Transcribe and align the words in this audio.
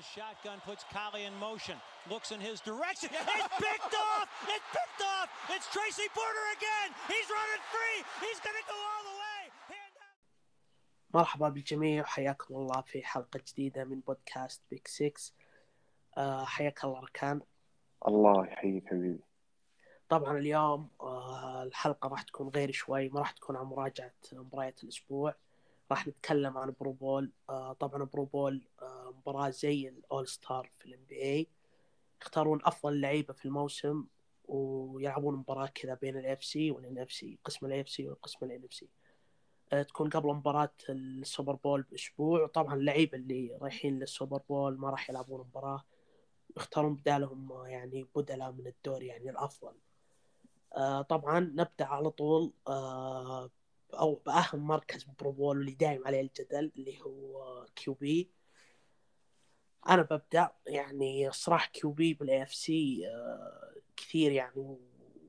the 0.00 0.20
shotgun, 0.20 0.58
puts 0.64 0.84
Collie 0.96 1.24
in 1.28 1.34
motion, 1.48 1.76
looks 2.12 2.28
in 2.32 2.40
his 2.40 2.58
direction. 2.60 3.10
It's 3.36 3.56
picked 3.66 3.94
off! 4.08 4.28
It's 4.54 4.68
picked 4.76 5.02
off! 5.14 5.28
It's 5.54 5.66
Tracy 5.74 6.08
Porter 6.16 6.46
again! 6.56 6.88
He's 7.12 7.28
running 7.38 7.62
free! 7.74 7.98
He's 8.24 8.40
going 8.46 8.58
to 8.62 8.66
go 8.72 8.78
all 8.90 9.02
the 9.10 9.16
way! 9.24 9.40
Hand 9.74 9.94
out. 10.04 10.16
مرحبا 11.14 11.48
بالجميع 11.48 12.02
وحياكم 12.02 12.54
الله 12.54 12.80
في 12.80 13.02
حلقة 13.02 13.40
جديدة 13.48 13.84
من 13.84 14.00
بودكاست 14.00 14.62
بيك 14.70 14.88
6 14.88 15.32
آه 16.18 16.44
حياك 16.44 16.84
الله 16.84 17.00
ركان 17.00 17.40
الله 18.08 18.46
يحييك 18.46 18.86
حبيبي 18.86 19.24
طبعا 20.08 20.38
اليوم 20.38 20.88
آه 21.00 21.62
الحلقة 21.62 22.08
راح 22.08 22.22
تكون 22.22 22.48
غير 22.48 22.72
شوي 22.72 23.08
ما 23.08 23.20
راح 23.20 23.30
تكون 23.30 23.56
عن 23.56 23.64
مراجعة 23.64 24.12
مباريات 24.32 24.84
الأسبوع 24.84 25.34
راح 25.90 26.08
نتكلم 26.08 26.58
عن 26.58 26.74
Pro 26.80 27.02
Bowl 27.02 27.32
آه 27.48 27.72
طبعا 27.72 28.04
Pro 28.04 28.31
Bowl 28.31 28.68
آه 28.82 29.14
مباراة 29.18 29.50
زي 29.50 29.88
ال 29.88 30.28
All-Star 30.28 30.70
في 30.78 30.86
ال 30.86 31.04
NBA 31.08 31.46
يختارون 32.22 32.60
أفضل 32.64 33.00
لعيبة 33.00 33.34
في 33.34 33.44
الموسم 33.44 34.04
ويلعبون 34.48 35.36
مباراة 35.36 35.66
كذا 35.66 35.94
بين 35.94 36.16
ال 36.16 36.23
AFC 36.23 36.44
وال 36.44 36.70
NFC 36.70 37.38
قسم 37.44 37.66
ال 37.66 37.88
AFC 37.88 38.08
وقسم 38.08 38.46
ال 38.46 38.64
NFC. 38.64 38.88
آه، 39.72 39.82
تكون 39.82 40.10
قبل 40.10 40.28
مباراة 40.28 40.72
ال 40.88 40.99
Super 40.99 41.54
Bowl 41.54 41.82
بأسبوع. 41.82 42.42
وطبعا 42.42 42.74
اللعيبة 42.74 43.18
اللي 43.18 43.58
رايحين 43.62 43.98
لل 43.98 44.10
Super 44.10 44.40
Bowl 44.48 44.78
ما 44.78 44.90
راح 44.90 45.10
يلعبون 45.10 45.40
مباراة. 45.40 45.84
يختارون 46.56 46.94
بدالهم 46.94 47.52
آه، 47.52 47.66
يعني 47.68 48.06
بدلاء 48.16 48.52
من 48.52 48.66
الدوري 48.66 49.06
يعني 49.06 49.30
الأفضل. 49.30 49.72
آه، 50.76 51.02
طبعا 51.02 51.40
نبدأ 51.40 51.84
على 51.84 52.10
طول. 52.10 52.52
آه، 52.68 53.50
أو 53.94 54.14
بأهم 54.26 54.66
مركز 54.66 55.04
Pro 55.04 55.32
Bowl 55.32 55.56
واللي 55.58 55.72
دايم 55.74 56.06
عليه 56.06 56.20
الجدل 56.20 56.72
اللي 56.76 57.00
هو 57.02 57.66
QB. 57.76 58.30
أنا 59.88 60.02
ببدأ 60.02 60.50
يعني 60.66 61.32
صراحة 61.32 61.70
QB 61.72 62.14
بال 62.14 62.42
AFC 62.42 63.02
كثير 63.96 64.32
يعني 64.32 64.78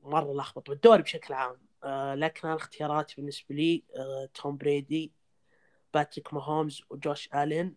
مرة 0.02 0.32
لخبط 0.34 0.68
والدوري 0.68 1.02
بشكل 1.02 1.34
عام. 1.34 1.56
آه، 1.84 2.14
لكن 2.14 2.48
أنا 2.48 2.56
اختياراتي 2.56 3.14
بالنسبة 3.16 3.54
لي 3.54 3.84
آه، 3.96 4.28
توم 4.34 4.56
بريدي 4.56 5.12
باتريك 5.94 6.34
ماهومز 6.34 6.82
وجوش 6.90 7.28
ألين 7.34 7.76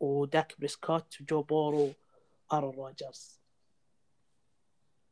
وداك 0.00 0.54
بريسكوت 0.58 1.20
وجو 1.20 1.42
بورو 1.42 1.92
آرون 2.52 2.74
روجرز. 2.74 3.40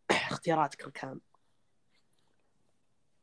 اختياراتك 0.11 0.93
كان؟ 0.93 1.21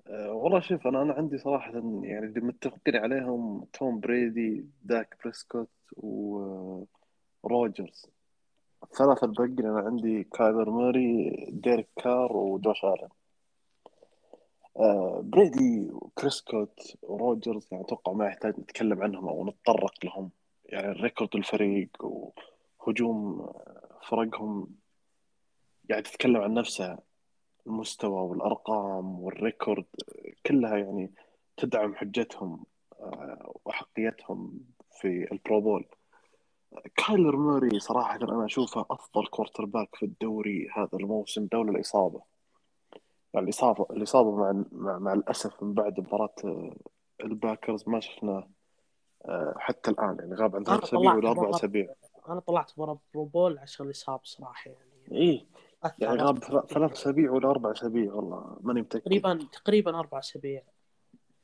أه 0.08 0.32
والله 0.32 0.60
شوف 0.60 0.88
أنا 0.88 1.02
أنا 1.02 1.14
عندي 1.14 1.38
صراحة 1.38 1.72
يعني 2.04 2.20
اللي 2.20 2.42
متفقين 2.42 2.96
عليهم 2.96 3.66
توم 3.74 4.00
بريدي 4.00 4.66
داك 4.84 5.18
بريسكوت 5.24 5.70
وروجرز 7.44 8.06
الثلاثه 8.84 9.26
الباقيين 9.28 9.66
أنا 9.66 9.80
عندي 9.80 10.24
كايلر 10.24 10.70
موري 10.70 11.36
ديريك 11.50 11.88
كار 12.04 12.38
وجوش 12.38 12.86
الين 12.86 13.10
أه 14.80 15.22
بريدي 15.24 15.90
وبريسكوت 15.92 16.98
وروجرز 17.04 17.68
يعني 17.72 17.84
أتوقع 17.84 18.12
ما 18.14 18.28
يحتاج 18.28 18.60
نتكلم 18.60 19.04
عنهم 19.04 19.28
أو 19.28 19.46
نتطرق 19.46 20.06
لهم. 20.06 20.30
يعني 20.66 20.92
ال 20.92 20.98
record 20.98 21.36
الفريق 21.36 21.90
وهجوم 22.80 23.48
فرقهم 24.10 24.68
يعني 25.90 26.02
تتكلم 26.02 26.42
عن 26.42 26.54
نفسها 26.54 27.00
المستوى 27.68 28.22
والأرقام 28.22 29.20
وال 29.20 29.36
record 29.36 29.86
كلها 30.46 30.78
يعني 30.78 31.12
تدعم 31.58 31.96
حجتهم 31.96 32.66
آه، 33.00 33.56
واحقيتهم 33.66 34.60
في 34.92 35.28
ال 35.32 35.39
Pro 35.39 35.62
Bowl. 35.62 35.86
كايلر 36.96 37.36
موري 37.36 37.80
صراحة 37.80 38.16
أنا 38.16 38.46
أشوفه 38.46 38.86
أفضل 38.92 39.28
quarterback 39.28 39.96
في 39.96 40.06
الدوري 40.06 40.70
هذا 40.76 40.90
الموسم 40.94 41.48
لولا 41.54 41.72
الإصابة. 41.72 42.22
يعني 43.34 43.46
الإصابة 43.46 43.86
الإصابة 43.90 44.36
مع 44.36 44.64
مع, 44.72 45.00
مع 45.00 45.14
الأسف 45.14 45.64
من 45.64 45.74
بعد 45.74 46.00
مباراة 46.00 46.36
آه، 46.46 46.76
الباكرز 47.24 47.84
ما 47.90 48.00
شفنا 48.00 48.48
آه، 49.26 49.54
حتى 49.58 49.92
الآن. 49.92 50.18
يعني 50.20 50.36
غاب 50.36 50.56
عن 50.56 50.66
أنا 50.66 50.78
ثلاث 50.78 50.84
أسابيع 50.84 51.14
ولا 51.16 51.30
أربع 51.30 51.50
أسابيع. 51.50 51.88
أنا 52.30 52.40
طلعت 52.40 52.72
برا 52.78 52.98
Pro 53.14 53.26
Bowl 53.26 53.58
عشان 53.58 53.86
الإصابة 53.86 54.22
صراحة 54.24 54.72
يعني. 54.72 55.22
إيه. 55.22 55.46
يعني 56.00 56.22
غاب 56.24 56.38
ثلا- 56.44 56.66
ثلاث 56.66 56.92
أسابيع 56.92 57.32
ولا 57.32 57.50
أربع 57.50 57.72
أسابيع؟ 57.72 58.14
والله 58.14 58.58
ماني 58.62 58.82
متأكد. 58.82 59.04
تقريبا 59.04 59.40
تقريبا 59.52 60.00
أربع 60.00 60.20
أسابيع. 60.20 60.62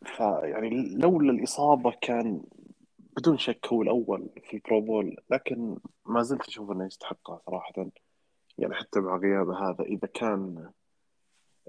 فيعني 0.05 0.95
لولا 0.95 1.31
الإصابة 1.31 1.93
كان 2.01 2.43
بدون 3.17 3.37
شك 3.37 3.67
هو 3.67 3.81
الأول 3.81 4.29
في 4.43 4.53
ال 4.53 4.60
Pro 4.60 4.81
Bowl 4.81 5.17
لكن 5.29 5.77
ما 6.05 6.21
زلت 6.21 6.47
أشوف 6.47 6.71
أنه 6.71 6.85
يستحقها 6.85 7.41
صراحة. 7.45 7.73
يعني 8.57 8.73
حتى 8.75 8.99
مع 8.99 9.17
غيابه 9.17 9.69
هذا 9.69 9.83
إذا 9.83 10.07
كان 10.07 10.69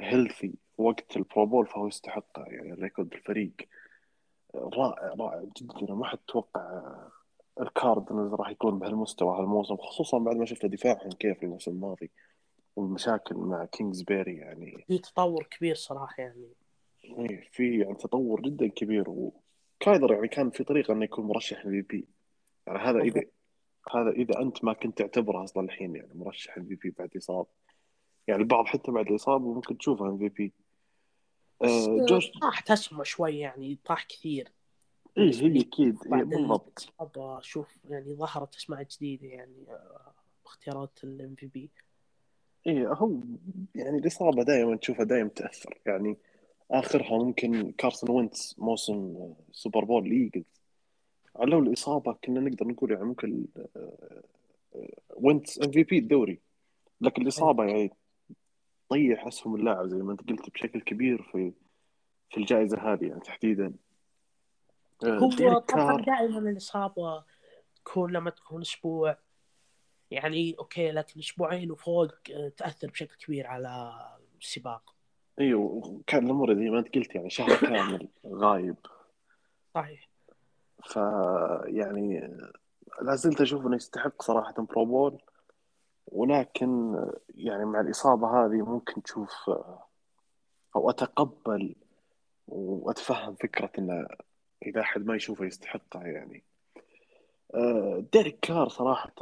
healthy 0.01 0.55
وقت 0.79 1.17
ال 1.17 1.24
Pro 1.24 1.47
Bowl 1.47 1.67
فهو 1.67 1.87
يستحقها. 1.87 2.49
يعني 2.49 2.73
ال 2.73 2.79
record 2.79 3.13
الفريق 3.15 3.53
رائع 4.55 5.15
رائع 5.21 5.45
جدا. 5.57 5.95
ما 5.95 6.07
حد 6.07 6.19
توقع 6.19 6.93
الكاردنز 7.61 8.35
راح 8.35 8.51
يكون 8.51 8.79
بهالمستوى 8.79 9.39
هالموسم 9.39 9.77
خصوصا 9.77 10.19
بعد 10.19 10.37
ما 10.37 10.45
شفنا 10.45 10.71
دفاعهم 10.71 11.11
كيف 11.11 11.43
الموسم 11.43 11.71
الماضي. 11.71 12.11
والمشاكل 12.77 13.37
مع 13.37 13.65
كينجزبيري 13.65 14.37
يعني. 14.37 14.85
في 14.89 14.99
تطور 14.99 15.49
كبير 15.51 15.75
صراحة 15.75 16.15
يعني. 16.19 16.49
إيه، 17.05 17.49
في 17.53 17.79
يعني 17.79 17.95
تطور 17.95 18.41
جدا 18.41 18.69
كبير 18.69 19.05
وكايلر 19.11 20.13
يعني 20.13 20.29
كان 20.29 20.51
في 20.51 20.65
طريقة 20.65 20.93
إنه 20.93 21.05
يكون 21.05 21.25
مرشح 21.25 21.65
MVP 21.65 22.09
يعني 22.67 22.79
هذا 22.79 23.01
إذا 23.01 23.23
هذا 23.95 24.11
إذا 24.11 24.41
أنت 24.41 24.65
ما 24.65 24.73
كنت 24.73 24.99
تعتبره 24.99 25.45
أصلا 25.45 25.65
الحين 25.65 25.97
يعني 25.97 26.11
مرشح 26.15 26.57
MVP 26.57 26.95
بعد 26.99 27.17
إصابة. 27.17 27.49
يعني 28.27 28.43
البعض 28.43 28.67
حتى 28.67 28.93
بعد 28.93 29.09
الإصابة 29.09 29.55
ممكن 29.55 29.79
تشوفه 29.79 30.09
MVP 30.09 30.53
بس 31.61 31.89
جوش 32.09 32.31
طاح 32.31 32.71
اسمه 32.71 33.05
شوي 33.05 33.39
يعني 33.39 33.79
طاح 33.85 34.05
كثير. 34.05 34.53
اي 35.19 35.31
هي 35.35 35.61
أكيد 35.61 35.99
بعد 36.07 36.29
بالضبط. 36.29 36.79
الإصابة 36.79 37.39
أشوف 37.39 37.79
يعني 37.89 38.15
ظهرت 38.15 38.57
أسماء 38.57 38.83
جديدة 38.83 39.27
يعني 39.27 39.65
آه، 39.69 40.15
باختيارات 40.45 40.99
ال 41.05 41.35
MVP 41.35 41.71
اي 42.67 42.87
هو 42.87 43.13
يعني 43.75 43.99
الإصابة 43.99 44.43
دائما 44.43 44.77
تشوفها 44.77 45.05
دائما 45.05 45.29
تأثر. 45.29 45.79
يعني 45.87 46.17
آخرها 46.71 47.19
ممكن 47.25 47.73
كارسون 47.73 48.11
وينتس 48.11 48.59
موسم 48.59 49.33
Super 49.53 49.85
Bowl 49.85 50.07
الايجلز 50.07 50.45
لو 51.41 51.59
الإصابة 51.59 52.13
كنا 52.25 52.41
نقدر 52.41 52.67
نقول 52.67 52.91
يعني 52.91 53.05
ممكن 53.05 53.45
آه، 53.77 54.23
وينتس 55.17 55.63
MVP 55.63 55.99
الدوري. 55.99 56.41
لكن 57.01 57.23
الإصابة 57.23 57.65
يعني 57.65 57.91
طيح 58.89 59.27
أسهم 59.27 59.55
اللاعب 59.55 59.87
زي 59.87 59.97
ما 59.97 60.13
أنت 60.13 60.31
قلت 60.31 60.51
بشكل 60.51 60.81
كبير 60.81 61.23
في 61.23 61.53
في 62.31 62.37
الجائزة 62.37 62.93
هذه 62.93 63.05
يعني 63.05 63.21
تحديدا. 63.21 63.73
آه، 65.05 65.19
هو 65.19 65.59
طبعا 65.59 66.03
دائما 66.03 66.39
الإصابة 66.39 67.25
تكون 67.77 68.13
لما 68.13 68.31
تكون 68.31 68.61
أسبوع 68.61 69.17
يعني 70.13 70.57
أوكي 70.59 70.91
لكن 70.91 71.21
أسبوعين 71.21 71.71
وفوق 71.71 72.13
آه، 72.35 72.49
تأثر 72.57 72.91
بشكل 72.91 73.17
كبير 73.17 73.47
على 73.47 73.95
السباق. 74.41 74.95
إيوه 75.41 75.61
وكان 75.63 76.27
الأمور 76.27 76.55
زي 76.55 76.71
ما 76.71 76.79
أنت 76.79 76.95
قلت 76.95 77.15
يعني 77.15 77.31
شهر 77.31 77.57
كامل 77.69 78.09
غايب. 78.27 78.77
صحيح. 79.75 80.09
ف 80.85 80.97
يعني 81.67 82.39
لا 83.03 83.15
زلت 83.15 83.41
أشوف 83.41 83.67
إنه 83.67 83.77
يستحق 83.77 84.23
صراحة 84.23 84.55
Pro 84.55 84.85
Bowl 84.85 85.23
ولكن 86.07 86.97
يعني 87.35 87.65
مع 87.65 87.81
الإصابة 87.81 88.29
هذه 88.29 88.63
ممكن 88.63 89.03
تشوف 89.03 89.51
أو 90.77 90.91
أتقبل 90.91 91.75
وأتفهم 92.49 93.35
فكرة 93.35 93.71
إنه 93.79 94.07
إذا 94.67 94.81
أحد 94.81 95.07
ما 95.07 95.17
يشوفه 95.17 95.45
يستحقها 95.45 96.07
يعني. 96.07 96.37
آه، 96.37 96.52
ديريك 98.13 98.39
كار 98.41 98.69
صراحة 98.69 99.13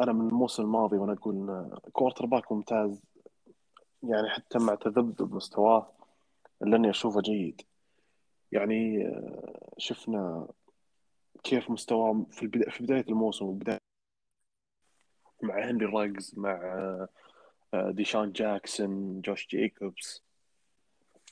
أنا 0.00 0.12
من 0.12 0.28
الموسم 0.28 0.62
الماضي 0.62 0.96
وأنا 0.96 1.12
أقول 1.12 1.70
quarterback 1.92 2.52
ممتاز 2.52 3.02
يعني 4.02 4.28
حتى 4.30 4.58
مع 4.58 4.74
تذبذب 4.74 5.34
مستواه 5.34 5.92
الا 6.62 6.76
اني 6.76 6.90
اشوفه 6.90 7.20
جيد. 7.20 7.62
يعني 8.52 9.06
آه، 9.06 9.74
شفنا 9.78 10.48
كيف 11.44 11.70
مستواه 11.70 12.26
في 12.30 12.42
البدا... 12.42 12.70
في 12.70 12.84
بداية 12.84 13.04
الموسم 13.08 13.44
وبداية 13.46 13.78
مع 15.42 15.70
هنري 15.70 15.86
راجز 15.86 16.34
مع 16.36 16.50
آه، 17.74 17.90
ديشان 17.90 18.32
جاكسون 18.32 19.20
جوش 19.20 19.46
جيكوبس 19.46 20.22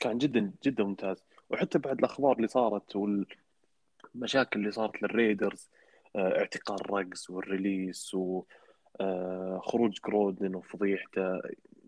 كان 0.00 0.18
جدا 0.18 0.52
جدا 0.64 0.84
ممتاز. 0.84 1.22
وحتى 1.50 1.78
بعد 1.78 1.98
الأخبار 1.98 2.36
اللي 2.36 2.48
صارت 2.48 2.96
والمشاكل 2.96 4.60
اللي 4.60 4.70
صارت 4.70 5.02
للريدرز 5.02 5.70
آه، 5.72 5.85
اعتقال 6.16 6.90
راجز 6.90 7.26
وال 7.30 7.49
release 7.49 8.14
وخروج 8.14 9.98
جرودن 10.06 10.54
وفضيحته. 10.54 11.40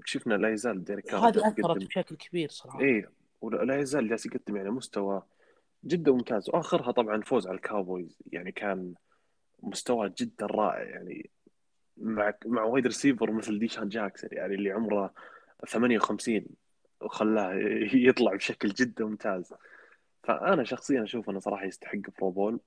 شفنا 0.04 0.34
لا 0.34 0.48
يزال 0.48 0.84
ديريك 0.84 1.14
أثرت 1.14 1.58
يقدم 1.58 1.86
بشكل 1.86 2.16
كبير 2.16 2.48
صراحة. 2.48 2.80
إيه 2.80 3.10
ولا 3.40 3.80
يزال 3.80 4.08
جالس 4.08 4.26
يقدم 4.26 4.56
يعني 4.56 4.70
مستوى 4.70 5.22
جدا 5.84 6.12
ممتاز. 6.12 6.50
وآخرها 6.50 6.92
طبعا 6.92 7.22
فوز 7.22 7.46
على 7.46 7.56
الكاوبويز. 7.56 8.18
يعني 8.32 8.52
كان 8.52 8.94
مستوى 9.62 10.12
جدا 10.18 10.46
رائع. 10.46 10.82
يعني 10.82 11.30
مع 11.96 12.34
مع 12.46 12.62
wide 12.62 12.86
receiver 12.86 13.32
مثل 13.32 13.58
ديشان 13.58 13.88
جاكسون 13.88 14.30
يعني 14.32 14.54
اللي 14.54 14.70
عمره 14.70 15.14
58 15.68 16.44
وخلاه 17.00 17.54
يطلع 18.08 18.34
بشكل 18.34 18.68
جدا 18.68 19.04
ممتاز. 19.04 19.54
فأنا 20.22 20.64
شخصيا 20.64 21.02
أشوف 21.02 21.30
إنه 21.30 21.38
صراحة 21.38 21.64
يستحق 21.64 21.98
Pro 22.18 22.30
Bowl 22.30 22.60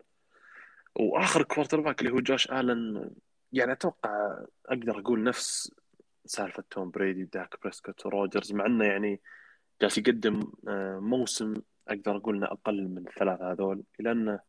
وآخر 0.95 1.43
quarterback 1.44 2.01
اللي 2.01 2.11
هو 2.11 2.19
جوش 2.19 2.51
آلن 2.51 3.11
يعني 3.53 3.71
أتوقع 3.71 4.45
أقدر 4.65 4.99
أقول 4.99 5.23
نفس 5.23 5.71
سالفة 6.25 6.63
توم 6.69 6.91
بريدي 6.91 7.23
وداك 7.23 7.55
بريسكوت 7.61 8.05
وروجرز 8.05 8.53
مع 8.53 8.65
إنه 8.65 8.85
يعني 8.85 9.21
جالس 9.81 9.97
يقدم 9.97 10.51
آه، 10.67 10.99
موسم 10.99 11.53
أقدر 11.88 12.17
أقول 12.17 12.35
إنه 12.35 12.45
أقل 12.45 12.88
من 12.88 13.07
الثلاثة 13.07 13.51
هذول 13.51 13.83
لأنه 13.99 14.39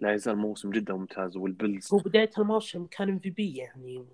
لا 0.00 0.14
يزال 0.14 0.36
موسم 0.36 0.70
جدا 0.70 0.94
ممتاز. 0.94 1.36
والبلز 1.36 1.92
هو 1.92 1.98
بداية 1.98 2.30
الموسم 2.38 2.86
كان 2.86 3.08
MVP 3.08 3.56
يعني 3.56 4.06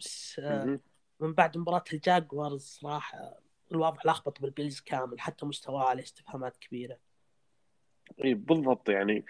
بس 0.00 0.40
آه، 0.44 0.80
من 1.20 1.32
بعد 1.32 1.58
مباراة 1.58 1.84
الجاكوارز 1.92 2.62
صراحة 2.62 3.18
الواضح 3.72 4.06
لخبط 4.06 4.40
بالبيلز 4.40 4.80
كامل 4.80 5.20
حتى 5.20 5.46
مستواه 5.46 5.84
عليه 5.84 6.02
استفهامات 6.02 6.56
كبيرة. 6.56 6.98
اي 8.24 8.34
بالضبط 8.34 8.88
يعني 8.88 9.24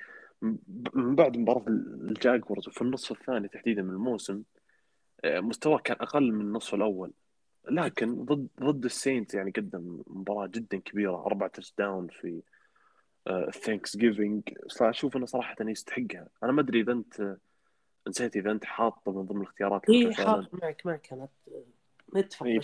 من 0.94 1.14
بعد 1.14 1.36
مباراة 1.36 1.64
الجاكوارز 1.68 2.68
وفي 2.68 2.82
النصف 2.82 3.12
الثاني 3.12 3.48
تحديدا 3.48 3.82
من 3.82 3.90
الموسم 3.90 4.42
آه، 5.24 5.40
مستواه 5.40 5.78
كان 5.78 5.96
أقل 6.00 6.32
من 6.32 6.40
النصف 6.40 6.74
الأول. 6.74 7.12
لكن 7.70 8.24
ضد 8.24 8.48
ضد 8.60 8.84
السينتس 8.84 9.34
يعني 9.34 9.50
قدم 9.50 10.02
مباراة 10.06 10.46
جدا 10.46 10.78
كبيرة 10.78 11.26
أربعة 11.26 11.48
touchdown 11.48 12.08
في 12.08 12.42
ال 13.26 13.96
Thanksgiving 13.96 14.42
فأشوف 14.78 15.16
إنه 15.16 15.26
صراحة 15.26 15.56
يستحقها. 15.60 16.28
أنا 16.42 16.52
ما 16.52 16.60
أدري 16.60 16.80
إذا 16.80 16.92
أنت 16.92 17.36
نسيت 18.08 18.36
إذا 18.36 18.50
أنت 18.50 18.64
حاطه 18.64 19.12
من 19.12 19.22
ضمن 19.22 19.40
الاختيارات 19.40 19.90
اي 19.90 20.14
حاط 20.14 20.54
معك 20.54 20.86
معك 20.86 21.12
أنا 21.12 21.28
نتفق 22.16 22.46
إيه 22.46 22.60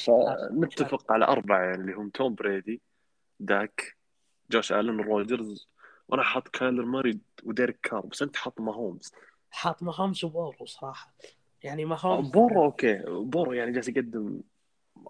نتفق 0.53 1.13
على 1.13 1.25
أربعة 1.25 1.61
يعني 1.61 1.81
اللي 1.81 1.93
هم 1.93 2.09
توم 2.09 2.35
بريدي 2.35 2.81
داك 3.41 3.97
جوش 4.51 4.73
ألن 4.73 5.01
روجرز 5.01 5.69
وأنا 6.11 6.23
حاط 6.23 6.49
كايلر 6.49 6.85
موري 6.85 7.21
وديريك 7.45 7.81
كار 7.83 8.07
بس 8.07 8.23
انت 8.23 8.37
حاط 8.37 8.61
ماهومز. 8.61 9.13
حاط 9.51 9.83
ماهومز 9.83 10.25
وبورو 10.25 10.67
صراحة. 10.67 11.15
يعني 11.63 11.85
ماهومز 11.85 12.31
بورو 12.31 12.65
okay 12.65 13.03
بورو 13.07 13.53
يعني 13.53 13.73
جالس 13.73 13.89
يقدم 13.89 14.41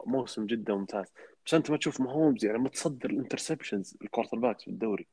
موسم 0.07 0.47
جدا 0.47 0.75
ممتاز. 0.75 1.07
بس 1.47 1.55
انت 1.55 1.71
ما 1.71 1.77
تشوف 1.77 2.01
ماهومز 2.01 2.45
يعني 2.45 2.59
متصدر 2.59 3.11
ال 3.11 3.17
interceptions 3.17 3.91
ال 3.91 3.97
quarterbacks 4.03 4.65
في 4.65 4.71
الدوري. 4.71 5.07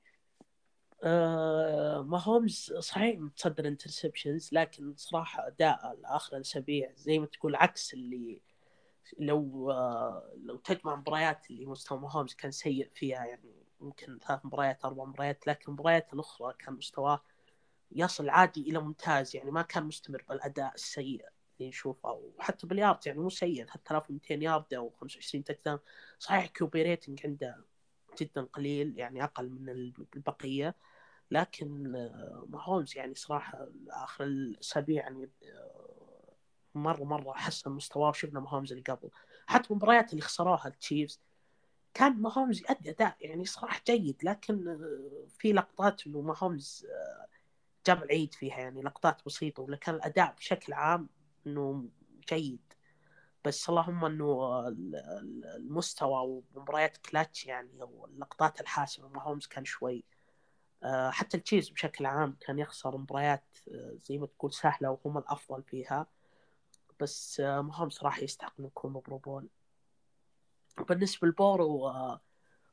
آه 1.03 2.01
ماهومز 2.01 2.73
صحيح 2.79 3.19
متصدر 3.19 3.67
interceptions 3.67 4.49
لكن 4.51 4.93
صراحة 4.95 5.47
أداء 5.47 5.99
اخر 6.05 6.35
الأسابيع 6.35 6.91
زي 6.95 7.19
ما 7.19 7.25
تقول 7.25 7.55
عكس 7.55 7.93
اللي 7.93 8.41
لو 9.19 9.71
آه 9.71 10.33
لو 10.43 10.57
تجمع 10.57 10.95
مباريات 10.95 11.51
اللي 11.51 11.65
مستوى 11.65 12.09
ماهومز 12.11 12.33
كان 12.33 12.51
سيء 12.51 12.89
فيها 12.93 13.25
يعني 13.25 13.66
يمكن 13.81 14.19
ثلاث 14.27 14.45
مباريات 14.45 14.85
أربع 14.85 15.03
مباريات 15.03 15.47
لكن 15.47 15.65
المباريات 15.68 16.13
الأخرى 16.13 16.53
كان 16.59 16.74
مستواه 16.74 17.21
يصل 17.91 18.29
عادي 18.29 18.69
إلى 18.69 18.79
ممتاز 18.79 19.35
يعني 19.35 19.51
ما 19.51 19.62
كان 19.62 19.83
مستمر 19.83 20.25
بالأداء 20.29 20.74
السيء 20.75 21.25
اللي 21.59 21.69
نشوفه. 21.69 22.12
وحتى 22.12 22.68
باليارد 22.68 23.07
يعني 23.07 23.19
مو 23.19 23.29
سيء 23.29 23.65
3200 23.65 24.44
يارد 24.44 24.74
أو 24.74 24.89
25 24.89 25.44
touchdown 25.44 25.79
صحيح 26.19 26.45
QB 26.45 26.81
rating 26.83 27.25
عنده 27.25 27.65
جدا 28.21 28.41
قليل 28.44 29.00
يعني 29.00 29.24
أقل 29.24 29.50
من 29.50 29.69
البقية 30.15 30.75
لكن 31.31 31.95
آه، 31.95 32.45
ماهومز 32.50 32.97
يعني 32.97 33.15
صراحة 33.15 33.68
آخر 33.89 34.23
الأسابيع 34.23 35.03
يعني 35.03 35.30
آه، 35.44 36.33
مرة 36.75 37.03
مرة 37.03 37.33
حسن 37.33 37.71
مستواه 37.71 38.09
وشفنا 38.09 38.39
ماهومز 38.39 38.71
اللي 38.71 38.83
قبل. 38.83 39.09
حتى 39.47 39.71
المباريات 39.71 40.12
اللي 40.12 40.21
خسروها 40.21 40.68
التشيفز 40.68 41.21
كان 41.97 42.21
ماهومز 42.21 42.61
يؤدي 42.61 42.89
أداء 42.89 43.15
يعني 43.21 43.45
صراحة 43.45 43.81
جيد 43.88 44.23
لكن 44.23 44.67
آه، 44.67 45.27
في 45.39 45.53
لقطات 45.53 46.07
إنه 46.07 46.21
ماهومز 46.21 46.88
جاب 47.88 48.03
العيد 48.03 48.33
فيها 48.33 48.57
يعني 48.57 48.81
لقطات 48.81 49.21
بسيطة 49.25 49.63
ولكن 49.63 49.91
الأداء 49.94 50.35
بشكل 50.38 50.73
عام 50.73 51.09
إنه 51.47 51.85
جيد. 52.29 52.73
بس 53.45 53.69
اللهم 53.69 54.05
إنه 54.05 54.67
المستوى 55.55 56.41
ومباريات 56.55 56.97
كلاتش 56.97 57.45
يعني 57.45 57.81
أو 57.81 58.05
اللقطات 58.05 58.61
الحاسمة 58.61 59.07
ماهومز 59.09 59.47
كان 59.47 59.65
شوي 59.65 60.03
آه، 60.83 61.09
حتى 61.09 61.38
التشيفز 61.38 61.69
بشكل 61.69 62.05
عام 62.05 62.38
كان 62.39 62.59
يخسر 62.59 62.97
مباريات 62.97 63.57
آه، 63.71 63.97
زي 64.05 64.17
ما 64.17 64.27
تقول 64.27 64.53
سهلة 64.53 64.89
وهم 64.91 65.17
الأفضل 65.17 65.63
فيها. 65.63 66.07
بس 66.99 67.39
آه، 67.39 67.61
ماهومز 67.61 67.99
راح 68.03 68.23
يستحق 68.23 68.53
إنه 68.59 68.67
يكون 68.67 68.94
Pro 68.94 69.17
Bowl 69.17 69.47
بالنسبة 70.83 71.27
لبورو 71.27 71.91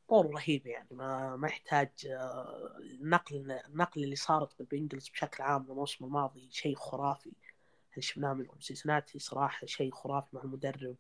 بورو 0.08 0.30
رهيب 0.30 0.66
يعني. 0.66 0.88
ما 0.90 1.36
ما 1.36 1.48
يحتاج 1.48 1.90
نقلة 3.00 3.60
النقلة 3.66 4.04
اللي 4.04 4.16
صارت 4.16 4.58
بالبنجلز 4.58 5.08
بشكل 5.08 5.42
عام 5.42 5.66
الموسم 5.70 6.04
الماضي 6.04 6.48
شيء 6.50 6.76
خرافي. 6.76 7.32
اللي 7.90 8.02
شفناه 8.02 8.32
منهم 8.32 8.60
سينسيناتي؟ 8.60 9.18
صراحة 9.18 9.66
شيء 9.66 9.92
خرافي 9.92 10.28
مع 10.32 10.42
المدرب 10.42 10.96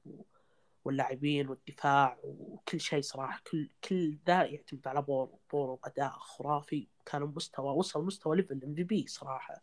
واللاعبين 0.84 1.48
والدفاع 1.48 2.18
وكل 2.24 2.80
شيء 2.80 3.02
صراحة. 3.02 3.42
كل 3.50 3.68
كل 3.88 4.18
ذا 4.26 4.44
يعتمد 4.44 4.88
على 4.88 5.02
بورو. 5.02 5.38
بورو 5.52 5.80
أداء 5.84 6.10
خرافي. 6.10 6.88
كان 7.06 7.22
مستوى 7.22 7.74
وصل 7.74 8.04
مستوى 8.04 8.36
level 8.36 8.64
MVP 8.64 9.06
صراحة 9.06 9.62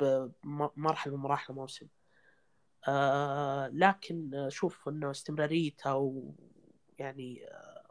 بمرحلة 0.00 1.16
من 1.16 1.22
مراحل 1.22 1.52
الموسم. 1.52 1.86
آه 2.88 3.68
لكن 3.68 4.34
أشوف 4.34 4.88
إنه 4.88 5.10
استمراريته 5.10 6.32
ويعني 7.00 7.48
آه 7.48 7.86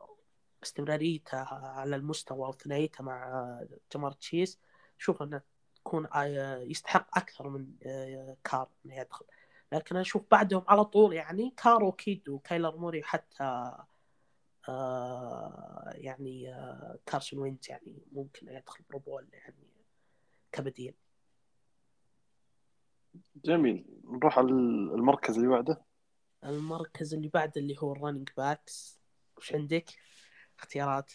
استمراريته 0.63 1.37
على 1.53 1.95
المستوى 1.95 2.47
وثنائيته 2.47 3.03
مع 3.03 3.59
جامار 3.93 4.11
تشيس 4.11 4.59
شوف 4.97 5.21
انه 5.21 5.41
يكون 5.79 6.07
آه، 6.15 6.57
يستحق 6.57 7.17
أكثر 7.17 7.49
من 7.49 7.67
آه، 7.85 8.37
كار 8.43 8.69
إنه 8.85 8.95
يدخل. 8.95 9.25
لكن 9.71 9.97
أشوف 9.97 10.23
بعدهم 10.31 10.63
على 10.67 10.85
طول 10.85 11.13
يعني 11.13 11.53
كار 11.57 12.29
وكايلر 12.29 12.77
موري 12.77 13.03
حتى 13.03 13.71
آه 14.69 15.91
يعني 15.93 16.55
كارسون 17.05 17.39
وينز 17.39 17.59
يعني 17.69 18.03
ممكن 18.11 18.49
يدخل 18.49 18.83
Pro 18.89 19.06
Bowl 19.06 19.27
يعني 19.33 19.67
كبديل. 20.51 20.93
جميل. 23.35 23.85
نروح 24.05 24.37
على 24.39 24.47
المركز 24.47 25.35
اللي 25.37 25.49
بعده. 25.49 25.84
المركز 26.45 27.13
اللي 27.13 27.27
بعده 27.27 27.61
اللي 27.61 27.75
هو 27.79 27.91
ال 27.91 27.96
running 27.96 28.29
backs 28.37 28.99
وش 29.37 29.53
عندك؟ 29.53 29.85
اختيارات. 30.59 31.11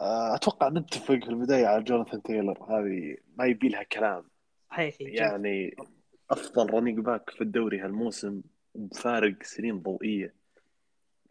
آه، 0.00 0.34
أتوقع 0.34 0.68
نتفق 0.68 1.04
في 1.06 1.28
البداية 1.28 1.66
على 1.66 1.82
جوناثان 1.82 2.22
تايلر 2.22 2.64
هذه 2.64 3.16
ما 3.36 3.44
يبي 3.46 3.68
لها 3.68 3.82
كلام. 3.82 4.30
صحيح 4.70 4.96
يعني 5.00 5.76
أفضل 6.30 6.70
running 6.74 6.98
back 6.98 7.30
في 7.30 7.40
الدوري 7.40 7.80
هالموسم 7.80 8.42
بفارق 8.74 9.42
سنين 9.42 9.78
ضوئية. 9.78 10.34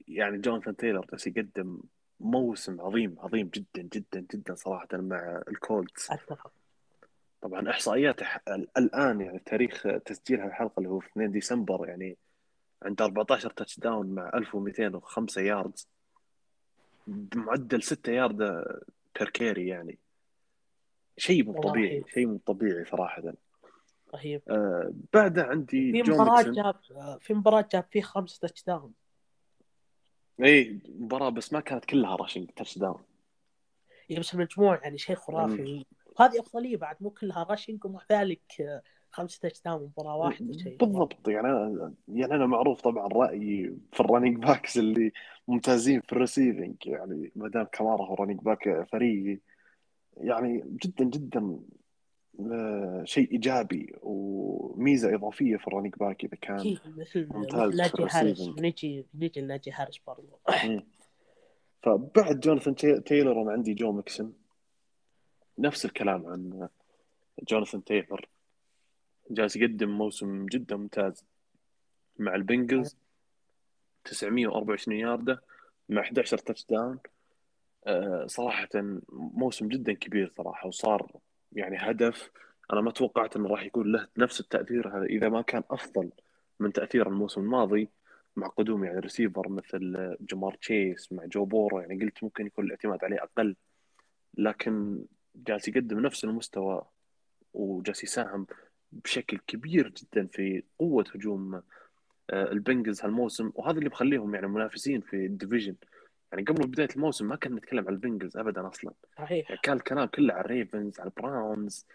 يعني 0.07 0.37
جوناثان 0.37 0.75
تايلر 0.75 1.05
جالس 1.11 1.27
يقدم 1.27 1.81
موسم 2.19 2.81
عظيم 2.81 3.15
عظيم 3.19 3.47
جدا 3.47 3.81
جدا 3.93 4.25
جدا 4.33 4.55
صراحة 4.55 4.87
مع 4.93 5.41
الكولتس 5.47 6.11
أتفق. 6.11 6.51
طبعا 7.41 7.69
إحصائياته 7.69 8.25
الآن 8.77 9.21
يعني 9.21 9.39
تاريخ 9.39 9.83
تسجيل 10.05 10.41
هالحلقه 10.41 10.73
اللي 10.77 10.89
هو 10.89 10.99
في 10.99 11.07
2 11.07 11.31
ديسمبر 11.31 11.87
يعني 11.87 12.17
عنده 12.81 13.05
14 13.05 13.49
touchdown 13.49 14.07
مع 14.07 14.31
1205 14.35 15.41
yards 15.41 15.87
بمعدل 17.07 17.83
6 17.83 18.11
yard 18.11 18.37
per 19.19 19.29
carry 19.29 19.67
يعني. 19.67 19.99
شيء 21.17 21.43
مو 21.43 21.61
طبيعي 21.61 22.03
شيء 22.13 22.27
مو 22.27 22.37
طبيعي 22.45 22.85
صراحة. 22.85 23.33
رهيب. 24.15 24.41
آه 24.49 24.93
بعده 25.13 25.43
عندي 25.43 26.03
في 26.03 26.11
مباراة 26.11 26.41
جاب 26.41 26.75
في 27.19 27.33
مباراة 27.33 27.67
جاب 27.71 27.85
فيه 27.91 28.01
خمس 28.01 28.39
touchdown 28.39 28.93
اي 30.43 30.79
مباراة 30.89 31.29
بس 31.29 31.53
ما 31.53 31.59
كانت 31.59 31.85
كلها 31.85 32.15
rushing 32.15 32.49
touchdown 32.49 33.03
اي 34.11 34.19
بس 34.19 34.33
المجموع 34.33 34.79
يعني 34.83 34.97
شيء 34.97 35.15
خرافي. 35.15 35.85
هذه 36.19 36.39
أفضلية 36.39 36.77
بعد 36.77 36.95
مو 36.99 37.09
كلها 37.09 37.43
rushing 37.43 37.85
ومع 37.85 38.01
ذلك 38.11 38.81
خمسة 39.11 39.39
touchdown 39.41 39.83
مباراة 39.83 40.17
واحدة 40.17 40.53
شيء 40.53 40.77
بالضبط. 40.77 41.27
يعني 41.27 41.47
أنا 41.47 41.93
يعني 42.07 42.35
أنا 42.35 42.45
معروف 42.45 42.81
طبعا 42.81 43.07
رأيي 43.07 43.77
في 43.91 43.99
ال 43.99 44.04
running 44.04 44.37
backs 44.37 44.77
اللي 44.77 45.11
ممتازين 45.47 46.01
في 46.01 46.13
ال 46.13 46.19
receiving 46.19 46.75
يعني 46.85 47.31
ما 47.35 47.49
دام 47.49 47.63
كمارا 47.71 48.05
هو 48.05 48.13
running 48.13 48.39
back 48.39 48.87
فريقي 48.91 49.39
يعني 50.17 50.77
جدا 50.85 51.05
جدا 51.05 51.59
آه، 52.39 53.03
شيء 53.05 53.31
إيجابي 53.31 53.95
وميزة 54.01 55.15
إضافية 55.15 55.57
في 55.57 55.67
ال 55.67 55.71
running 55.71 55.95
back 55.95 56.23
إذا 56.23 56.35
كان 56.41 56.77
مثل 56.97 57.27
ممتاز 57.33 57.75
ناجي 57.75 58.03
هارس 58.11 58.49
نجي 58.59 59.05
نجي 59.15 59.41
ناجي 59.41 59.71
هارس 59.71 59.99
برضه 60.07 60.39
فبعد 61.83 62.39
جوناثان 62.39 62.75
تايلر 63.03 63.41
أنا 63.41 63.51
عندي 63.51 63.73
جو 63.73 63.91
ميكسن. 63.91 64.31
نفس 65.59 65.85
الكلام 65.85 66.25
عن 66.25 66.67
جوناثان 67.49 67.83
تايلر 67.83 68.29
جالس 69.31 69.55
يقدم 69.55 69.89
موسم 69.89 70.45
جدا 70.45 70.75
ممتاز. 70.75 71.25
مع 72.19 72.35
البنجلز 72.35 72.97
924 74.03 74.97
ياردة 74.97 75.41
مع 75.89 76.01
11 76.01 76.37
touchdown 76.37 76.99
صراحة 78.25 78.69
موسم 79.09 79.67
جدا 79.67 79.93
كبير 79.93 80.29
صراحة 80.37 80.67
وصار 80.67 81.11
يعني 81.51 81.77
هدف. 81.79 82.31
أنا 82.73 82.81
ما 82.81 82.91
توقعت 82.91 83.35
أنه 83.35 83.49
راح 83.49 83.63
يكون 83.63 83.91
له 83.91 84.07
نفس 84.17 84.39
التأثير 84.39 84.97
هذا 84.97 85.05
إذا 85.05 85.29
ما 85.29 85.41
كان 85.41 85.63
أفضل 85.71 86.09
من 86.59 86.73
تأثير 86.73 87.07
الموسم 87.07 87.41
الماضي 87.41 87.89
مع 88.35 88.47
قدوم 88.47 88.83
يعني 88.83 88.99
ريسيفر 88.99 89.49
مثل 89.49 90.15
جمار 90.21 90.53
تشيس 90.53 91.11
مع 91.11 91.25
جو 91.25 91.45
بورو. 91.45 91.79
يعني 91.79 92.03
قلت 92.03 92.23
ممكن 92.23 92.45
يكون 92.45 92.65
الاعتماد 92.65 93.03
عليه 93.03 93.23
أقل 93.23 93.55
لكن 94.37 95.05
جالس 95.35 95.67
يقدم 95.67 95.99
نفس 95.99 96.23
المستوى 96.23 96.85
وجالس 97.53 98.03
يساهم 98.03 98.47
بشكل 98.91 99.39
كبير 99.47 99.87
جدا 99.89 100.27
في 100.27 100.63
قوة 100.79 101.05
هجوم 101.15 101.61
آه، 102.29 102.51
البنجلز 102.51 103.01
هالموسم 103.01 103.51
وهذا 103.55 103.77
اللي 103.77 103.89
بخليهم 103.89 104.35
يعني 104.35 104.47
منافسين 104.47 105.01
في 105.01 105.15
ال 105.25 105.30
division. 105.30 105.75
يعني 106.31 106.43
قبل 106.43 106.67
بداية 106.67 106.87
الموسم 106.95 107.27
ما 107.27 107.35
كنا 107.35 107.55
نتكلم 107.55 107.87
عن 107.87 107.93
البنجلز 107.93 108.37
ابدا 108.37 108.67
أصلا. 108.67 108.93
صحيح. 109.17 109.49
يعني 109.49 109.61
كان 109.63 109.77
الكلام 109.77 110.05
كله 110.05 110.33
على 110.33 110.45
الريفنز 110.45 110.99
على 110.99 111.07
البراونز. 111.09 111.85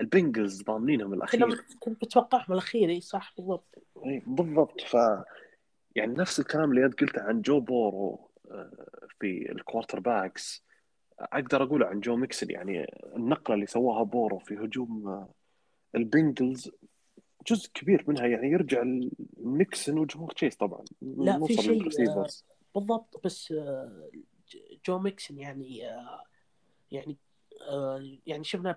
البنجلز 0.00 0.62
ضامنينهم 0.62 1.14
الأخير. 1.14 1.64
كنت 1.80 2.04
متوقعهم 2.04 2.52
الأخير 2.52 2.88
إي 2.88 3.00
صح 3.00 3.34
بالضبط. 3.36 3.78
إي 4.06 4.22
بالضبط. 4.26 4.80
ف 4.80 4.96
يعني 5.96 6.14
نفس 6.14 6.40
الكلام 6.40 6.70
اللي 6.70 6.86
أنت 6.86 7.00
قلته 7.00 7.22
عن 7.22 7.42
جو 7.42 7.60
بورو 7.60 8.30
آه، 8.50 8.88
في 9.20 9.52
ال 9.52 10.00
quarterbacks 10.00 10.64
أقدر 11.18 11.62
أقوله 11.62 11.86
عن 11.86 12.00
جو 12.00 12.16
ميكسن 12.16 12.50
يعني 12.50 12.92
النقلة 13.16 13.54
اللي 13.54 13.66
سواها 13.66 14.02
بورو 14.02 14.38
في 14.38 14.54
هجوم 14.54 15.08
آه، 15.08 15.28
البنجلز 15.94 16.70
جزء 17.46 17.70
كبير 17.74 18.04
منها 18.08 18.26
يعني 18.26 18.50
يرجع 18.50 18.82
لميكسون 19.36 19.98
وجمار 19.98 20.32
تشيس 20.32 20.56
طبعا. 20.56 20.84
لا 21.02 21.46
في 21.46 21.54
شيء 21.54 22.08
آه، 22.08 22.26
بالضبط 22.74 23.20
بس 23.24 23.54
جو 24.86 24.98
ميكسون 24.98 25.38
يعني 25.38 25.78
يعني 26.90 27.16
يعني 28.26 28.44
شفنا 28.44 28.76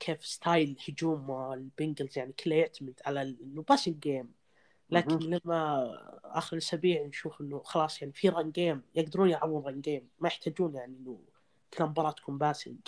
كيف 0.00 0.26
style 0.26 0.78
هجوم 0.88 1.52
البنجلز 1.52 2.18
يعني 2.18 2.32
كله 2.32 2.54
يعتمد 2.54 3.00
على 3.06 3.22
إنه 3.22 3.62
passing 3.62 3.98
game 3.98 4.32
لكن 4.90 5.18
لما 5.18 5.92
آخر 6.24 6.56
الاسابيع 6.56 7.06
نشوف 7.06 7.40
إنه 7.40 7.58
خلاص 7.58 8.02
يعني 8.02 8.12
في 8.12 8.28
run 8.28 8.50
game 8.50 8.82
يقدرون 8.94 9.28
يلعبون 9.30 9.62
run 9.64 9.80
game 9.80 10.08
ما 10.20 10.28
يحتاجون 10.28 10.74
يعني 10.74 10.96
إنه 10.96 11.20
كل 11.74 11.84
مباراة 11.84 12.10
تكون 12.10 12.38
passing 12.38 12.78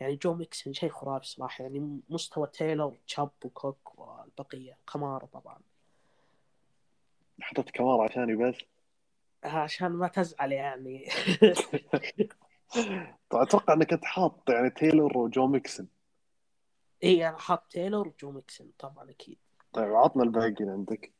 يعني 0.00 0.16
جو 0.16 0.34
ميكسن 0.34 0.72
شيء 0.72 0.90
خرافي 0.90 1.26
صراحة 1.26 1.62
يعني 1.62 2.00
مستوى 2.08 2.46
تايلور 2.46 2.96
وتشاب 3.06 3.30
وكوك 3.44 3.98
والبقية 3.98 4.76
كمارا 4.92 5.26
طبعا. 5.26 5.58
حطيت 7.40 7.70
كمارا 7.70 8.04
عشاني 8.04 8.36
بس؟ 8.36 8.54
عشان 9.44 9.88
ما 9.88 10.08
تزعل 10.08 10.52
يعني. 10.52 11.08
طيب 13.30 13.42
أتوقع 13.42 13.74
إنك 13.74 13.92
أنت 13.92 14.04
حاط 14.04 14.50
يعني 14.50 14.70
تايلور 14.70 15.18
وجو 15.18 15.46
ميكسن. 15.46 15.86
إي 17.04 17.28
أنا 17.28 17.38
حاط 17.38 17.66
تايلور 17.70 18.08
وجو 18.08 18.30
ميكسن 18.30 18.70
طبعا 18.78 19.10
أكيد. 19.10 19.38
طيب 19.72 19.94
عطنا 19.94 20.22
الباقيين 20.22 20.70
عندك. 20.70 21.12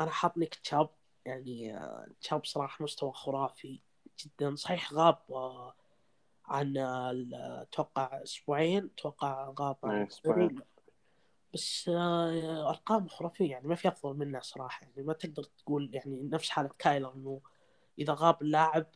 أنا 0.00 0.10
حاط 0.10 0.38
نيك 0.38 0.54
تشاب 0.54 0.88
يعني 1.24 1.76
آه، 1.76 2.06
تشاب 2.20 2.44
صراحة 2.44 2.84
مستوى 2.84 3.12
خرافي 3.12 3.80
جدا 4.24 4.56
صحيح 4.56 4.92
غاب 4.92 5.18
آه، 5.30 5.74
عن 6.46 6.76
أتوقع 7.32 8.22
أسبوعين 8.22 8.90
أتوقع 8.98 9.54
غاب 9.60 9.76
إيه، 9.84 10.06
أسبوعين. 10.06 10.60
بس 11.54 11.88
آه، 11.88 12.68
أرقام 12.68 13.08
خرافية 13.08 13.50
يعني 13.50 13.68
ما 13.68 13.74
في 13.74 13.88
أفضل 13.88 14.16
منه 14.18 14.40
صراحة 14.40 14.82
يعني 14.82 15.02
ما 15.02 15.12
تقدر 15.12 15.42
تقول 15.42 15.90
يعني 15.92 16.28
نفس 16.32 16.50
حالة 16.50 16.70
كايلر 16.78 17.14
إنه 17.14 17.40
إذا 17.98 18.14
غاب 18.18 18.42
اللاعب 18.42 18.86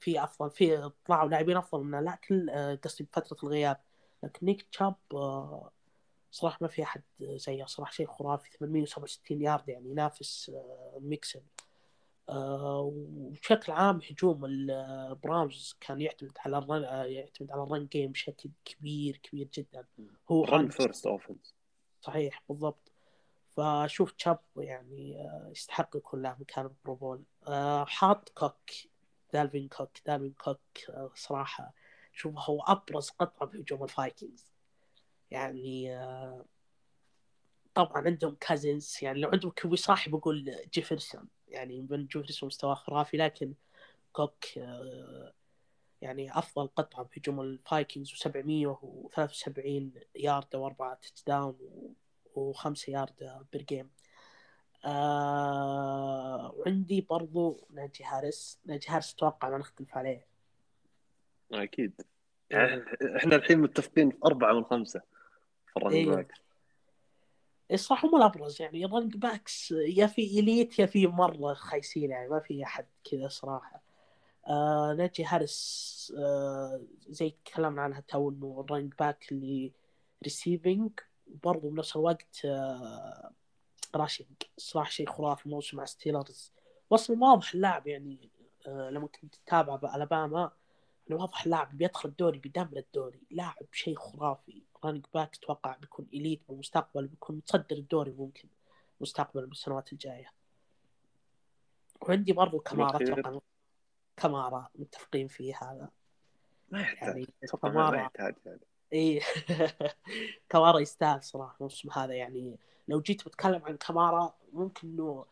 في 0.00 0.24
أفضل 0.24 0.50
في 0.50 0.90
طلعوا 1.06 1.28
لاعبين 1.28 1.56
أفضل 1.56 1.84
منه. 1.84 2.00
لكن 2.00 2.50
قصدي 2.84 3.04
بفترة 3.04 3.36
الغياب. 3.42 3.80
لكن 4.22 4.46
نيك 4.46 4.62
تشاب 4.62 4.94
صراحة 6.30 6.58
ما 6.60 6.68
في 6.68 6.82
أحد 6.82 7.02
زيه 7.20 7.64
صراحة 7.64 7.92
شيء 7.92 8.06
خرافي. 8.06 8.50
867 8.58 9.42
يارد 9.42 9.68
يعني 9.68 9.90
ينافس 9.90 10.50
آه، 10.54 10.98
ميكسن 11.00 11.38
آه، 11.38 11.67
وبشكل 12.30 13.72
عام 13.72 14.00
هجوم 14.10 14.44
البراونز 14.44 15.76
كان 15.80 16.00
يعتمد 16.00 16.32
على 16.38 16.58
ال 16.58 16.64
run 16.64 16.84
آه، 16.84 17.04
يعتمد 17.04 17.50
على 17.50 17.62
ال 17.62 17.68
run 17.68 17.86
game 17.86 18.12
بشكل 18.12 18.50
كبير 18.64 19.16
كبير 19.16 19.48
جدا. 19.54 19.86
هو 20.30 20.44
run 20.44 20.68
first 20.68 21.06
offense 21.06 21.54
صحيح 22.00 22.42
بالضبط. 22.48 22.92
فأشوف 23.50 24.12
تشاب 24.12 24.40
يعني 24.56 25.28
يستحق 25.50 25.96
يكون 25.96 26.22
له 26.22 26.36
مكان 26.40 26.70
Pro 26.84 27.01
Bowl 27.01 27.24
حاط 27.86 28.28
كوك 28.28 28.70
دالفين 29.32 29.68
كوك 29.68 29.90
دالفين 30.06 30.32
كوك 30.32 30.60
صراحة 31.14 31.74
شوف 32.12 32.34
هو 32.38 32.60
أبرز 32.62 33.10
قطعة 33.10 33.48
بهجوم 33.48 33.84
الفايكنجز. 33.84 34.52
يعني 35.30 35.96
آه، 35.96 36.44
طبعا 37.74 38.02
عندهم 38.02 38.36
كازنز 38.40 38.98
يعني 39.02 39.20
لو 39.20 39.28
عندهم 39.28 39.50
كوي 39.50 39.76
صاحب 39.76 40.10
بقول 40.10 40.56
جيفرسون 40.74 41.28
يعني 41.50 41.86
من 41.90 42.06
جيفرسون 42.06 42.46
مستواه 42.46 42.74
خرافي 42.74 43.16
لكن 43.16 43.54
كوك 44.12 44.44
آه، 44.58 45.32
يعني 46.02 46.38
أفضل 46.38 46.66
قطعة 46.66 47.08
بهجوم 47.16 47.40
الفايكنجز 47.40 48.10
و773 48.10 49.58
يارد 50.14 50.56
وأربعة 50.56 50.94
touchdown 50.94 51.56
وخمسة 52.34 52.92
yard 52.92 53.46
per 53.52 53.62
game 53.62 53.90
آه 54.84 56.54
وعندي 56.56 57.00
برضو 57.00 57.66
ناجي 57.70 58.04
هارس 58.04 58.58
ناجي 58.64 58.86
هارس 58.88 59.14
أتوقع 59.14 59.48
ما 59.48 59.58
نختلف 59.58 59.96
عليه. 59.96 60.26
أكيد. 61.52 61.92
يعني 62.50 62.84
إحنا 63.16 63.36
الحين 63.36 63.58
متفقين 63.58 64.10
في 64.10 64.18
أربعة 64.24 64.52
من 64.52 64.64
خمسة 64.64 65.02
ال 65.76 65.80
running 65.80 66.08
back 66.08 66.47
الصراحه 67.72 68.08
هم 68.08 68.16
الأبرز 68.16 68.62
يعني 68.62 68.84
ال 68.84 68.88
running 68.88 69.16
backs 69.16 69.70
يا 69.70 70.06
في 70.06 70.40
elite 70.40 70.78
يا 70.78 70.86
في 70.86 71.06
مرة 71.06 71.54
خايسين 71.54 72.10
يعني 72.10 72.28
ما 72.28 72.40
في 72.40 72.64
أحد 72.64 72.86
كذا 73.10 73.28
صراحة. 73.28 73.82
آه 74.48 74.94
ناجي 74.98 75.24
هارس 75.24 76.12
آه 76.18 76.80
زي 77.08 77.34
تكلمنا 77.44 77.82
عنها 77.82 78.00
تو 78.08 78.30
إنه 78.30 78.64
ال 78.66 78.69
running 78.69 78.94
back 78.98 79.32
اللي 79.32 79.72
receiving 80.24 80.90
برضه 81.44 81.70
بنفس 81.70 81.96
الوقت 81.96 82.44
آه 82.44 83.30
rushing 83.94 84.26
صراحة 84.56 84.90
شيء 84.90 85.08
خرافي 85.08 85.48
موسم 85.48 85.76
مع 85.76 85.84
ستيلرز 85.84 86.52
وصل 86.90 87.22
واضح 87.22 87.54
اللاعب 87.54 87.86
يعني 87.86 88.30
آه 88.66 88.90
لما 88.90 89.06
كنت 89.06 89.34
تتابع 89.34 89.76
بألاباما 89.76 90.50
إنه 91.10 91.16
واضح 91.20 91.44
اللاعب 91.44 91.78
بيدخل 91.78 92.08
الدوري 92.08 92.38
بيدمر 92.38 92.76
الدوري. 92.76 93.20
لاعب 93.30 93.66
شيء 93.72 93.96
خرافي. 93.98 94.62
running 94.84 95.06
back 95.14 95.36
أتوقع 95.36 95.76
بيكون 95.76 96.06
elite 96.14 96.42
بالمستقبل 96.48 97.06
بيكون 97.06 97.36
متصدر 97.36 97.76
الدوري 97.76 98.10
ممكن 98.10 98.48
مستقبلا 99.00 99.46
بالسنوات 99.46 99.92
الجاية. 99.92 100.32
وعندي 102.02 102.32
برضو 102.32 102.60
كمارا 102.60 102.96
أتوقع 102.96 103.40
كمارا 104.16 104.68
متفقين 104.74 105.28
فيه 105.28 105.54
هذا. 105.62 105.88
ما 106.68 106.80
يحتاج. 106.80 107.08
يعني 107.08 107.26
كمارا 107.62 107.90
ما 107.90 108.02
يحتاج 108.02 108.34
يعني. 108.46 108.60
إي. 108.92 109.20
كمارا 110.50 110.78
يستاهل 110.78 111.22
صراحة 111.22 111.56
الموسم 111.56 111.90
هذا. 111.90 112.14
يعني 112.14 112.58
لو 112.88 113.00
جيت 113.00 113.28
بتكلم 113.28 113.62
عن 113.64 113.76
كمارا 113.76 114.34
ممكن 114.52 114.88
إنه 114.88 115.26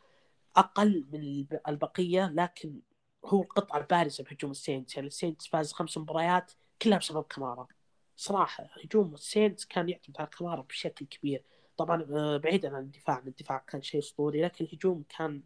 أقل 0.56 1.06
من 1.12 1.46
البقية 1.68 2.26
لكن 2.34 2.80
هو 3.24 3.42
القطعه 3.42 3.78
البارزة 3.78 4.24
بهجوم 4.24 4.50
السينتس. 4.50 4.96
يعني 4.96 5.06
السينتس 5.06 5.46
فاز 5.46 5.72
خمس 5.72 5.98
مباريات 5.98 6.52
كلها 6.82 6.98
بسبب 6.98 7.24
كمارا 7.24 7.66
صراحة 8.16 8.66
هجوم 8.84 9.14
السينتس 9.14 9.64
كان 9.64 9.88
يعتمد 9.88 10.16
على 10.18 10.28
كمارا 10.38 10.62
بشكل 10.62 11.06
كبير. 11.06 11.42
طبعا 11.76 12.06
آه، 12.12 12.36
بعيدا 12.36 12.76
عن 12.76 12.82
الدفاع 12.82 13.18
الدفاع 13.18 13.58
كان 13.58 13.82
شيء 13.82 14.00
أسطوري 14.00 14.42
لكن 14.42 14.64
الهجوم 14.64 15.04
كان 15.18 15.42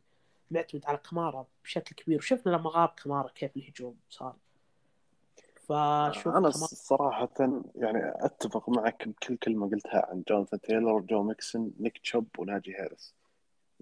معتمد 0.50 0.86
على 0.86 0.98
كمارا 0.98 1.46
بشكل 1.64 1.94
كبير. 1.94 2.18
وشفنا 2.18 2.52
لما 2.52 2.70
غاب 2.70 2.88
كمارا 2.88 3.28
كيف 3.28 3.56
الهجوم 3.56 3.96
صار. 4.10 4.36
فشوف 5.56 6.28
أنا 6.28 6.50
كمارا... 6.50 6.66
صراحة 6.66 7.62
يعني 7.74 8.12
أتفق 8.24 8.68
معك 8.68 9.08
بكل 9.08 9.36
كلمة 9.36 9.70
قلتها 9.70 10.06
عن 10.10 10.22
جوناثان 10.28 10.60
تايلور 10.60 11.00
جو 11.00 11.22
ميكسون 11.22 11.72
نيك 11.80 11.98
تشوب 11.98 12.26
وناجي 12.38 12.74
هاريس 12.74 13.14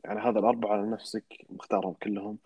يعني 0.04 0.20
هذا 0.20 0.38
الأربعة 0.38 0.72
على 0.72 0.90
نفسك 0.90 1.24
مختارهم 1.50 1.92
كلهم. 1.92 2.38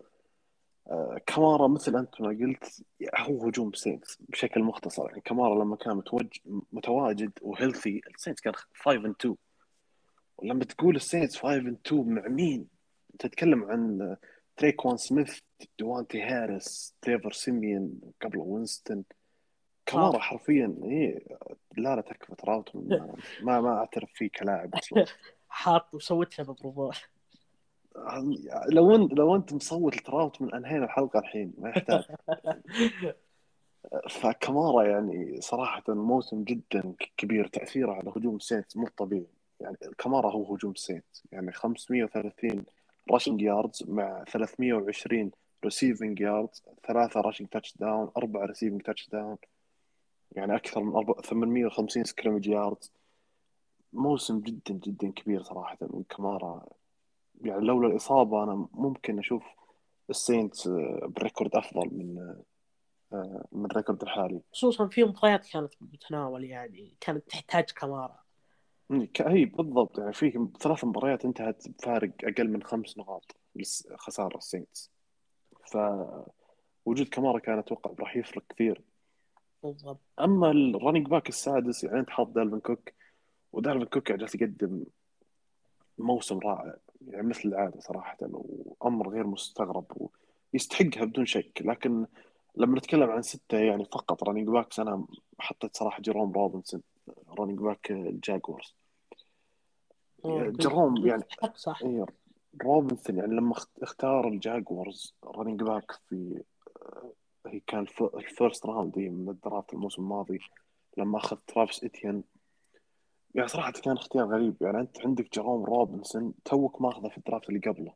كمارا 1.26 1.68
مثل 1.68 1.96
أنت 1.96 2.20
ما 2.20 2.28
قلت 2.28 2.84
هو 3.18 3.46
هجوم 3.46 3.72
سينتس 3.72 4.18
بشكل 4.28 4.62
مختصر. 4.62 5.08
يعني 5.08 5.20
كمارا 5.20 5.64
لما 5.64 5.76
كان 5.76 5.96
متوج... 5.96 6.38
متواجد 6.72 7.32
و 7.42 7.50
healthy 7.50 8.00
السينتس 8.14 8.40
كان 8.40 8.54
5 8.54 8.96
and 8.96 9.14
2 9.20 9.36
ولما 10.38 10.64
تقول 10.64 10.96
السينتس 10.96 11.36
5 11.36 11.54
and 11.56 11.76
2 11.86 12.14
مع 12.14 12.28
مين؟ 12.28 12.68
تتكلم 13.18 13.64
عن 13.64 14.16
تريكوان 14.56 14.96
سميث 14.96 15.38
دوانتي 15.78 16.22
هاريس 16.22 16.94
تريفر 17.02 17.32
سيميون 17.32 18.00
قبل 18.22 18.38
وينستون. 18.38 19.04
كمارا 19.86 20.18
حرفيا 20.18 20.74
إيه 20.84 21.26
لا 21.76 21.96
لا 21.96 22.00
تكفى 22.00 22.34
تراوتون 22.34 22.88
ما, 23.42 23.60
ما 23.60 23.78
أعترف 23.78 24.10
فيه 24.14 24.30
كلاعب 24.30 24.74
أصلا. 24.74 25.04
حاط 25.48 25.94
وسويت 25.94 26.38
له 26.38 26.92
لو 28.68 28.94
انت 28.94 29.12
لو 29.12 29.36
انت 29.36 29.52
مصوت 29.52 29.96
لتراوتون 29.96 30.54
أنهينا 30.54 30.84
الحلقة 30.84 31.18
الحين 31.18 31.52
ما 31.58 31.68
يحتاج. 31.68 32.04
فكمارا 34.10 34.84
يعني 34.84 35.40
صراحة 35.40 35.82
موسم 35.88 36.44
جدا 36.44 36.94
كبير 37.16 37.46
تأثيره 37.46 37.92
على 37.92 38.10
هجوم 38.16 38.36
السينت 38.36 38.76
مو 38.76 38.88
طبيعي. 38.96 39.26
يعني 39.60 39.76
كمارا 39.98 40.30
هو 40.30 40.54
هجوم 40.54 40.72
السينت 40.72 41.04
يعني 41.32 41.52
530 41.52 42.64
rushing 43.10 43.42
yards 43.42 43.84
مع 43.88 44.24
320 44.24 45.30
receiving 45.64 46.20
yards 46.20 46.62
ثلاثة 46.86 47.20
rushing 47.20 47.48
touchdown 47.48 48.10
أربعة 48.16 48.46
receiving 48.46 48.82
touchdown 48.82 49.36
يعني 50.32 50.56
أكثر 50.56 50.82
من 50.82 51.14
850 51.22 52.04
scrimmage 52.04 52.46
yards 52.46 52.92
موسم 53.92 54.40
جدا 54.40 54.74
جدا 54.74 55.10
كبير 55.10 55.42
صراحة 55.42 55.78
من 55.80 56.02
كمارا. 56.02 56.66
يعني 57.44 57.66
لولا 57.66 57.88
الإصابة 57.88 58.44
أنا 58.44 58.68
ممكن 58.72 59.18
أشوف 59.18 59.42
السينت 60.10 60.68
ب 61.04 61.12
record 61.12 61.56
أفضل 61.56 61.88
من 61.92 62.36
من 63.52 63.64
ال 63.64 63.70
record 63.70 64.02
الحالي. 64.02 64.40
خصوصا 64.52 64.88
في 64.88 65.04
مباريات 65.04 65.46
كانت 65.46 65.74
متناول 65.80 66.44
يعني 66.44 66.96
كانت 67.00 67.28
تحتاج 67.28 67.64
كمارا 67.70 68.18
هي 69.20 69.44
بالضبط 69.44 69.98
يعني 69.98 70.12
في 70.12 70.48
ثلاث 70.60 70.84
مباريات 70.84 71.24
انتهت 71.24 71.68
بفارق 71.68 72.12
أقل 72.24 72.48
من 72.48 72.62
خمس 72.62 72.98
نقاط 72.98 73.36
خسارة 73.96 74.36
السينتس. 74.36 74.92
فوجود 75.66 77.08
كمارا 77.08 77.38
كان 77.38 77.58
أتوقع 77.58 77.90
راح 78.00 78.16
يفرق 78.16 78.42
كثير. 78.48 78.82
بالضبط. 79.62 80.00
أما 80.20 80.50
ال 80.50 80.58
running 80.58 81.08
back 81.08 81.28
السادس 81.28 81.84
يعني 81.84 81.98
انت 81.98 82.10
حاط 82.10 82.28
دالفن 82.28 82.60
كوك 82.60 82.92
ودالفن 83.52 83.84
كوك 83.84 84.12
جالس 84.12 84.34
يقدم 84.34 84.84
موسم 86.02 86.38
رائع. 86.38 86.74
يعني 87.06 87.28
مثل 87.28 87.48
العادة 87.48 87.80
صراحة 87.80 88.18
وأمر 88.22 89.08
غير 89.08 89.26
مستغرب 89.26 90.10
ويستحقها 90.52 91.04
بدون 91.04 91.26
شك. 91.26 91.62
لكن 91.64 92.06
لما 92.56 92.78
نتكلم 92.78 93.10
عن 93.10 93.22
ستة 93.22 93.58
يعني 93.58 93.84
فقط 93.84 94.24
running 94.24 94.48
backs 94.48 94.80
أنا 94.80 95.06
حطيت 95.38 95.76
صراحة 95.76 96.02
جيروم 96.02 96.32
روبنسون 96.32 96.82
running 97.38 97.58
back 97.58 97.90
الجاكورز. 97.90 98.76
جيروم 100.26 101.06
يعني 101.06 101.22
صح. 101.54 101.82
إيه 101.82 102.06
روبنسون 102.62 103.16
يعني 103.16 103.34
لما 103.34 103.54
اختار 103.82 104.28
الجاكورز 104.28 105.14
running 105.24 105.62
back 105.62 105.92
في 106.08 106.42
آه، 106.82 107.12
هي 107.46 107.60
كان 107.66 107.86
ال 108.14 108.23
first 108.23 108.66
round 108.66 108.98
من 108.98 109.28
ال 109.28 109.36
draft 109.36 109.74
الموسم 109.74 110.02
الماضي 110.02 110.40
لما 110.96 111.18
أخذ 111.18 111.36
ترافيس 111.36 111.84
إتيان 111.84 112.22
يعني 113.34 113.48
صراحة 113.48 113.72
كان 113.72 113.96
اختيار 113.96 114.26
غريب. 114.26 114.56
يعني 114.60 114.80
أنت 114.80 115.06
عندك 115.06 115.32
جيروم 115.34 115.64
روبنسون 115.64 116.34
توك 116.44 116.82
ماخذه 116.82 117.08
في 117.08 117.18
ال 117.18 117.23
draft 117.23 117.48
اللي 117.48 117.60
قبله. 117.60 117.94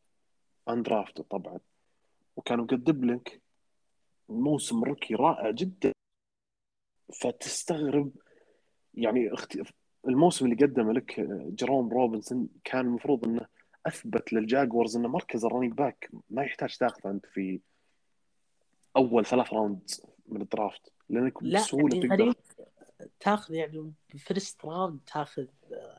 undrafted 0.69 1.21
طبعا. 1.21 1.61
وكان 2.37 2.61
مقدم 2.61 3.05
لك 3.05 3.41
موسم 4.29 4.85
rookie 4.85 5.15
رائع 5.15 5.51
جدا. 5.51 5.93
فتستغرب 7.21 8.13
يعني 8.95 9.33
اخت... 9.33 9.59
الموسم 10.09 10.45
اللي 10.45 10.67
قدمه 10.67 10.93
لك 10.93 11.21
جيروم 11.55 11.89
روبنسون 11.89 12.49
كان 12.65 12.87
المفروض 12.87 13.25
إنه 13.25 13.47
أثبت 13.87 14.33
للجاكورز 14.33 14.97
إنه 14.97 15.09
مركز 15.09 15.45
ال 15.45 15.48
running 15.48 15.73
back 15.73 16.11
ما 16.31 16.43
يحتاج 16.43 16.77
تاخذه 16.77 17.11
أنت 17.11 17.27
في 17.27 17.61
أول 18.97 19.27
ثلاث 19.27 19.53
round 19.53 19.91
من 20.29 20.43
ال 20.43 20.50
draft. 20.50 20.93
لأنك 21.09 21.43
لا 21.43 21.59
بسهولة 21.59 21.97
يعني 21.97 22.09
تقدر 22.09 22.35
تاخذ 23.21 23.55
يعني 23.55 23.93
first 24.17 24.65
round 24.65 25.01
تاخذ 25.07 25.47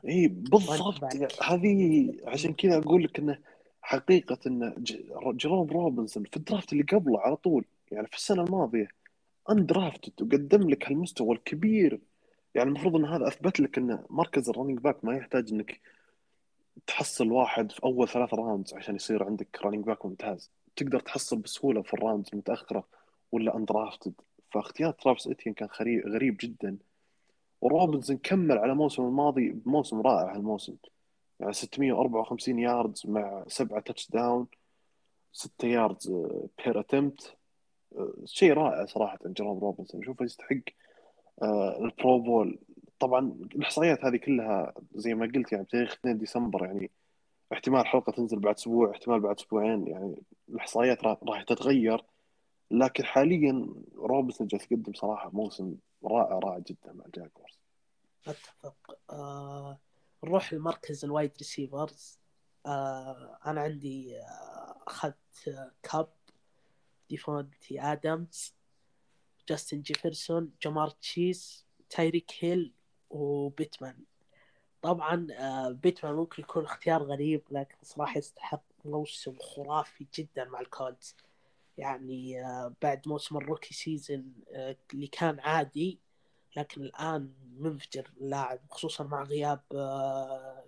اي 0.08 0.28
بالضبط. 0.28 1.04
هذه 1.42 2.12
عشان 2.24 2.54
كذا 2.54 2.78
أقول 2.78 3.04
لك 3.04 3.18
إنه 3.18 3.38
حقيقة 3.82 4.38
إن 4.46 4.74
جيروم 5.36 5.70
روبنسون 5.70 6.24
في 6.24 6.36
ال 6.36 6.42
draft 6.42 6.72
اللي 6.72 6.82
قبله 6.84 7.20
على 7.20 7.36
طول 7.36 7.64
يعني 7.92 8.06
في 8.06 8.16
السنة 8.16 8.42
الماضية 8.42 8.88
undrafted 9.50 10.22
وقدم 10.22 10.70
لك 10.70 10.88
هالمستوى 10.88 11.36
الكبير. 11.36 12.00
يعني 12.54 12.68
المفروض 12.68 12.96
إن 12.96 13.04
هذا 13.04 13.28
أثبت 13.28 13.60
لك 13.60 13.78
إن 13.78 14.04
مركز 14.10 14.48
ال 14.48 14.52
running 14.52 14.78
back 14.78 15.04
ما 15.04 15.16
يحتاج 15.16 15.52
إنك 15.52 15.80
تحصل 16.86 17.32
واحد 17.32 17.72
في 17.72 17.84
أول 17.84 18.08
ثلاث 18.08 18.34
rounds 18.34 18.74
عشان 18.74 18.96
يصير 18.96 19.24
عندك 19.24 19.58
running 19.64 19.84
back 19.84 20.06
ممتاز. 20.06 20.50
تقدر 20.76 21.00
تحصل 21.00 21.38
بسهولة 21.38 21.82
في 21.82 21.94
ال 21.94 21.99
rounds 21.99 22.28
المتاخره 22.32 22.84
ولا 23.32 23.56
undrafted 23.56 24.12
فاختيار 24.50 24.92
ترافيس 24.92 25.26
إتيان 25.26 25.54
كان 25.54 25.68
غريب 26.06 26.36
جدا. 26.40 26.76
وروبنسون 27.60 28.16
كمل 28.16 28.58
على 28.58 28.72
الموسم 28.72 29.02
الماضي 29.02 29.48
بموسم 29.50 30.00
رائع 30.00 30.34
هالموسم. 30.34 30.76
يعني 31.40 31.52
654 31.52 32.58
yards 32.58 33.06
مع 33.06 33.44
سبعة 33.48 33.80
touchdown 33.80 34.46
6 35.32 35.68
yards 35.68 36.12
per 36.64 36.80
attempt 36.80 37.36
شيء 38.24 38.52
رائع 38.52 38.86
صراحة 38.86 39.18
جيروم 39.26 39.58
روبنسون 39.58 40.00
أشوفه 40.02 40.24
يستحق 40.24 40.56
آه، 41.42 41.78
ال 41.84 41.93
Pro 41.93 42.18
Bowl 42.18 42.58
طبعا 42.98 43.38
الإحصائيات 43.54 44.04
هذه 44.04 44.16
كلها 44.16 44.72
زي 44.94 45.14
ما 45.14 45.26
قلت 45.34 45.52
يعني 45.52 45.64
بتاريخ 45.64 45.92
2 45.92 46.18
ديسمبر 46.18 46.64
يعني 46.64 46.90
احتمال 47.52 47.86
حلقة 47.86 48.12
تنزل 48.12 48.38
بعد 48.38 48.54
أسبوع 48.54 48.90
احتمال 48.90 49.20
بعد 49.20 49.36
أسبوعين 49.36 49.86
يعني 49.86 50.22
الإحصائيات 50.48 51.04
راح 51.04 51.42
تتغير. 51.42 52.04
لكن 52.70 53.04
حاليا 53.04 53.68
روبنسون 53.96 54.46
جالس 54.46 54.72
يقدم 54.72 54.92
صراحة 54.92 55.30
موسم 55.32 55.74
رائع 56.04 56.38
رائع 56.38 56.58
جدا 56.58 56.92
مع 56.92 57.04
الجاكورز 57.06 57.58
أتفق. 58.26 58.98
آه 59.10 59.78
نروح 60.24 60.52
لمركز 60.52 61.04
ال 61.04 61.10
wide 61.10 61.32
receivers. 61.38 62.18
آه 62.66 63.38
أنا 63.46 63.60
عندي 63.60 64.20
آه 64.20 64.76
أخذت 64.86 65.48
آه 65.48 65.72
كاب 65.82 66.08
ديفونتي 67.10 67.80
آدمز 67.80 68.54
جاستن 69.48 69.82
جيفرسون 69.82 70.52
جمار 70.62 70.90
تشيز 70.90 71.64
تايريك 71.90 72.32
هيل 72.40 72.72
وبيتمان. 73.10 73.98
طبعا 74.82 75.26
آه 75.32 75.70
بيتمان 75.70 76.14
ممكن 76.14 76.42
يكون 76.42 76.64
اختيار 76.64 77.02
غريب 77.02 77.42
لكن 77.50 77.76
صراحة 77.82 78.18
يستحق 78.18 78.62
موسم 78.84 79.36
خرافي 79.38 80.06
جدا 80.14 80.44
مع 80.44 80.60
الكولز. 80.60 81.14
يعني 81.78 82.44
آه 82.46 82.74
بعد 82.82 83.08
موسم 83.08 83.36
ال 83.36 83.41
rookie 83.41 83.74
season 83.74 84.32
آه 84.52 84.76
اللي 84.94 85.06
كان 85.06 85.40
عادي 85.40 85.98
لكن 86.56 86.82
الآن 86.82 87.32
منفجر 87.58 88.10
اللاعب 88.20 88.60
خصوصا 88.70 89.04
مع 89.04 89.22
غياب 89.22 89.60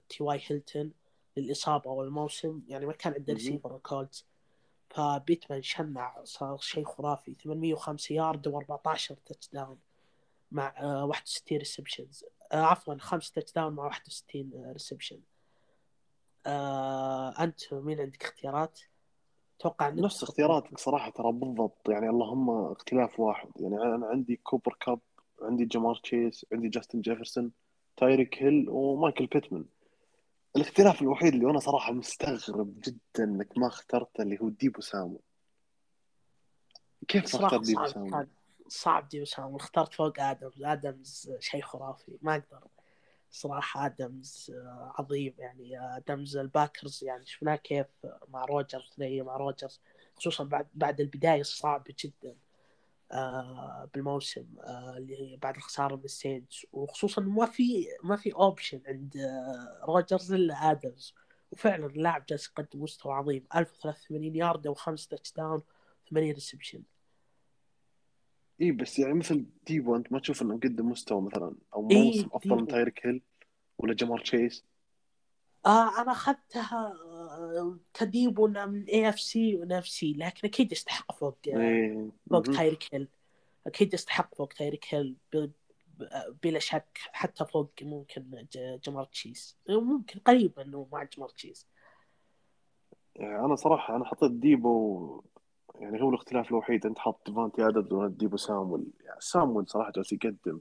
تي 0.08 0.22
واي 0.22 0.40
هيلتون 0.46 0.92
للإصابة 1.36 1.90
والموسم. 1.90 2.62
يعني 2.68 2.86
ما 2.86 2.92
كان 2.92 3.12
عنده. 3.12 3.32
ريسيفر 3.32 3.76
الكولز 3.76 4.26
فبيتمان 4.90 5.62
شنع 5.62 6.24
صار 6.24 6.58
شيء 6.58 6.84
خرافي. 6.84 7.34
805 7.34 8.14
يارد 8.14 8.48
و14 8.48 9.14
touchdown 9.26 9.78
مع 10.52 10.74
آه 10.78 11.04
61 11.04 11.58
receptions 11.58 12.24
آه 12.52 12.56
عفوا 12.62 12.98
5 12.98 13.32
touchdown 13.34 13.72
مع 13.72 13.84
61 13.84 14.72
reception 14.72 15.20
أنت 17.40 17.74
مين 17.74 18.00
عندك 18.00 18.22
اختيارات؟ 18.24 18.80
أتوقع 19.60 19.88
نفس 19.88 20.22
اختياراتك 20.22 20.78
صراحة 20.78 21.10
ترى 21.10 21.32
بالضبط. 21.32 21.88
يعني 21.88 22.08
اللهم 22.08 22.50
اختلاف 22.50 23.20
واحد. 23.20 23.48
يعني 23.56 23.82
أنا 23.82 24.06
عندي 24.06 24.36
كوبر 24.36 24.76
كاب 24.80 25.00
عندي 25.42 25.64
جمار 25.64 25.94
تشيس 25.94 26.46
عندي 26.52 26.68
جاستن 26.68 27.00
جيفرسون 27.00 27.52
تايريك 27.96 28.42
هيل 28.42 28.66
ومايكل 28.68 29.26
بيتمان 29.26 29.64
الاختلاف 30.56 31.02
الوحيد 31.02 31.34
اللي 31.34 31.50
أنا 31.50 31.58
صراحة 31.58 31.92
مستغرب 31.92 32.80
جدا 32.80 33.24
إنك 33.24 33.58
ما 33.58 33.66
اخترته 33.66 34.22
اللي 34.22 34.38
هو 34.40 34.48
ديبو 34.48 34.80
سامول. 34.80 35.20
كيف 37.08 37.22
ما 37.22 37.28
صراحة 37.28 37.46
اخترت 37.46 37.66
ديبو 37.66 37.86
صعب 37.86 37.94
سامول؟ 37.94 38.26
صعب 38.68 39.08
ديبو 39.08 39.22
سام 39.22 39.56
اخترت 39.56 39.94
فوق 39.94 40.20
ادمز 40.20 40.62
آدمز 40.62 41.32
شيء 41.38 41.62
خرافي. 41.62 42.18
ما 42.22 42.32
أقدر. 42.32 42.66
صراحة 43.30 43.86
ادمز 43.86 44.52
آه، 44.54 44.94
عظيم 44.98 45.34
يعني 45.38 45.96
ادمز 45.96 46.36
الباكرز 46.36 47.04
يعني 47.04 47.26
شفناه 47.26 47.56
كيف 47.56 47.86
مع 48.28 48.44
روجرز 48.44 48.82
ثنائية 48.96 49.22
مع 49.22 49.36
روجرز 49.36 49.80
خصوصا 50.16 50.44
بعد 50.44 50.66
بعد 50.74 51.00
البداية 51.00 51.40
الصعبة 51.40 51.94
جدا 52.04 52.36
آه، 53.12 53.88
بالموسم 53.94 54.46
آه، 54.60 54.94
اللي 54.96 55.38
بعد 55.42 55.56
الخسارة 55.56 55.96
من 55.96 56.04
السينتس 56.04 56.66
وخصوصا 56.72 57.22
ما 57.22 57.46
في 57.46 57.86
ما 58.04 58.16
في 58.16 58.34
option 58.34 58.80
عند 58.86 59.16
آه، 59.16 59.80
روجرز 59.84 60.32
إلا 60.32 60.70
ادمز 60.70 61.14
وفعلا 61.52 61.86
اللاعب 61.86 62.26
جالس 62.26 62.46
يقدم 62.48 62.82
مستوى 62.82 63.14
عظيم 63.14 63.44
1083 63.56 64.36
يارد 64.36 64.66
وخمس 64.66 65.08
touchdown 65.08 65.62
8 66.10 66.32
reception 66.32 66.82
اي 68.60 68.72
بس 68.72 68.98
يعني 68.98 69.14
مثل 69.14 69.46
ديبو 69.66 69.96
انت 69.96 70.12
ما 70.12 70.18
تشوف 70.18 70.42
إنه 70.42 70.54
مقدم 70.56 70.88
مستوى 70.90 71.22
مثلا 71.22 71.56
أو 71.74 71.82
إيه، 71.90 71.96
موسم 71.98 72.28
افضل 72.32 72.56
من 72.56 72.66
ديبو. 72.66 72.66
تايريك 72.66 73.06
هيل 73.06 73.22
ولا 73.78 73.94
جمار 73.94 74.20
تشيس 74.20 74.64
آه 75.66 76.02
أنا 76.02 76.12
أخذتها 76.12 76.92
آه، 77.04 77.78
كديبو 77.94 78.46
من 78.48 78.84
AFC 78.84 79.20
و 79.20 79.56
NFC 79.56 80.12
لكن 80.18 80.48
أكيد 80.48 80.72
يستحق 80.72 81.12
فوق 81.18 81.38
آه، 81.48 81.56
إيه 81.56 82.10
فوق 82.30 82.46
مهم. 82.48 82.56
تايريك 82.56 82.88
هيل 82.94 83.08
أكيد 83.66 83.94
يستحق 83.94 84.34
فوق 84.34 84.48
تايريك 84.52 84.94
هيل 84.94 85.16
بلا 86.42 86.58
شك 86.58 86.98
حتى 87.12 87.44
فوق 87.46 87.72
ممكن 87.82 88.46
جمار 88.84 89.04
تشيز 89.04 89.58
ممكن 89.68 90.20
قريب 90.20 90.58
إنه 90.58 90.88
مع 90.92 91.02
جمار 91.04 91.28
تشيز 91.28 91.66
يعني 93.16 93.44
أنا 93.44 93.54
صراحة 93.56 93.96
أنا 93.96 94.04
حطيت 94.04 94.30
ديبو 94.32 95.22
يعني 95.80 96.02
هو 96.02 96.08
الاختلاف 96.08 96.50
الوحيد 96.50 96.86
انت 96.86 96.98
حاط 96.98 97.22
ديفانتي 97.26 97.68
ادمز 97.68 97.92
وأنا 97.92 98.08
ديبو 98.08 98.36
سامول 98.36 98.86
يعني 99.04 99.20
سامول 99.20 99.68
صراحة 99.68 99.92
جالس 99.96 100.12
يقدم 100.12 100.60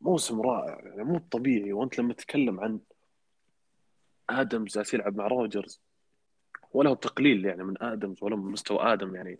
موسم 0.00 0.40
رائع 0.40 0.80
يعني 0.84 1.04
مو 1.04 1.18
طبيعي. 1.30 1.72
وانت 1.72 1.98
لما 1.98 2.14
تتكلم 2.14 2.60
عن 2.60 2.80
آدمز 4.30 4.74
جالس 4.74 4.94
يلعب 4.94 5.16
مع 5.16 5.26
روجرز 5.26 5.80
ولا 6.72 6.90
هو 6.90 6.94
تقليل 6.94 7.44
يعني 7.44 7.64
من 7.64 7.82
آدمز 7.82 8.22
ولا 8.22 8.36
من 8.36 8.52
مستوى 8.52 8.92
آدمز. 8.92 9.14
يعني 9.16 9.38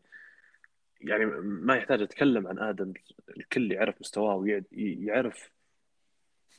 يعني 1.01 1.25
ما 1.45 1.77
يحتاج 1.77 2.03
أتكلم 2.03 2.47
عن 2.47 2.59
آدمز 2.59 2.93
الكل 3.37 3.73
يعرف 3.73 4.01
مستواه 4.01 4.35
ويعرف 4.37 5.51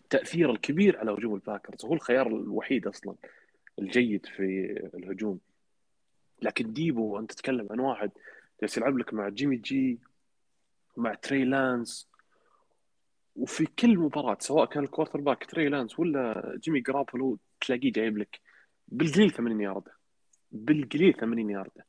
تأثيره 0.10 0.51
الكبير 0.51 0.97
على 0.97 1.12
هجوم 1.12 1.36
الباكرز. 1.36 1.86
هو 1.86 1.93
الخيار 1.93 2.27
الوحيد 2.27 2.88
أصلا 2.88 3.15
الجيد 3.79 4.25
في 4.25 4.43
الهجوم. 4.93 5.39
لكن 6.43 6.73
ديبو 6.73 7.19
انت 7.19 7.32
تتكلم 7.32 7.67
عن 7.71 7.79
واحد 7.79 8.12
جالس 8.62 8.77
يلعب 8.77 8.97
لك 8.97 9.13
مع 9.13 9.29
جيمي 9.29 9.56
جي 9.56 9.99
مع 10.97 11.13
تري 11.13 11.45
لانس. 11.45 12.10
وفي 13.36 13.65
كل 13.65 13.97
مباراة 13.97 14.38
سواء 14.39 14.65
كان 14.65 14.84
ال 14.84 15.21
quarterback 15.21 15.45
تري 15.45 15.69
لانس 15.69 15.99
ولا 15.99 16.53
جيمي 16.63 16.82
جرابولو 16.82 17.38
تلاقيه 17.62 17.91
جايب 17.91 18.17
لك 18.17 18.39
بالقليل 18.88 19.32
80 19.32 19.62
ياردة. 19.62 19.91
بالقليل 20.51 21.13
80 21.13 21.49
ياردة. 21.49 21.86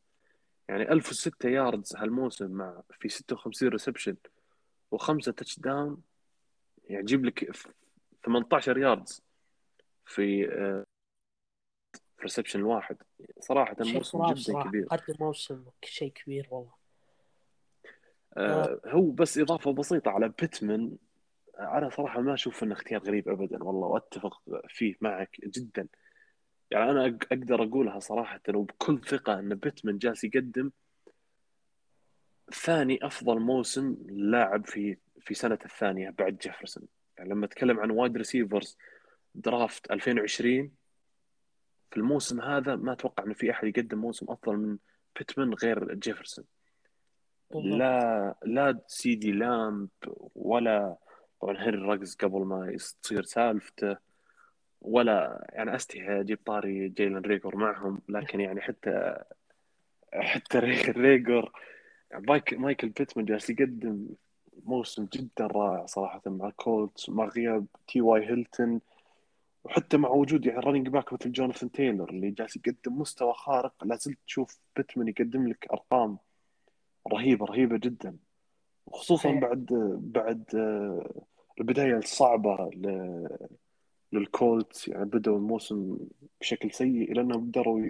يعني 0.69 0.93
1006 0.93 1.49
yards 1.49 1.97
هالموسم 1.97 2.51
مع 2.51 2.83
في 3.01 3.09
56 3.09 3.69
reception 3.69 4.17
وخمسة 4.91 5.33
touchdown 5.33 6.03
يعني 6.89 7.05
جيب 7.05 7.25
لك 7.25 7.57
18 8.25 8.79
yards 8.79 9.23
في 10.07 10.47
reception 12.25 12.59
الواحد 12.61 12.97
صراحة 13.41 13.77
موسم 13.81 14.27
جدا 14.27 14.41
صراحة. 14.41 14.69
كبير. 14.69 14.87
قدم 14.87 15.15
موسم 15.21 15.65
شيء 15.85 16.13
كبير 16.13 16.49
والله. 16.51 16.73
آه 18.37 18.81
هو 18.87 19.11
بس 19.11 19.39
إضافة 19.39 19.73
بسيطة 19.73 20.11
على 20.11 20.29
بيتمن 20.41 20.97
أنا 21.59 21.91
صراحة 21.91 22.21
ما 22.21 22.35
أشوف 22.35 22.63
إنه 22.63 22.73
اختيار 22.73 23.03
غريب 23.03 23.29
ابدا 23.29 23.65
والله 23.65 23.87
وأتفق 23.89 24.43
فيه 24.69 24.95
معك 25.01 25.37
جدا. 25.45 25.89
يعني 26.71 26.91
أنا 26.91 27.07
أقدر 27.07 27.63
أقولها 27.63 27.99
صراحة 27.99 28.41
وبكل 28.55 29.01
ثقة 29.09 29.39
إن 29.39 29.55
بيتمن 29.55 29.99
جالس 29.99 30.25
يقدم 30.25 30.71
ثاني 32.53 33.07
أفضل 33.07 33.41
موسم 33.41 33.97
لاعب 34.09 34.67
في 34.67 34.97
في 35.21 35.35
سنة 35.35 35.59
الثانية 35.65 36.11
بعد 36.11 36.39
جيفرسون. 36.39 36.89
يعني 37.19 37.31
لما 37.31 37.47
أتكلم 37.47 37.81
عن 37.81 37.91
wide 37.91 38.17
receivers 38.17 38.79
draft 39.35 39.91
2020 39.91 40.73
في 41.91 41.97
الموسم 41.97 42.41
هذا 42.41 42.77
ما 42.77 42.93
أتوقع 42.93 43.25
إنه 43.25 43.35
في 43.35 43.51
أحد 43.51 43.69
يقدم 43.69 43.99
موسم 43.99 44.27
أفضل 44.31 44.57
من 44.57 44.79
بيتمن 45.19 45.55
غير 45.55 45.95
جيفرسون. 45.95 46.45
لا 47.55 48.35
لا 48.45 48.81
سيدي 48.87 49.33
لامب 49.33 49.89
ولا 50.35 50.97
طبعا 51.41 51.63
هنري 51.63 51.77
راجز 51.79 52.15
قبل 52.15 52.41
ما 52.41 52.77
تصير 53.03 53.23
سالفته 53.23 53.97
ولا 54.81 55.47
يعني 55.53 55.77
أستحي 55.77 56.21
أجيب 56.21 56.39
طاري 56.47 56.89
جيلن 56.89 57.17
ريجر 57.17 57.57
معهم 57.57 58.03
لكن 58.09 58.41
يعني 58.41 58.61
حتى 58.61 59.17
حتى 60.13 60.59
ريجر 60.59 61.53
مايكل 62.53 62.89
بيتمان 62.89 63.27
جالس 63.27 63.51
يقدم 63.51 64.09
موسم 64.65 65.09
جدا 65.13 65.47
رائع 65.47 65.87
صراحة 65.87 66.23
مع 66.27 66.51
كولتس 66.51 67.09
مع 67.11 67.25
غياب 67.25 67.67
تي 67.89 68.01
واي 68.01 68.27
هيلتون. 68.27 68.81
وحتى 69.65 69.97
مع 69.97 70.09
وجود 70.09 70.47
يعني 70.47 70.61
running 70.61 70.89
back 70.89 71.13
مثل 71.13 71.33
جوناثان 71.33 71.73
تايلر 71.73 72.11
اللي 72.11 72.31
جالس 72.31 72.57
يقدم 72.57 72.99
مستوى 72.99 73.33
خارق 73.35 73.85
لا 73.85 73.97
زلت 73.97 74.19
تشوف 74.27 74.59
بيتمان 74.77 75.09
يقدم 75.09 75.49
لك 75.49 75.67
أرقام 75.73 76.19
رهيبة 77.13 77.47
رهيبة 77.47 77.77
جدا. 77.77 78.17
وخصوصا 78.87 79.33
بعد 79.33 79.67
بعد 80.01 80.45
آه، 80.55 81.23
البداية 81.61 81.97
الصعبة 81.97 82.71
للكولتس 84.13 84.89
يعني 84.89 85.05
بدأوا 85.05 85.37
الموسم 85.37 85.99
بشكل 86.41 86.73
سيء 86.73 87.13
إلى 87.13 87.21
أنهم 87.21 87.51
قدروا 87.51 87.87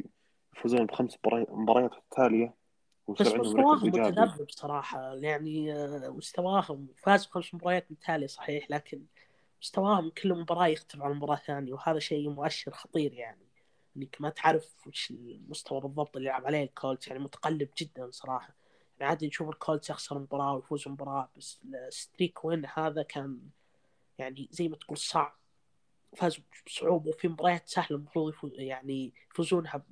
يفوزون 0.56 0.86
بخمس 0.86 1.18
مباريات 1.50 1.90
متتالية 1.92 2.54
بس 3.08 3.34
مستواهم 3.34 3.86
متذبذب 3.86 4.50
صراحة 4.50 5.14
يعني 5.14 5.74
آه، 5.74 6.08
مستواهم 6.08 6.88
فازوا 6.96 7.32
خمس 7.32 7.54
مباريات 7.54 7.92
متتالية 7.92 8.26
صحيح 8.26 8.70
لكن 8.70 9.02
مستواهم 9.64 10.10
كل 10.10 10.34
مباراة 10.34 10.66
يختلف 10.66 11.02
عن 11.02 11.12
مباراة 11.12 11.36
ثانية 11.36 11.72
وهذا 11.72 11.98
شيء 11.98 12.30
مؤشر 12.30 12.70
خطير 12.72 13.12
يعني. 13.12 13.46
إنك 13.96 14.16
ما 14.20 14.28
تعرف 14.28 14.86
وش 14.86 15.10
المستوى 15.10 15.80
بالضبط 15.80 16.16
اللي 16.16 16.28
يلعب 16.28 16.46
عليه 16.46 16.62
الكولتس 16.64 17.08
يعني 17.08 17.20
متقلب 17.20 17.68
جدا 17.78 18.10
صراحة. 18.10 18.54
يعني 18.98 19.10
عادي 19.10 19.26
نشوف 19.26 19.48
الكولتس 19.48 19.90
يخسر 19.90 20.18
مباراة 20.18 20.54
ويفوز 20.54 20.88
مباراة 20.88 21.30
بس 21.36 21.60
ال 21.88 21.96
streak 21.96 22.44
win 22.44 22.66
هذا 22.74 23.02
كان 23.02 23.40
يعني 24.18 24.48
زي 24.50 24.68
ما 24.68 24.76
تقول 24.76 24.98
صعب. 24.98 25.36
فازوا 26.16 26.44
بصعوبة 26.66 27.10
وفي 27.10 27.28
مباريات 27.28 27.68
سهلة 27.68 27.96
المفروض 27.96 28.34
يعني 28.54 29.12
يفوزونها 29.30 29.84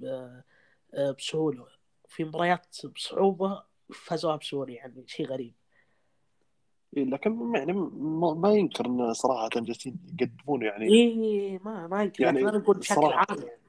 بسهولة. 1.19 1.67
في 2.09 2.25
مباريات 2.25 2.87
بصعوبة 2.87 3.63
فازوها 3.95 4.37
بسهولة 4.37 4.75
يعني 4.75 5.05
شيء 5.07 5.27
غريب. 5.27 5.55
إيه 6.97 7.05
لكن 7.05 7.55
يعني 7.55 7.73
ما 7.73 8.53
ينكر 8.53 8.87
انه 8.87 9.13
صراحة 9.13 9.49
جالسين 9.57 9.97
يقدمون 10.21 10.63
يعني. 10.63 10.87
اي 10.87 11.59
ما 11.65 11.87
ما 11.87 12.03
ينكر 12.03 12.23
يعني 12.23 12.41
أنا 12.41 12.59
أقول 12.59 12.79
بشكل 12.79 13.05
عام. 13.05 13.27
يعني 13.39 13.63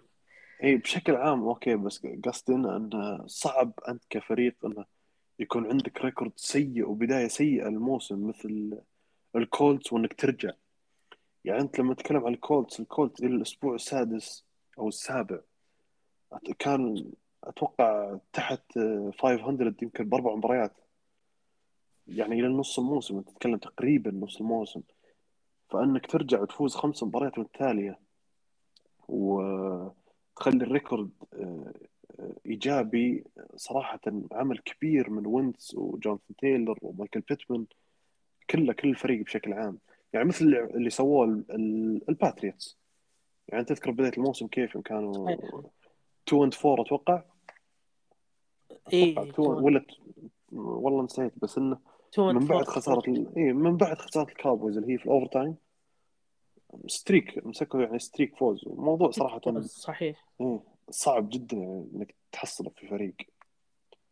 اي 0.64 0.78
بشكل 0.78 1.16
عام 1.16 1.44
okay 1.44 1.76
بس 1.76 2.08
قصدي 2.26 2.56
انه 2.56 3.28
صعب 3.28 3.72
أنت 3.88 4.04
كفريق 4.10 4.56
انه 4.66 4.86
يكون 5.40 5.72
عندك 5.72 6.02
record 6.02 6.32
سيء 6.36 6.90
وبداية 6.90 7.28
سيئة 7.28 7.68
الموسم 7.68 8.28
مثل 8.28 8.80
الكولتس 9.36 9.94
وإنك 9.94 10.14
ترجع. 10.14 10.52
يعني 11.46 11.62
أنت 11.62 11.80
لما 11.80 11.94
تتكلم 11.94 12.26
عن 12.26 12.34
الكولتس 12.34 12.80
الكولتس 12.80 13.24
إلى 13.24 13.36
الأسبوع 13.36 13.76
السادس 13.76 14.46
أو 14.80 14.88
السابع 14.88 15.40
كان 16.60 17.12
أتوقع 17.44 18.18
تحت 18.34 18.80
500 19.20 19.74
يمكن 19.82 20.10
بأربع 20.10 20.36
مباريات. 20.36 20.72
يعني 22.08 22.40
إلى 22.40 22.48
نص 22.48 22.80
الموسم 22.80 23.18
أنت 23.18 23.30
تتكلم 23.30 23.58
تقريبا 23.58 24.12
نص 24.12 24.42
الموسم. 24.42 24.82
فأنك 25.70 26.06
ترجع 26.06 26.42
وتفوز 26.42 26.76
خمس 26.76 27.04
مباريات 27.04 27.40
متتاليه 27.40 28.00
وتخلي 29.08 30.64
ال 30.64 30.70
record 30.70 31.10
آه، 31.34 31.74
إيجابي 32.46 33.24
صراحة 33.56 34.00
عمل 34.32 34.60
كبير 34.60 35.10
من 35.10 35.28
وينتس 35.28 35.76
وجوناثان 35.76 36.36
تايلر 36.38 36.78
ومايكل 36.82 37.20
بيتمان 37.20 37.66
كله 38.50 38.74
كل 38.74 38.90
الفريق 38.90 39.26
بشكل 39.26 39.54
عام. 39.54 39.80
يعني 40.14 40.26
مثل 40.28 40.46
اللي 40.46 40.90
سووه 40.90 41.44
الباتريوتس. 42.10 42.78
يعني 43.48 43.64
تذكر 43.64 43.92
بداية 43.92 44.12
الموسم 44.18 44.48
كيف 44.48 44.78
كانوا 44.78 45.32
2 46.28 46.44
and 46.44 46.54
4 46.66 46.82
أتوقع؟ 46.86 47.24
اي 48.94 49.32
ولا 49.38 49.86
والله 50.52 51.04
نسيت 51.04 51.34
بس 51.42 51.58
إنه 51.58 51.93
من 52.18 52.48
بعد 52.48 52.64
خسارة 52.64 53.04
اي 53.38 53.54
من 53.54 53.78
بعد 53.78 53.98
خسارة 53.98 54.30
الكاوبويز 54.30 54.78
اللي 54.78 54.94
هي 54.94 54.98
في 54.98 55.06
ال 55.06 55.26
overtime 55.26 55.56
streak 56.88 57.46
مسكوا 57.46 57.82
يعني 57.82 58.00
streak 58.00 58.36
فوز. 58.36 58.68
الموضوع 58.68 59.12
صراحة 59.12 59.62
صحيح. 59.62 60.26
إيه 60.42 60.64
صعب 60.90 61.30
جدا 61.30 61.58
يعني 61.58 61.90
إنك 61.96 62.16
تحصله 62.32 62.70
في 62.70 62.88
فريق. 62.88 63.16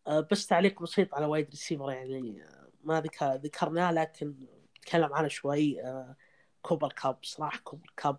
أه 0.07 0.27
بس 0.31 0.47
تعليق 0.47 0.81
بسيط 0.81 1.15
على 1.15 1.25
wide 1.25 1.49
receiver 1.49 1.91
يعني 1.91 2.43
ما 2.83 3.01
ذكرناه 3.23 3.91
لكن 3.91 4.35
نتكلم 4.77 5.13
عنه 5.13 5.27
شوي. 5.27 5.81
آه، 5.81 6.15
كوبر 6.61 6.93
كاب 6.93 7.17
صراحة 7.21 7.59
كوبر 7.63 7.93
كاب 7.97 8.17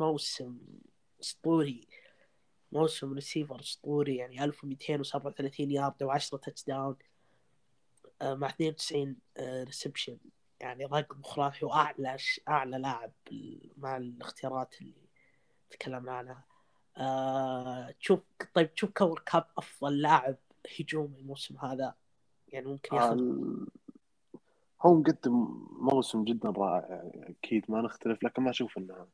موسم 0.00 0.58
أسطوري. 1.20 1.88
موسم 2.72 3.12
ريسيفر 3.12 3.60
أسطوري 3.60 4.16
يعني 4.16 4.44
1237 4.44 5.70
يارد 5.70 6.04
و10 6.04 6.38
touchdown 6.38 6.96
مع 8.22 8.46
92 8.46 9.16
reception 9.38 10.18
يعني 10.60 10.84
رقم 10.84 11.22
خرافي 11.22 11.64
وأعلى 11.64 12.16
أعلى 12.48 12.78
لاعب 12.78 13.12
مع 13.76 13.96
الاختيارات 13.96 14.74
اللي 14.80 15.08
تكلمنا 15.70 16.12
عنها. 16.12 16.44
آه 16.96 17.90
تشوف 17.90 18.20
طيب 18.54 18.74
تشوف 18.74 18.90
كوبر 18.90 19.22
كاب 19.26 19.46
أفضل 19.58 20.00
لاعب 20.00 20.36
هجومي 20.80 21.18
الموسم 21.18 21.56
هذا؟ 21.58 21.94
يعني 22.48 22.66
ممكن 22.66 22.96
ياخذ 22.96 23.18
هو 24.82 24.94
مقدم 24.94 25.66
موسم 25.78 26.24
جدا 26.24 26.50
رائع 26.50 27.10
أكيد 27.14 27.64
ما 27.68 27.82
نختلف 27.82 28.24
لكن 28.24 28.42
ما 28.42 28.50
أشوف 28.50 28.78
إنه 28.78 29.06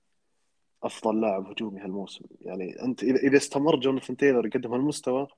أفضل 0.83 1.21
لاعب 1.21 1.47
هجومي 1.47 1.81
هالموسم. 1.81 2.25
يعني 2.41 2.83
أنت 2.83 3.03
إذا 3.03 3.37
استمر 3.37 3.81
جوناثان 3.81 4.17
تايلر 4.17 4.47
يقدم 4.47 4.73
هالمستوى 4.73 5.29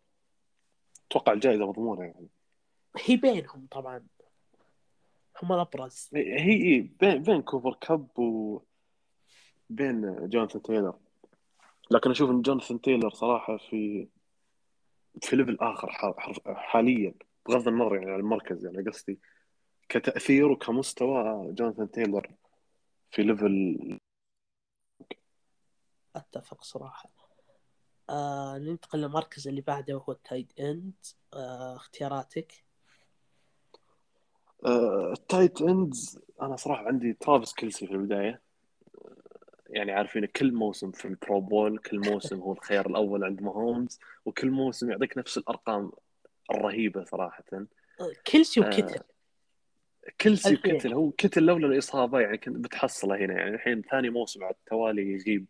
أتوقع 1.10 1.32
الجائزه 1.32 1.66
مضمونه 1.66 2.02
يعني. 2.02 2.28
هي 2.96 3.16
بينهم 3.16 3.66
طبعا. 3.70 4.06
هم 5.42 5.52
الأبرز. 5.52 6.10
هي 6.14 6.40
هي 6.40 6.80
بين 6.80 7.22
بين 7.22 7.42
كوبر 7.42 7.74
كاب 7.74 8.18
و 8.18 8.60
بين 9.70 10.28
جوناثان 10.28 10.62
تايلر. 10.62 10.98
لكن 11.90 12.10
أشوف 12.10 12.30
إن 12.30 12.42
جوناثان 12.42 12.80
تايلر 12.80 13.10
صراحة 13.10 13.56
في 13.56 14.08
في 15.22 15.36
level 15.36 15.58
آخر 15.60 15.90
حاليا 16.54 17.14
بغض 17.48 17.68
النظر 17.68 17.94
يعني 17.96 18.10
عن 18.10 18.20
المركز 18.20 18.64
يعني 18.66 18.90
قصدي 18.90 19.18
كتأثير 19.88 20.46
وكمستوى 20.50 21.52
جوناثان 21.52 21.90
تايلر 21.90 22.34
في 23.10 23.22
level 23.22 23.98
أتفق 26.16 26.64
صراحة. 26.64 27.10
آه 28.10 28.58
ننتقل 28.58 28.98
للمركز 28.98 29.48
اللي 29.48 29.60
بعده 29.60 29.96
وهو 29.96 30.12
ال 30.12 30.19
tight 30.19 30.52
end 30.60 30.94
آه 31.34 31.76
اختياراتك. 31.76 32.64
ال 34.66 34.82
tight 34.82 35.62
ends 35.62 36.20
أنا 36.42 36.56
صراحة 36.56 36.86
عندي 36.86 37.12
ترافيس 37.12 37.54
كيلسي 37.54 37.86
في 37.86 37.92
البداية. 37.92 38.40
يعني 39.70 39.92
عارفين 39.92 40.24
كل 40.24 40.52
موسم 40.52 40.90
في 40.90 41.04
ال 41.04 41.13
Pro 41.13 41.40
Bowl 41.40 41.78
كل 41.78 42.10
موسم 42.10 42.40
هو 42.40 42.52
الخيار 42.52 42.86
الأول 42.86 43.24
عند 43.24 43.42
ماهومز 43.42 44.00
وكل 44.24 44.50
موسم 44.50 44.90
يعطيك 44.90 45.18
نفس 45.18 45.38
الأرقام 45.38 45.92
الرهيبة 46.50 47.04
صراحة. 47.04 47.44
كيلسي 48.24 48.60
آه، 48.60 48.66
وكتل 48.66 49.00
كيلسي 50.18 50.50
ألفين. 50.50 50.74
وكتل 50.74 50.94
هو 50.94 51.10
كتل 51.10 51.42
لولا 51.42 51.66
الإصابة 51.66 52.20
يعني 52.20 52.38
كنت 52.38 52.56
بتحصله 52.56 53.16
هنا. 53.16 53.34
يعني 53.34 53.54
الحين 53.54 53.82
ثاني 53.82 54.10
موسم 54.10 54.44
على 54.44 54.54
التوالي 54.54 55.12
يغيب 55.12 55.46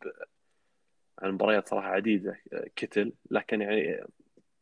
عن 1.18 1.32
مباريات 1.32 1.68
صراحة 1.68 1.88
عديدة 1.88 2.40
آه، 2.52 2.70
كتل 2.76 3.12
لكن 3.30 3.60
يعني 3.60 4.04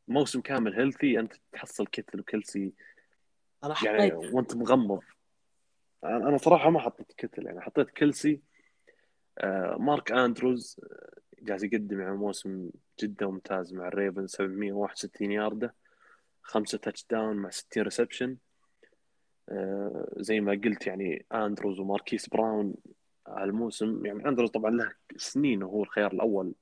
موسم 0.08 0.40
كامل 0.40 0.74
healthy 0.74 1.20
أنت 1.20 1.32
تحصل 1.52 1.86
كتل 1.86 2.20
وكيلسي 2.20 2.72
أنا 3.64 3.74
يعني 3.84 4.10
حطيت 4.12 4.34
وأنت 4.34 4.56
مغمض. 4.56 5.00
أنا 6.04 6.36
صراحة 6.36 6.70
ما 6.70 6.80
حطيت 6.80 7.12
كتل 7.16 7.46
يعني. 7.46 7.60
حطيت 7.60 7.90
كيلسي 7.90 8.40
آه، 9.38 9.76
مارك 9.80 10.12
أندروز 10.12 10.80
آه، 10.84 11.20
جالس 11.42 11.62
يقدم 11.62 12.00
يعني 12.00 12.16
موسم 12.16 12.70
جدا 13.02 13.26
ممتاز 13.26 13.74
مع 13.74 13.88
الريفنز 13.88 14.26
761 14.26 15.32
ياردة 15.32 15.74
خمسة 16.42 16.78
touchdown 16.78 17.36
مع 17.36 17.50
60 17.50 17.82
reception 17.82 18.36
آه، 19.48 20.12
زي 20.16 20.40
ما 20.40 20.52
قلت 20.52 20.86
يعني 20.86 21.26
أندروز 21.34 21.80
وماركيس 21.80 22.28
براون 22.28 22.74
هالموسم 23.28 24.06
يعني 24.06 24.28
أندروز 24.28 24.50
طبعا 24.50 24.70
له 24.70 24.92
سنين 25.16 25.62
وهو 25.62 25.82
الخيار 25.82 26.12
الأول 26.12 26.54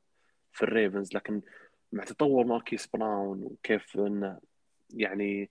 في 0.52 0.62
الريفنز 0.62 1.14
لكن 1.14 1.42
مع 1.92 2.04
تطور 2.04 2.44
ماركيس 2.44 2.86
براون 2.86 3.42
وكيف 3.42 3.96
إنه 3.96 4.40
يعني 4.90 5.50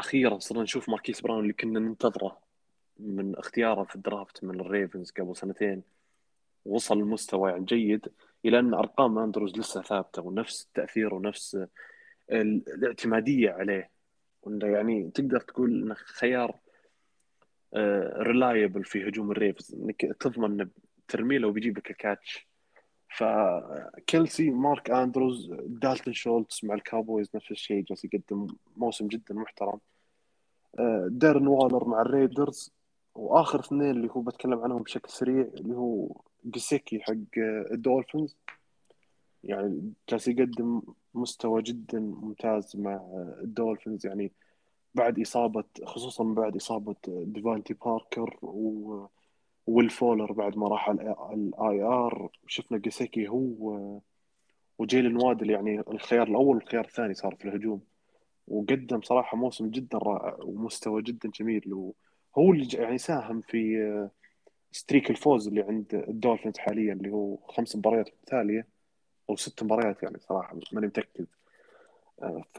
أخيرا 0.00 0.38
صرنا 0.38 0.62
نشوف 0.62 0.88
ماركيس 0.88 1.20
براون 1.20 1.42
اللي 1.42 1.52
كنا 1.52 1.80
ننتظره 1.80 2.38
من 2.98 3.36
اختياره 3.36 3.84
في 3.84 3.96
ال 3.96 4.04
draft 4.04 4.44
من 4.44 4.60
الريفنز 4.60 5.10
قبل 5.10 5.36
سنتين. 5.36 5.82
وصل 6.64 6.98
لمستوى 6.98 7.50
يعني 7.50 7.64
جيد 7.64 8.08
إلى 8.44 8.58
أن 8.58 8.74
أرقام 8.74 9.18
أندروز 9.18 9.58
لسه 9.58 9.82
ثابتة 9.82 10.22
ونفس 10.22 10.64
التأثير 10.64 11.14
ونفس 11.14 11.54
ال- 12.32 12.62
الاعتمادية 12.74 13.50
عليه. 13.50 13.90
وإنه 14.42 14.66
يعني 14.66 15.10
تقدر 15.14 15.40
تقول 15.40 15.82
إنه 15.82 15.94
خيار 15.94 16.56
reliable 18.22 18.84
في 18.84 19.08
هجوم 19.08 19.30
الريفنز. 19.30 19.74
إنك 19.74 20.00
تضمن 20.20 20.68
ترمي 21.08 21.38
له 21.38 21.48
وبيجيب 21.48 21.78
لك 21.78 21.90
ال 21.90 21.98
catch. 21.98 22.46
فكيلسي 23.16 24.50
مارك 24.50 24.90
أندروز 24.90 25.52
دالتون 25.66 26.14
شولتز 26.14 26.60
مع 26.62 26.74
الكاوبويز 26.74 27.30
نفس 27.34 27.50
الشيء 27.50 27.84
جالس 27.84 28.04
يقدم 28.04 28.46
موسم 28.76 29.06
جدا 29.08 29.34
محترم. 29.34 29.78
آه، 30.78 31.08
دارن 31.10 31.46
والر 31.46 31.88
مع 31.88 32.00
الريدرز. 32.00 32.72
وآخر 33.14 33.60
اثنين 33.60 33.90
اللي 33.90 34.08
هو 34.10 34.20
بتكلم 34.20 34.58
عنهم 34.58 34.82
بشكل 34.82 35.10
سريع 35.10 35.40
اللي 35.54 35.74
هو 35.74 36.16
جيسيكي 36.46 37.00
حق 37.00 37.12
آه، 37.38 37.66
الدولفينز. 37.72 38.36
يعني 39.44 39.92
جالس 40.10 40.28
يقدم 40.28 40.82
مستوى 41.14 41.62
جدا 41.62 42.00
ممتاز 42.00 42.76
مع 42.76 42.92
آه، 42.92 43.38
الدولفينز. 43.42 44.06
يعني 44.06 44.32
بعد 44.94 45.20
إصابة 45.20 45.64
خصوصا 45.84 46.24
بعد 46.24 46.56
إصابة 46.56 46.96
ديفانتي 47.08 47.74
باركر 47.74 48.38
و 48.42 49.06
ويل 49.70 49.90
فولر 49.90 50.32
بعد 50.32 50.56
ما 50.56 50.68
راح 50.68 50.88
ال 50.88 51.82
IR. 51.82 52.30
شفنا 52.46 52.78
جيسيكي 52.78 53.28
هو 53.28 54.00
وجيلن 54.78 55.16
وادل 55.22 55.50
يعني 55.50 55.80
الخيار 55.80 56.26
الأول 56.28 56.56
والخيار 56.56 56.84
الثاني 56.84 57.14
صار 57.14 57.34
في 57.34 57.44
الهجوم. 57.48 57.80
وقدم 58.48 59.00
صراحة 59.02 59.36
موسم 59.36 59.70
جدا 59.70 59.98
رائع 59.98 60.36
ومستوى 60.42 61.02
جدا 61.02 61.30
جميل. 61.34 61.72
وهو 61.74 62.52
اللي 62.52 62.68
يعني 62.74 62.98
ساهم 62.98 63.40
في 63.40 64.08
streak 64.72 65.10
الفوز 65.10 65.48
اللي 65.48 65.62
عند 65.62 66.04
الدولفينز 66.08 66.58
حاليا 66.58 66.92
اللي 66.92 67.10
هو 67.10 67.36
خمس 67.36 67.76
مباريات 67.76 68.08
متتاليه 68.08 68.66
أو 69.30 69.36
ست 69.36 69.62
مباريات 69.62 70.02
يعني 70.02 70.18
صراحة 70.18 70.56
ماني 70.72 70.86
متأكد. 70.86 71.26
آه، 72.22 72.42
ف 72.54 72.58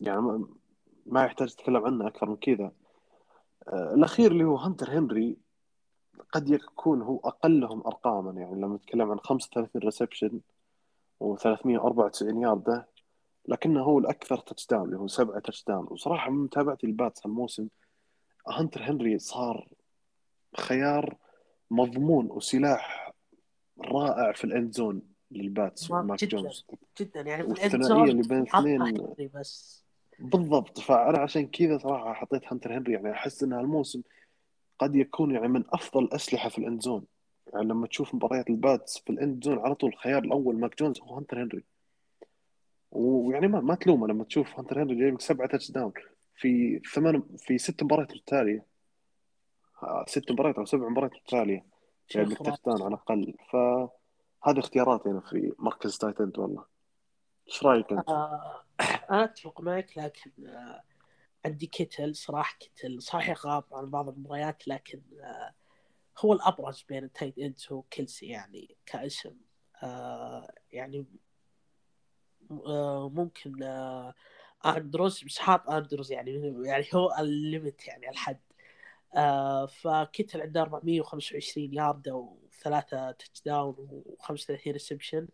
يعني 0.00 0.20
ما- 1.06 1.24
يحتاج 1.24 1.52
أتكلم 1.58 1.84
عنه 1.86 2.06
أكثر 2.06 2.28
من 2.30 2.36
كذا. 2.36 2.72
الأخير 3.72 4.32
اللي 4.32 4.44
هو 4.44 4.56
هانتر 4.56 4.98
هنري 4.98 5.36
قد 6.32 6.50
يكون 6.50 7.02
هو 7.02 7.18
أقلهم 7.24 7.80
ارقاما 7.86 8.40
يعني 8.40 8.60
لما 8.60 8.76
نتكلم 8.76 9.10
عن 9.10 9.18
35 9.20 9.82
reception 9.82 10.40
و394 11.24 12.22
ياردة 12.22 12.88
لكنه 13.48 13.82
هو 13.82 13.98
الأكثر 13.98 14.36
touchdown 14.38 14.84
اللي 14.84 14.98
هو 14.98 15.06
سبعة 15.06 15.38
touchdown 15.40 15.86
وصراحة 15.90 16.30
من 16.30 16.44
متابعتي 16.44 16.86
الباتس 16.86 17.26
هالموسم 17.26 17.68
هانتر 18.48 18.82
هنري 18.82 19.18
صار 19.18 19.68
خيار 20.56 21.16
مضمون 21.70 22.30
وسلاح 22.30 23.12
رائع 23.80 24.32
في 24.32 24.44
ال 24.44 24.51
end 24.51 24.72
zone 24.74 25.02
للباتس 25.30 25.90
ما- 25.90 26.00
وماك. 26.00 26.24
جونز 26.24 26.64
جدا 27.00 27.20
يعني 27.20 27.42
في 27.42 27.48
والثنائية 27.48 28.10
اللي 28.10 28.22
بين 28.28 28.44
هنري 28.54 29.28
بس 29.34 29.83
بالضبط. 30.24 30.80
فأنا 30.80 31.18
عشان 31.18 31.46
كذا 31.46 31.78
صراحة 31.78 32.12
حطيت 32.12 32.42
هانتر 32.46 32.78
هنري 32.78 32.92
يعني 32.92 33.10
أحس 33.10 33.42
إن 33.42 33.52
هالموسم 33.52 34.02
قد 34.78 34.96
يكون 34.96 35.34
يعني 35.34 35.48
من 35.48 35.64
أفضل 35.72 36.04
الاسلحه 36.04 36.48
في 36.48 36.58
ال 36.58 36.64
end 36.64 36.82
zone. 36.82 37.04
يعني 37.52 37.66
لما 37.66 37.86
تشوف 37.86 38.14
مباريات 38.14 38.50
الباتس 38.50 38.98
في 38.98 39.10
ال 39.10 39.18
end 39.18 39.44
zone 39.44 39.58
على 39.58 39.74
طول 39.74 39.90
الخيار 39.90 40.24
الأول 40.24 40.56
ماك 40.56 40.78
جونز 40.78 41.00
هو 41.00 41.14
هانتر 41.14 41.42
هنري 41.42 41.64
ويعني 42.90 43.48
ما, 43.48 43.60
ما 43.60 43.74
تلومه 43.74 44.06
لما 44.06 44.24
تشوف 44.24 44.58
هانتر 44.58 44.82
هنري 44.82 44.94
جايب 44.94 45.14
لك 45.14 45.20
سبعة 45.20 45.48
touchdown 45.48 45.92
في 46.36 46.80
ثمان 46.94 47.22
في 47.38 47.58
ست 47.58 47.82
مباريات 47.82 48.12
متتاليه 48.12 48.66
آه، 49.82 50.04
ست 50.08 50.32
مباريات 50.32 50.58
أو 50.58 50.64
سبع 50.64 50.88
مباريات 50.88 51.12
متتاليه 51.14 51.64
جايب 52.10 52.28
لك 52.28 52.38
touchdown 52.38 52.82
على 52.82 52.88
الأقل. 52.88 53.34
فهذه 53.50 54.58
اختياراتي 54.58 55.08
أنا 55.10 55.20
في 55.20 55.52
مركز 55.58 55.98
tight 55.98 56.20
end 56.20 56.38
والله. 56.38 56.73
إيش 57.48 57.64
رأيك 57.64 57.92
أنت؟ 57.92 58.08
آه 58.08 58.64
أنا 59.10 59.24
أتفق 59.24 59.60
معك 59.60 59.98
لكن 59.98 60.30
آه 60.46 60.82
عندي 61.44 61.66
كتل 61.66 62.14
صراحة 62.16 62.56
كتل 62.60 63.02
صحيح 63.02 63.46
غاب 63.46 63.64
عن 63.72 63.90
بعض 63.90 64.08
المباريات 64.08 64.68
لكن 64.68 65.02
آه 65.22 65.54
هو 66.18 66.32
الأبرز 66.32 66.84
بين 66.88 67.04
ال 67.04 67.10
tight 67.10 67.38
ends 67.38 67.66
هو 67.72 67.82
كيلسي 67.82 68.26
يعني 68.26 68.76
كاسم. 68.86 69.36
آه 69.82 70.54
يعني 70.72 71.06
آه 72.66 73.08
ممكن 73.14 73.62
آه 73.62 74.14
أندروز 74.66 75.24
بس 75.24 75.38
حاط 75.38 75.70
أندروز 75.70 76.12
يعني 76.12 76.54
يعني 76.66 76.86
هو 76.94 77.14
ال 77.18 77.29
limit 77.29 77.86
يعني 77.88 78.10
الحد. 78.10 78.40
آه 79.16 79.66
فكتل 79.66 80.40
عنده 80.40 80.62
425 80.62 81.74
ياردة 81.74 82.14
وثلاثة 82.14 83.10
touchdown 83.10 84.02
و35 84.20 84.66
reception 84.66 85.28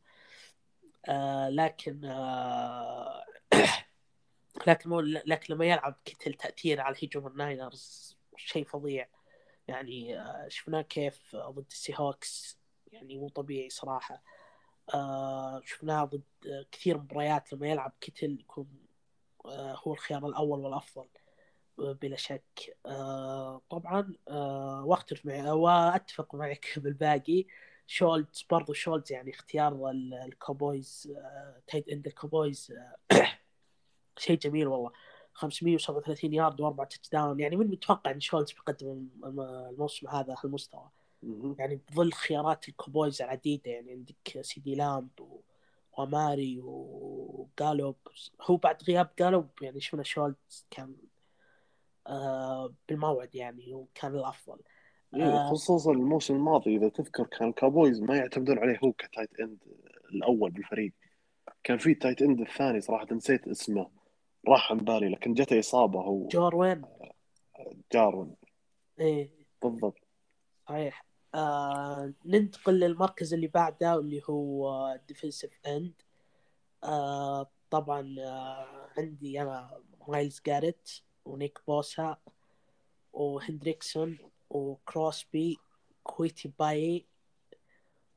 آه 1.09 1.49
لكن 1.49 2.05
آه 2.05 3.25
لكن 4.67 4.91
مو 4.91 5.01
لكن 5.01 5.55
لما 5.55 5.65
يلعب 5.67 5.97
كتل 6.05 6.35
تأثير 6.35 6.81
على 6.81 6.97
هجوم 7.03 7.27
الناينرز 7.27 8.17
شيء 8.37 8.65
فظيع. 8.65 9.09
يعني 9.69 10.21
آه 10.21 10.49
شفناه 10.49 10.83
كيف 10.83 11.37
ضد 11.37 11.67
السي 11.71 11.95
هوكس 11.97 12.59
يعني 12.93 13.19
مو 13.19 13.29
طبيعي 13.29 13.71
صراحة. 13.71 14.23
آه 14.95 15.63
شفناه 15.65 16.05
ضد 16.05 16.23
آه، 16.47 16.67
كثير 16.73 16.99
مباريات 16.99 17.53
لما 17.53 17.69
يلعب 17.69 17.93
كتل 18.01 18.41
يكون 18.41 18.69
آه 19.47 19.77
هو 19.87 19.93
الخيار 19.95 20.27
الأول 20.27 20.61
والأفضل 20.61 21.07
آه، 21.81 21.93
بلا 21.93 22.17
شك. 22.17 22.77
آه 22.87 23.63
طبعا 23.71 24.15
آه 24.29 24.85
وأختلف 24.87 25.27
معي 25.27 25.51
وأتفق 25.51 26.35
معك 26.35 26.67
بالباقي. 26.79 27.47
شولتز 27.93 28.45
برضو 28.51 28.73
شولتز 28.73 29.13
يعني 29.13 29.31
اختيار 29.31 29.91
ال- 29.91 30.15
الكوبويز 30.15 31.13
آه 31.17 31.63
tight 31.67 31.89
end 31.89 32.07
الكوبويز 32.07 32.73
آه 33.13 33.29
شيء 34.19 34.39
جميل 34.39 34.69
والله. 34.69 34.93
537 35.33 36.35
يارد 36.35 36.61
واربع 36.61 36.85
touchdown 36.85 37.41
يعني 37.41 37.57
من 37.57 37.67
متوقع 37.67 38.11
إن 38.11 38.21
شولتز 38.21 38.53
بيقدم 38.53 38.87
الم- 39.25 39.41
الموسم 39.41 40.09
هذا 40.09 40.35
هالمستوى. 40.45 40.89
يعني 41.59 41.81
بظل 41.91 42.13
خيارات 42.13 42.69
الكوبويز 42.69 43.23
العديدة. 43.23 43.71
يعني 43.71 43.91
عندك 43.93 44.43
سيدي 44.43 44.75
لامب 44.75 45.21
و... 45.21 45.41
وماري 45.99 46.61
و 46.63 46.80
Gallup. 46.80 47.97
هو 48.43 48.57
بعد 48.57 48.83
غياب 48.83 49.11
Gallup 49.19 49.49
يعني 49.63 49.81
شفنا 49.81 50.03
شولتز 50.03 50.67
كان 50.71 50.97
آه 52.07 52.75
بالموعد 52.89 53.35
يعني 53.35 53.75
وكان 53.75 54.15
الأفضل. 54.15 54.59
إيه 55.15 55.23
آه. 55.23 55.51
خصوصا 55.51 55.93
الموسم 55.93 56.35
الماضي 56.35 56.77
إذا 56.77 56.89
تذكر 56.89 57.27
كان 57.27 57.49
الكاوبويز 57.49 58.01
ما 58.01 58.17
يعتمدون 58.17 58.59
عليه 58.59 58.79
هو 58.85 58.93
ك 58.93 59.01
tight 59.01 59.41
end 59.41 59.59
الأول 60.15 60.51
بالفريق. 60.51 60.93
كان 61.65 61.79
في 61.79 61.95
tight 61.95 62.23
end 62.23 62.41
الثاني 62.41 62.81
صراحة 62.81 63.07
نسيت 63.13 63.49
اسمه 63.49 63.91
راح 64.49 64.73
عن 64.73 64.79
بالي 64.79 65.09
لكن 65.09 65.35
جته 65.35 65.59
إصابة 65.59 66.01
هو. 66.01 66.29
جاروين 66.29 66.83
جاروين 67.93 68.35
إيه. 69.01 69.31
بالضبط. 69.63 69.99
صحيح. 70.69 71.05
آه 71.35 72.13
ننتقل 72.25 72.81
للمركز 72.81 73.35
اللي 73.35 73.47
بعده 73.47 73.95
اللي 73.95 74.23
هو 74.31 75.01
defensive 75.09 75.51
end 75.67 75.93
آه 76.85 77.51
طبعا 77.71 78.15
آه 78.19 78.89
عندي 78.99 79.43
أنا 79.43 79.71
مايلز 80.09 80.43
جاريت 80.47 80.91
ونيك 81.25 81.59
بوسا 81.67 82.17
وهندريكسون. 83.13 84.19
وكروسبي 84.51 85.59
كويتي 86.03 86.53
باي 86.59 87.07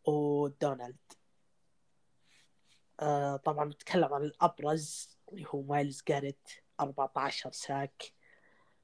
ودونالد 0.07 0.97
طبعا 3.45 3.65
نتكلم 3.65 4.13
عن 4.13 4.23
الأبرز 4.23 5.17
اللي 5.31 5.45
هو 5.49 5.61
مايلز 5.61 6.03
جاريت 6.07 6.49
14 6.79 7.51
sack. 7.51 8.13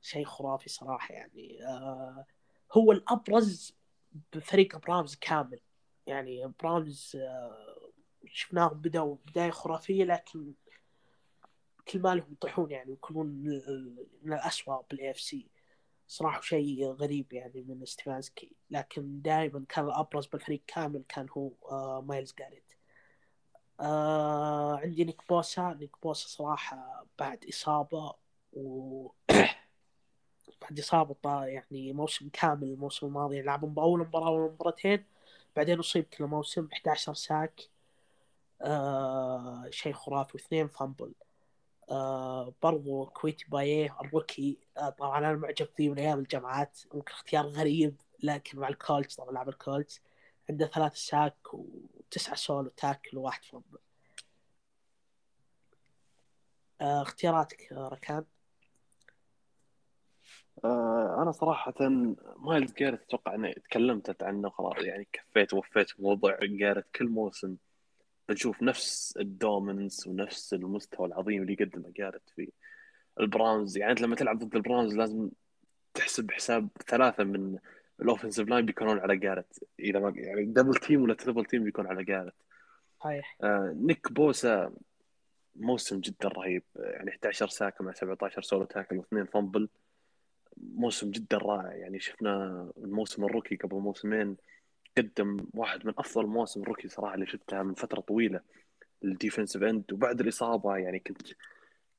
شيء 0.01 0.25
خرافي 0.25 0.69
صراحة 0.69 1.13
يعني. 1.13 1.67
آه 1.67 2.25
هو 2.73 2.91
الأبرز 2.91 3.75
بفريق 4.33 4.77
براونز 4.77 5.15
كامل. 5.15 5.59
يعني 6.07 6.53
براونز 6.60 7.15
آه 7.15 7.91
شفناهم 8.25 8.73
بدأوا 8.73 9.15
بداية 9.25 9.51
خرافية 9.51 10.03
لكن 10.03 10.53
كل 11.88 12.01
ما 12.01 12.15
لهم 12.15 12.31
يطيحون 12.31 12.71
يعني 12.71 12.91
يكونون 12.91 13.27
من 14.21 14.33
الأسوأ 14.33 14.81
بال 14.82 15.12
AFC 15.12 15.47
صراحة 16.10 16.41
شيء 16.41 16.86
غريب 16.91 17.34
يعني 17.34 17.62
من 17.62 17.86
ستيفانسكي 17.86 18.52
لكن 18.72 19.22
دائما 19.22 19.65
كان 19.69 19.86
الأبرز 19.86 20.26
بالفريق 20.28 20.62
كامل 20.67 21.04
كان 21.10 21.28
هو 21.38 21.52
آه 21.72 22.02
مايلز 22.02 22.34
جاريت. 22.39 22.74
آه 23.80 24.78
عندي 24.78 25.04
نيك 25.04 25.22
بوسا. 25.30 25.74
نيك 25.80 25.91
بوسا 26.04 26.28
صراحة 26.28 27.06
بعد 27.19 27.45
إصابة 27.50 28.13
و 28.54 29.08
بعد 30.62 30.80
إصابة 30.80 31.45
يعني 31.45 31.93
موسم 31.93 32.30
كامل 32.34 32.63
الموسم 32.63 33.08
الماضي 33.08 33.41
لعب 33.41 33.80
أول 33.80 34.00
مباراة 34.00 34.30
ومباراتين 34.32 35.06
بعدين 35.56 35.80
أصيب 35.80 36.04
كل 36.06 36.24
موسم 36.26 36.67
11 36.74 37.13
sack. 37.13 37.62
آه 38.62 39.67
شيء 39.69 39.93
خرافي. 39.93 40.32
واثنين 40.38 40.67
fumble. 40.67 41.13
برضو 42.63 43.06
كويتي 43.06 43.45
باي 43.49 43.97
ال 44.01 44.10
rookie 44.10 44.58
آه 44.78 44.89
طبعا 44.89 45.17
أنا 45.17 45.34
معجب 45.34 45.67
فيه 45.78 45.89
من 45.89 45.99
أيام 45.99 46.19
الجامعات. 46.19 46.80
ممكن 46.93 47.12
اختيار 47.12 47.45
غريب 47.45 47.95
لكن 48.23 48.60
مع 48.60 48.67
الكولتس 48.67 49.15
طبعا 49.15 49.32
لعب 49.32 49.49
الكولتس 49.49 50.02
عنده 50.49 50.67
ثلاث 50.67 50.95
sack 50.95 51.53
وتسعة 51.54 52.36
solo 52.36 52.69
tackle 52.69 53.17
وواحد 53.17 53.43
fumble 53.45 53.77
آه 56.82 57.02
اختياراتك 57.02 57.71
ركان. 57.71 58.25
آه 60.65 61.21
أنا 61.21 61.32
صراحة 61.32 61.73
مايلز 62.38 62.73
جارت 62.73 63.02
أتوقع 63.02 63.36
إني 63.36 63.54
تكلمت 63.54 64.23
عنه 64.23 64.49
خلاص 64.49 64.78
يعني 64.78 65.08
كفيت 65.13 65.54
ووفيت 65.54 65.99
موضوع 65.99 66.38
جارت 66.41 66.86
كل 66.95 67.08
موسم. 67.08 67.56
بنشوف 68.29 68.63
نفس 68.63 69.17
ال 69.17 69.26
dominance 69.26 70.08
ونفس 70.07 70.53
المستوى 70.53 71.07
العظيم 71.07 71.41
اللي 71.41 71.53
يقدمه 71.53 71.91
جارت 71.95 72.29
في 72.35 72.51
البراونز 73.19 73.77
يعني 73.77 73.91
أنت 73.91 74.01
لما 74.01 74.15
تلعب 74.15 74.39
ضد 74.39 74.55
البراونز 74.55 74.95
لازم 74.95 75.29
تحسب 75.93 76.31
حساب 76.31 76.69
ثلاثة 76.87 77.23
من 77.23 77.57
ال 78.01 78.06
offensive 78.06 78.49
line 78.49 78.65
بيكونون 78.65 78.99
على 78.99 79.17
جارت 79.17 79.63
إذا 79.79 79.99
ما 79.99 80.13
يعني 80.15 80.45
double 80.45 80.75
team 80.75 81.01
ولا 81.01 81.13
triple 81.13 81.45
team 81.45 81.63
بيكون 81.63 81.87
على 81.87 82.03
جارت 82.03 82.33
صحيح. 82.99 83.37
آه 83.43 83.73
نيك 83.75 84.11
بوسا 84.11 84.73
موسم 85.55 85.99
جدا 85.99 86.27
رهيب. 86.29 86.63
يعني 86.75 87.09
11 87.09 87.47
sack 87.47 87.82
مع 87.81 87.93
17 87.93 88.41
solo 88.41 88.65
tackle 88.65 88.97
واثنين 88.97 89.25
fumble. 89.25 89.69
موسم 90.57 91.11
جدا 91.11 91.37
رائع. 91.37 91.75
يعني 91.75 91.99
شفنا 91.99 92.67
الموسم 92.77 93.25
ال 93.25 93.30
rookie 93.30 93.55
قبل 93.55 93.75
موسمين. 93.75 94.37
قدم 95.01 95.38
واحد 95.53 95.85
من 95.85 95.93
أفضل 95.97 96.25
مواسم 96.27 96.62
ال 96.62 96.65
rookie 96.65 96.88
صراحة 96.88 97.15
اللي 97.15 97.25
شفتها 97.25 97.63
من 97.63 97.73
فترة 97.73 97.99
طويلة 97.99 98.41
ال 99.03 99.10
defensive 99.10 99.63
end. 99.63 99.93
وبعد 99.93 100.19
الإصابة 100.21 100.77
يعني 100.77 100.99
كنت 100.99 101.27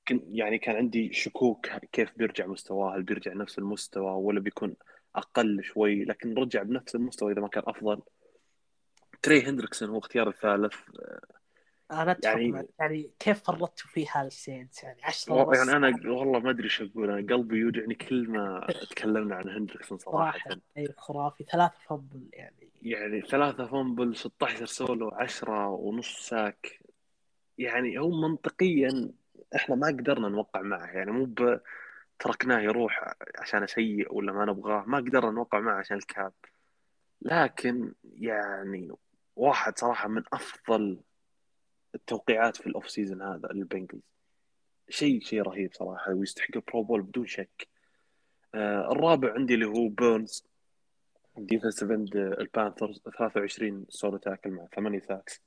كنت 0.08 0.22
يعني 0.26 0.58
كان 0.58 0.76
عندي 0.76 1.12
شكوك 1.12 1.68
كيف 1.92 2.10
بيرجع 2.16 2.46
مستواه 2.46 2.96
هل 2.96 3.02
بيرجع 3.02 3.32
نفس 3.32 3.58
المستوى 3.58 4.10
ولا 4.10 4.40
بيكون 4.40 4.76
أقل 5.16 5.64
شوي؟ 5.64 6.04
لكن 6.04 6.34
رجع 6.34 6.62
بنفس 6.62 6.94
المستوى 6.94 7.32
إذا 7.32 7.40
ما 7.40 7.48
كان 7.48 7.62
أفضل. 7.66 8.02
تري 9.22 9.42
هندريكسون 9.42 9.88
هو 9.88 9.98
اختيار 9.98 10.28
الثالث. 10.28 10.74
أنا 11.90 12.10
أتفق 12.10 12.30
يعني 12.30 12.68
يعني 12.78 13.10
كيف 13.18 13.42
فرطتوا 13.42 13.90
في 13.90 14.06
هذا 14.14 14.30
يعني 14.48 14.68
10 15.02 15.54
يعني 15.54 15.72
أنا 15.76 16.00
والله 16.04 16.38
ما 16.38 16.50
أدري 16.50 16.64
إيش 16.64 16.82
أقول. 16.82 17.10
أنا 17.10 17.34
قلبي 17.34 17.56
يوجعني 17.56 17.94
كل 17.94 18.28
ما 18.28 18.66
تكلمنا 18.90 19.34
عن 19.34 19.48
هندريكسون 19.48 19.98
صراحة. 19.98 20.38
صراحة 20.38 20.60
أي 20.76 20.88
خرافي. 20.96 21.44
ثلاثة 21.44 21.74
fumble 21.88 22.28
يعني. 22.32 22.68
يعني 22.82 23.20
ثلاثة 23.20 23.66
fumble 23.66 24.16
16 24.16 24.66
سولو 24.66 25.08
10 25.08 25.68
ونص 25.68 26.28
sack. 26.28 26.80
يعني 27.58 27.98
هو 27.98 28.10
منطقيا 28.10 29.10
إحنا 29.56 29.74
ما 29.74 29.86
قدرنا 29.86 30.28
نوقع 30.28 30.60
معه. 30.60 30.86
يعني 30.86 31.10
مو 31.10 31.24
ب... 31.24 31.60
تركناه 32.18 32.60
يروح 32.60 33.14
عشان 33.38 33.66
سيء 33.66 34.14
ولا 34.14 34.32
ما 34.32 34.44
نبغاه. 34.44 34.84
ما 34.86 34.98
قدرنا 34.98 35.30
نوقع 35.30 35.60
معه 35.60 35.78
عشان 35.78 35.96
ال 35.96 36.04
cap. 36.04 36.32
لكن 37.22 37.92
يعني 38.04 38.92
واحد 39.36 39.78
صراحة 39.78 40.08
من 40.08 40.22
أفضل 40.32 41.00
التوقيعات 41.94 42.56
في 42.56 42.66
ال 42.66 42.72
off 42.72 42.90
season 42.90 43.22
هذا 43.22 43.48
للبنجلز. 43.52 44.02
شيء 44.88 45.20
شيء 45.20 45.42
رهيب 45.42 45.74
صراحة 45.74 46.14
ويستحق 46.14 46.56
ال 46.56 46.63
Pro 46.63 46.82
Bowl 46.82 47.02
بدون 47.02 47.26
شك. 47.26 47.68
آه 48.54 48.92
الرابع 48.92 49.34
عندي 49.34 49.54
اللي 49.54 49.66
هو 49.66 49.88
بيرنز. 49.88 50.44
defensive 51.38 51.90
end 51.90 52.16
البانثرز. 52.16 53.00
23 53.18 53.86
solo 53.88 54.16
tackle 54.16 54.50
مع 54.50 54.66
8 54.74 55.00
sacks 55.00 55.42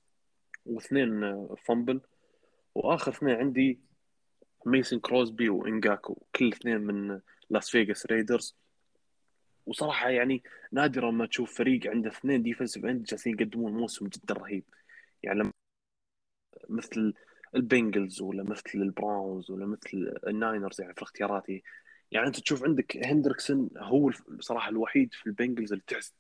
واثنين 0.66 1.48
fumble 1.56 2.02
وآخر 2.76 3.12
اثنين 3.12 3.36
عندي 3.36 3.80
ماكس 4.66 5.00
كروزبي 5.00 5.50
وإنجاكوي. 5.50 6.18
كل 6.36 6.52
اثنين 6.52 6.78
من 6.78 7.20
لاس 7.50 7.70
فيغاس 7.70 8.06
ريدرز 8.06 8.56
وصراحة 9.66 10.10
يعني 10.10 10.44
نادرا 10.72 11.12
ما 11.12 11.26
تشوف 11.26 11.58
فريق 11.58 11.88
عنده 11.88 12.10
اثنين 12.10 12.44
defensive 12.44 12.86
end 12.86 13.04
جالسين 13.04 13.34
يقدمون 13.34 13.74
موسم 13.74 14.08
جدا 14.08 14.34
رهيب. 14.34 14.64
يعني 15.24 15.40
لما 15.40 15.52
مثل 16.70 17.14
البنجلز 17.56 18.22
ولا 18.22 18.44
مثل 18.44 18.64
البراونز 18.76 19.52
ولا 19.52 19.66
مثل 19.66 20.14
الناينرز 20.28 20.82
يعني 20.82 20.94
في 20.94 21.02
اختياراتي 21.02 21.64
يعني 22.12 22.28
أنت 22.28 22.40
تشوف 22.40 22.64
عندك 22.64 23.06
هندريكسون 23.06 23.70
هو 23.78 24.12
صراحة 24.40 24.70
الوحيد 24.70 25.14
في 25.14 25.28
البنجلز 25.28 25.74
اللي 25.74 25.84
تحس 25.88 26.14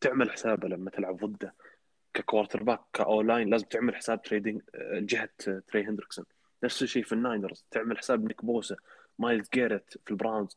تعمل 0.00 0.30
حسابه 0.30 0.68
لما 0.68 0.90
تلعب 0.90 1.16
ضده 1.16 1.54
ك 2.14 2.62
quarterback 2.62 2.80
ك 2.92 3.22
O-line 3.22 3.50
لازم 3.50 3.66
تعمل 3.66 3.96
حساب 3.96 4.22
جهة 4.22 5.28
تري 5.68 5.84
هندريكسون. 5.84 6.24
نفس 6.64 6.82
الشيء 6.82 7.02
في 7.02 7.12
الناينرز 7.12 7.64
تعمل 7.70 7.98
حساب 7.98 8.24
نيك 8.24 8.44
بوسا 8.44 8.76
مايلز 9.18 9.48
جيرت 9.54 9.98
في 10.04 10.10
البراونز. 10.10 10.56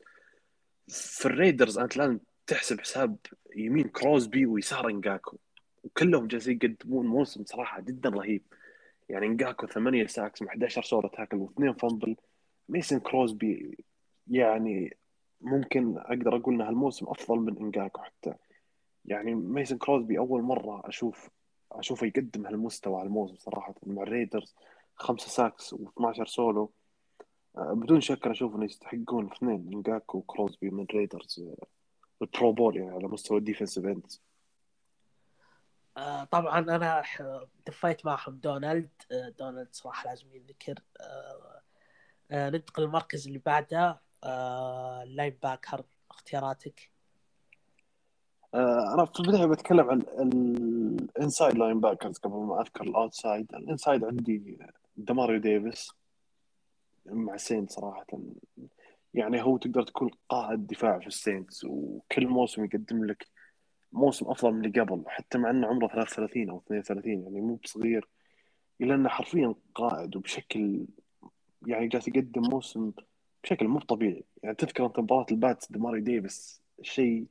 في 0.87 1.25
الريدرز 1.25 1.77
أنت 1.77 1.97
لازم 1.97 2.19
تحسب 2.47 2.81
حساب 2.81 3.17
يمين 3.55 3.87
كروزبي 3.87 4.45
ويسار 4.45 4.89
إنجاكوي 4.89 5.37
وكلهم 5.83 6.27
جالسين 6.27 6.59
يقدمون 6.63 7.07
موسم 7.07 7.45
صراحة 7.45 7.81
جدا 7.81 8.09
رهيب. 8.09 8.43
يعني 9.11 9.25
إنجاكوي 9.25 9.67
ثمانية 9.67 10.07
sacks 10.07 10.41
مع 10.41 10.47
11 10.51 10.83
solo 10.83 11.07
tackle 11.07 11.37
واثنين 11.37 11.73
fumble. 11.73 12.15
ماكس 12.69 12.99
كروزبي 12.99 13.77
يعني 14.27 14.97
ممكن 15.41 15.97
أقدر 15.97 16.35
أقول 16.35 16.53
إن 16.53 16.61
هالموسم 16.61 17.05
أفضل 17.07 17.39
من 17.39 17.57
إنجاكوي 17.57 18.01
حتى. 18.01 18.33
يعني 19.05 19.35
ماكس 19.35 19.77
كروزبي 19.77 20.17
أول 20.17 20.41
مرة 20.41 20.81
أشوف 20.85 21.29
أشوفه 21.71 22.07
يقدم 22.07 22.45
هالمستوى 22.45 23.01
هالموسم 23.01 23.35
صراحة 23.35 23.75
مع 23.85 24.03
الريدرز. 24.03 24.55
خمسة 24.95 25.27
sacks 25.27 25.75
و12 25.75 26.23
سولو. 26.23 26.71
بدون 27.55 28.01
شك 28.01 28.27
أشوف 28.27 28.55
إنه 28.55 28.65
يستحقون 28.65 29.31
اثنين. 29.31 29.69
إنجاكوي 29.73 30.17
وكروزبي 30.17 30.69
من 30.69 30.85
ريدرز 30.93 31.45
ال 32.21 32.29
Pro 32.29 32.51
Bowl 32.51 32.77
يعني 32.77 32.91
على 32.91 33.07
مستوى 33.07 33.37
ال 33.37 33.42
defensive 33.42 33.85
ends 33.85 34.21
آه 35.97 36.23
طبعا 36.23 36.59
أنا 36.59 37.03
ضفت 37.67 38.05
معهم 38.05 38.35
دونالد. 38.35 38.89
آه 39.11 39.29
دونالد 39.29 39.67
صراحة 39.71 40.09
لازم 40.09 40.35
ينذكر 40.35 40.79
آه 41.01 41.61
آه 42.31 42.49
ننتقل 42.49 42.83
للمركز 42.83 43.27
اللي 43.27 43.41
بعده. 43.45 44.01
آه 44.23 45.03
ال 45.03 45.37
linebacker 45.43 45.83
اختياراتك؟ 46.11 46.91
آه 48.53 48.93
أنا 48.93 49.05
في 49.05 49.19
البداية 49.19 49.45
بتكلم 49.45 49.89
عن 49.89 50.01
ال 51.17 51.57
inside 51.57 51.79
linebackers 51.79 52.17
قبل 52.17 52.35
ما 52.35 52.61
أذكر 52.61 52.83
ال 52.83 52.92
outside 52.92 53.53
ال 53.55 53.62
inside 53.62 54.03
عندي 54.03 54.59
ديماريو 54.97 55.39
ديفيس 55.39 55.91
مع 57.05 57.37
سينتس 57.37 57.67
صراحة. 57.67 58.05
يعني 59.13 59.43
هو 59.43 59.57
تقدر 59.57 59.83
تكون 59.83 60.09
قائد 60.29 60.67
دفاع 60.67 60.99
في 60.99 61.07
السينتس 61.07 61.63
وكل 61.63 62.27
موسم 62.27 62.65
يقدم 62.65 63.05
لك 63.05 63.27
موسم 63.91 64.25
أفضل 64.25 64.51
من 64.53 64.65
اللي 64.65 64.81
قبل 64.81 65.03
حتى 65.07 65.37
مع 65.37 65.49
إنه 65.49 65.67
عمره 65.67 65.87
33 65.87 66.49
أو 66.49 66.57
32 66.67 67.23
يعني 67.23 67.41
مو 67.41 67.55
بصغير. 67.55 68.07
الا 68.81 68.95
إنه 68.95 69.09
حرفيا 69.09 69.55
قائد 69.75 70.15
وبشكل 70.15 70.85
يعني 71.67 71.87
جالس 71.87 72.07
يقدم 72.07 72.41
موسم 72.41 72.91
بشكل 73.43 73.67
مو 73.67 73.79
طبيعي. 73.79 74.23
يعني 74.43 74.55
تذكر 74.55 74.85
أنت 74.85 74.99
مباراة 74.99 75.25
الباتس 75.31 75.71
ديماريو 75.71 76.01
ديفيس 76.01 76.61
شيء 76.81 77.25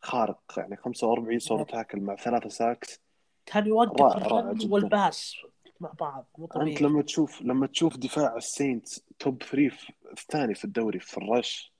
خارق. 0.00 0.40
يعني 0.56 0.76
45 0.76 1.38
solo 1.38 1.64
tackle 1.64 2.00
مع 2.00 2.16
ثلاثة 2.16 2.48
sacks. 2.48 3.00
كان 3.46 3.66
يوقف 3.66 4.16
جداً. 4.56 4.72
والباس 4.72 5.36
مع 5.80 5.92
بعض 6.00 6.26
مو 6.38 6.44
أنت 6.44 6.52
طبيعي. 6.54 6.76
لما 6.80 7.02
تشوف 7.02 7.42
لما 7.42 7.66
تشوف 7.66 7.96
دفاع 7.96 8.36
ال 8.36 8.46
Saints 8.46 9.04
top 9.18 9.42
3 9.42 9.68
في- 9.68 9.92
الثاني 10.12 10.54
في 10.54 10.64
الدوري 10.64 10.98
في 10.98 11.18
ال 11.18 11.29
rush 11.29 11.72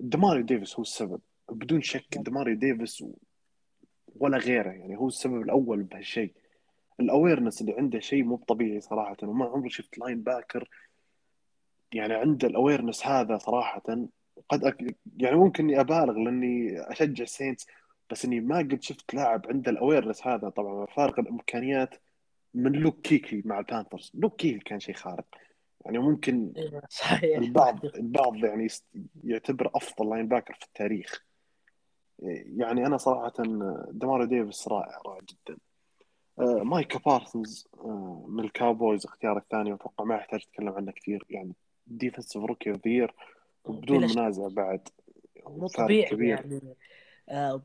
دماري 0.00 0.42
ديفيس 0.42 0.74
هو 0.76 0.82
السبب. 0.82 1.20
بدون 1.48 1.82
شك 1.82 2.18
دماري 2.18 2.54
ديفيس 2.54 3.04
ولا 4.16 4.38
غيره 4.38 4.70
يعني 4.70 4.96
هو 4.96 5.08
السبب 5.08 5.42
الأول 5.42 5.82
بهالشيء. 5.82 6.32
ال 7.00 7.06
awareness 7.06 7.60
اللي 7.60 7.72
عنده 7.72 8.00
شيء 8.00 8.24
مو 8.24 8.36
طبيعي 8.36 8.80
صراحة 8.80 9.16
وما 9.22 9.44
عمري 9.46 9.70
شفت 9.70 9.98
linebacker 9.98 10.68
يعني 11.92 12.14
عنده 12.14 12.48
ال 12.48 12.54
awareness 12.54 13.06
هذا 13.06 13.38
صراحة. 13.38 13.82
قد 14.48 14.64
أك... 14.64 14.96
يعني 15.16 15.36
ممكن 15.36 15.64
إني 15.64 15.80
أبالغ 15.80 16.12
لأني 16.12 16.80
أشجع 16.80 17.22
ال 17.22 17.28
Saints 17.28 17.66
بس 18.10 18.24
إني 18.24 18.40
ما 18.40 18.58
قد 18.58 18.82
شفت 18.82 19.14
لاعب 19.14 19.46
عنده 19.48 19.70
ال 19.70 19.76
awareness 19.76 20.26
هذا. 20.26 20.48
طبعا 20.48 20.86
فارق 20.86 21.20
الإمكانيات 21.20 21.94
من 22.54 22.72
لوك 22.72 23.00
كيكي 23.00 23.42
مع 23.44 23.58
ال 23.58 23.64
Panthers 23.64 24.12
لوك 24.14 24.36
كيكي 24.40 24.58
كان 24.58 24.80
شيء 24.80 24.94
خارق. 24.94 25.26
يعني 25.84 25.98
ممكن 25.98 26.52
إيه، 26.56 26.82
صحيح. 26.88 27.38
البعض 27.38 27.84
البعض 27.84 28.36
يعني 28.36 28.68
يعتبر 29.24 29.70
أفضل 29.74 30.10
linebacker 30.10 30.54
في 30.54 30.64
التاريخ. 30.64 31.24
يعني 32.56 32.86
أنا 32.86 32.96
صراحة 32.96 33.32
دماري 33.90 34.26
ديفيس 34.26 34.68
رائع 34.68 35.00
رائع 35.06 35.20
جدا. 35.20 35.58
آه، 36.38 36.62
مايكا 36.62 36.98
بارسنز 36.98 37.68
آه، 37.78 38.24
من 38.28 38.44
ال 38.44 38.52
Cowboys 38.52 39.06
اختيار 39.06 39.38
الثاني 39.38 39.72
وأتوقع 39.72 40.04
ما 40.04 40.14
يحتاج 40.14 40.46
أتكلم 40.48 40.68
عنه 40.68 40.92
كثير. 40.92 41.24
يعني 41.30 41.54
defensive 41.86 42.44
rookie 42.44 42.70
of 42.70 42.86
the 42.88 43.08
وبدون 43.64 44.08
شك. 44.08 44.16
منازع 44.16 44.48
بعد. 44.48 44.88
مو 45.46 45.66
طبيعي 45.66 46.10
كبير. 46.10 46.28
يعني 46.28 46.76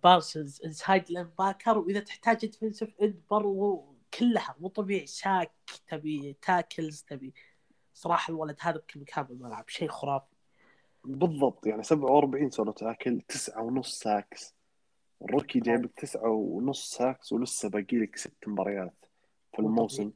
بارسنز 0.03 0.61
inside 0.65 1.11
linebacker 1.11 1.77
وإذا 1.77 1.99
تحتاج 1.99 2.45
defensive 2.45 3.01
end 3.01 3.21
برضو 3.31 3.85
كلها 4.19 4.55
مو 4.59 4.67
طبيعي. 4.67 5.05
sack 5.05 5.51
تبي 5.87 6.37
tackles 6.41 7.01
تبي. 7.01 7.33
صراحة 7.93 8.31
الولد 8.31 8.57
هذا 8.59 8.77
بكل 8.77 8.99
مكان 8.99 9.23
بالملعب 9.23 9.69
شيء 9.69 9.87
خرافي. 9.87 10.34
بالضبط 11.05 11.67
يعني 11.67 11.83
47 11.83 12.49
solo 12.49 12.71
tackle 12.71 13.21
تسعة 13.21 13.61
ونص 13.61 13.99
sacks. 13.99 14.55
ال 15.21 15.27
rookie 15.27 15.59
جايب 15.59 15.83
لك 15.85 15.91
تسعة 15.97 16.29
ونص 16.29 16.89
sacks 16.89 17.33
ولسه 17.33 17.69
باقي 17.69 17.97
لك 17.97 18.17
ست 18.17 18.47
مباريات 18.47 19.05
في 19.55 19.61
مو 19.61 19.67
الموسم. 19.67 20.11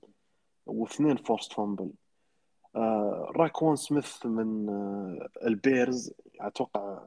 واثنين 0.66 1.16
forced 1.16 1.54
fumble. 1.54 1.92
آه 2.76 3.32
راكوان 3.36 3.76
سميث 3.76 4.26
من 4.26 4.70
آه 4.70 5.30
ال 5.48 5.57
Bears. 5.57 6.14
أتوقع 6.40 7.06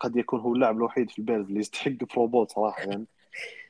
قد 0.00 0.16
يكون 0.16 0.40
هو 0.40 0.54
اللاعب 0.54 0.76
الوحيد 0.76 1.10
في 1.10 1.18
ال 1.18 1.23
Bears 1.23 1.46
اللي 1.46 1.60
يستحق 1.60 1.90
Pro 2.14 2.26
Bowl 2.26 2.50
صراحة. 2.50 2.82
يعني 2.82 3.06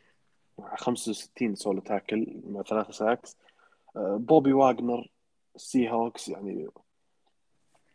مع 0.59 0.77
65 0.77 1.55
solo 1.55 1.81
tackle 1.81 2.43
مع 2.47 2.63
ثلاثة 2.63 2.93
sacks. 2.93 3.37
آه 3.97 4.17
بوبي 4.17 4.53
واغنر 4.53 5.11
ال 5.57 5.91
Seahawks 5.91 6.29
يعني 6.29 6.69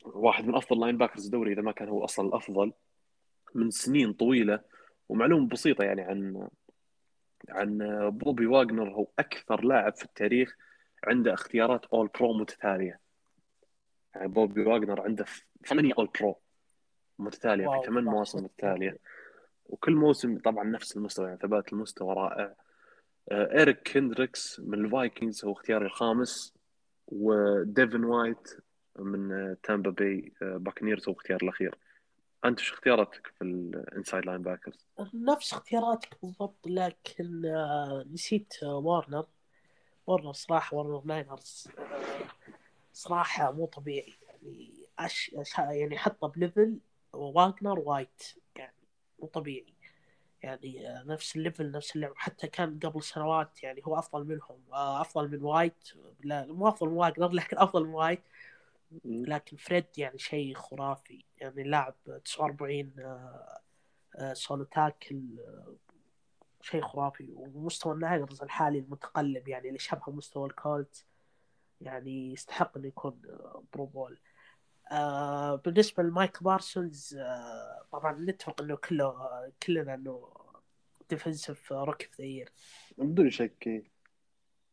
واحد 0.06 0.48
من 0.48 0.56
أفضل 0.56 0.80
linebackers 0.80 1.26
الدوري 1.26 1.54
إذا 1.54 1.62
ما 1.62 1.72
كان 1.72 1.90
هو 1.90 2.04
أصلا 2.06 2.28
الأفضل 2.28 2.74
من 3.56 3.72
سنين 3.72 4.14
طويلة 4.14 4.60
ومعلومة 5.10 5.48
بسيطة 5.48 5.84
يعني 5.84 6.02
عن 6.02 6.48
عن 7.50 7.78
بوبي 8.10 8.46
واغنر 8.46 8.90
هو 8.90 9.08
أكثر 9.20 9.64
لاعب 9.64 9.96
في 9.96 10.06
التاريخ 10.06 10.56
عنده 11.04 11.34
اختيارات 11.34 11.86
All-Pro 11.86 12.34
متتالية. 12.34 13.00
يعني 14.16 14.28
بوبي 14.28 14.62
واغنر 14.62 15.02
عنده 15.02 15.26
ثمانية 15.66 15.94
All-Pro 15.98 16.40
متتالية. 17.20 17.68
في 17.68 17.88
ثمان 17.88 18.04
مواسم 18.04 18.44
متتالية. 18.44 18.98
وكل 19.66 19.96
موسم 19.96 20.38
طبعا 20.38 20.64
نفس 20.64 20.98
المستوى 20.98 21.26
يعني 21.26 21.40
ثبات 21.40 21.74
المستوى 21.74 22.14
رائع. 22.14 22.56
آه، 23.32 23.58
إيريك 23.58 23.82
كيندريكس 23.82 24.60
من 24.60 24.86
ال 24.86 24.93
Vikings 24.93 25.46
هو 25.46 25.52
اختياري 25.52 25.86
الخامس 25.86 26.54
وديفن 27.08 28.04
وايت 28.04 28.50
من 29.00 29.56
تامبا 29.64 30.22
آه، 30.42 30.58
Buccaneers 30.58 31.10
هو 31.10 31.14
اختيار 31.14 31.40
الأخير. 31.44 31.76
أنت 32.46 32.60
وش 32.60 32.72
اختياراتك 32.72 33.28
في 33.28 33.44
ال 33.44 34.26
inside 34.26 34.42
linebackers؟ 34.42 34.88
نفس 35.14 35.54
اختياراتك 35.54 36.18
بالضبط 36.24 36.68
لكن 36.68 37.46
آه، 37.46 38.06
نسيت 38.14 38.54
آه، 38.64 38.76
وارنر 38.76 39.26
وارنر 40.08 40.34
صراحة 40.34 40.78
وارنر 40.78 41.02
Niners 41.06 41.68
صراحة 42.94 43.52
مو 43.52 43.66
طبيعي. 43.66 44.14
يعني 44.28 44.72
أش... 45.00 45.32
أش... 45.36 45.58
يعني 45.58 45.98
حطه 45.98 46.28
ب 46.28 46.37
level 46.37 46.80
واغنر 47.14 47.80
وايت 47.80 48.24
يعني 48.56 48.74
مو 49.20 49.28
طبيعي. 49.28 49.74
يعني 50.44 50.90
آه، 50.90 51.04
نفس 51.04 51.36
ال 51.36 51.42
level 51.42 51.72
نفس 51.72 51.96
اللعب. 51.96 52.14
حتى 52.16 52.48
كان 52.48 52.80
قبل 52.80 53.04
سنوات 53.04 53.64
يعني 53.64 53.82
هو 53.86 54.00
أفضل 54.00 54.26
منهم. 54.26 54.60
أفضل 54.74 55.32
من 55.32 55.44
وايت 55.44 55.90
لا 56.24 56.46
مو 56.46 56.68
أفضل 56.68 56.90
من 56.90 56.98
واغنر 56.98 57.32
لكن 57.32 57.58
أفضل 57.58 57.86
من 57.86 57.94
وايت 57.94 58.22
لكن 59.06 59.58
فريد 59.58 59.86
يعني 59.98 60.18
شيء 60.18 60.56
خرافي. 60.56 61.26
يعني 61.38 61.64
لاعب 61.64 61.96
49 62.26 62.94
آه، 63.00 63.60
آه، 64.16 64.34
solo 64.34 64.64
tackle 64.64 65.40
آه، 65.40 65.76
شيء 66.62 66.82
خرافي. 66.82 67.28
ومستوى 67.36 67.94
ال 67.94 68.01
Niners 68.01 68.42
الحالي 68.42 68.80
المتقلب 68.80 69.48
يعني 69.48 69.68
اللي 69.68 69.80
شبه 69.80 70.12
مستوى 70.12 70.48
ال 70.48 70.58
Colts 70.58 71.06
يعني 71.82 72.34
يستحق 72.34 72.78
إنه 72.78 72.88
يكون 72.88 73.22
Pro 73.74 73.86
Bowl. 73.86 74.20
آه 74.92 75.56
بالنسبة 75.56 76.04
لمايك 76.04 76.44
بارسونز 76.44 77.16
آه 77.16 77.86
طبعا 77.92 78.12
نتفق 78.20 78.62
إنه 78.62 78.76
كله 78.76 79.14
كلنا 79.64 79.94
إنه 79.94 80.30
defensive 81.10 81.74
rookie 81.74 82.10
the 82.20 82.26
year 82.26 82.52
بدون 82.98 83.30
شك. 83.30 83.84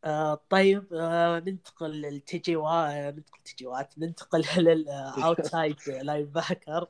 آه 0.07 0.41
طيب 0.49 0.93
آه 0.93 1.39
ننتقل 1.39 1.91
للتي 1.91 2.37
جي 2.37 2.55
وا 2.55 3.11
ننتقل 3.11 3.39
تي 3.45 3.55
جي 3.55 3.67
وات 3.67 3.99
ننتقل 3.99 4.43
لل 4.57 5.75
outside 5.87 6.25
linebacker 6.25 6.87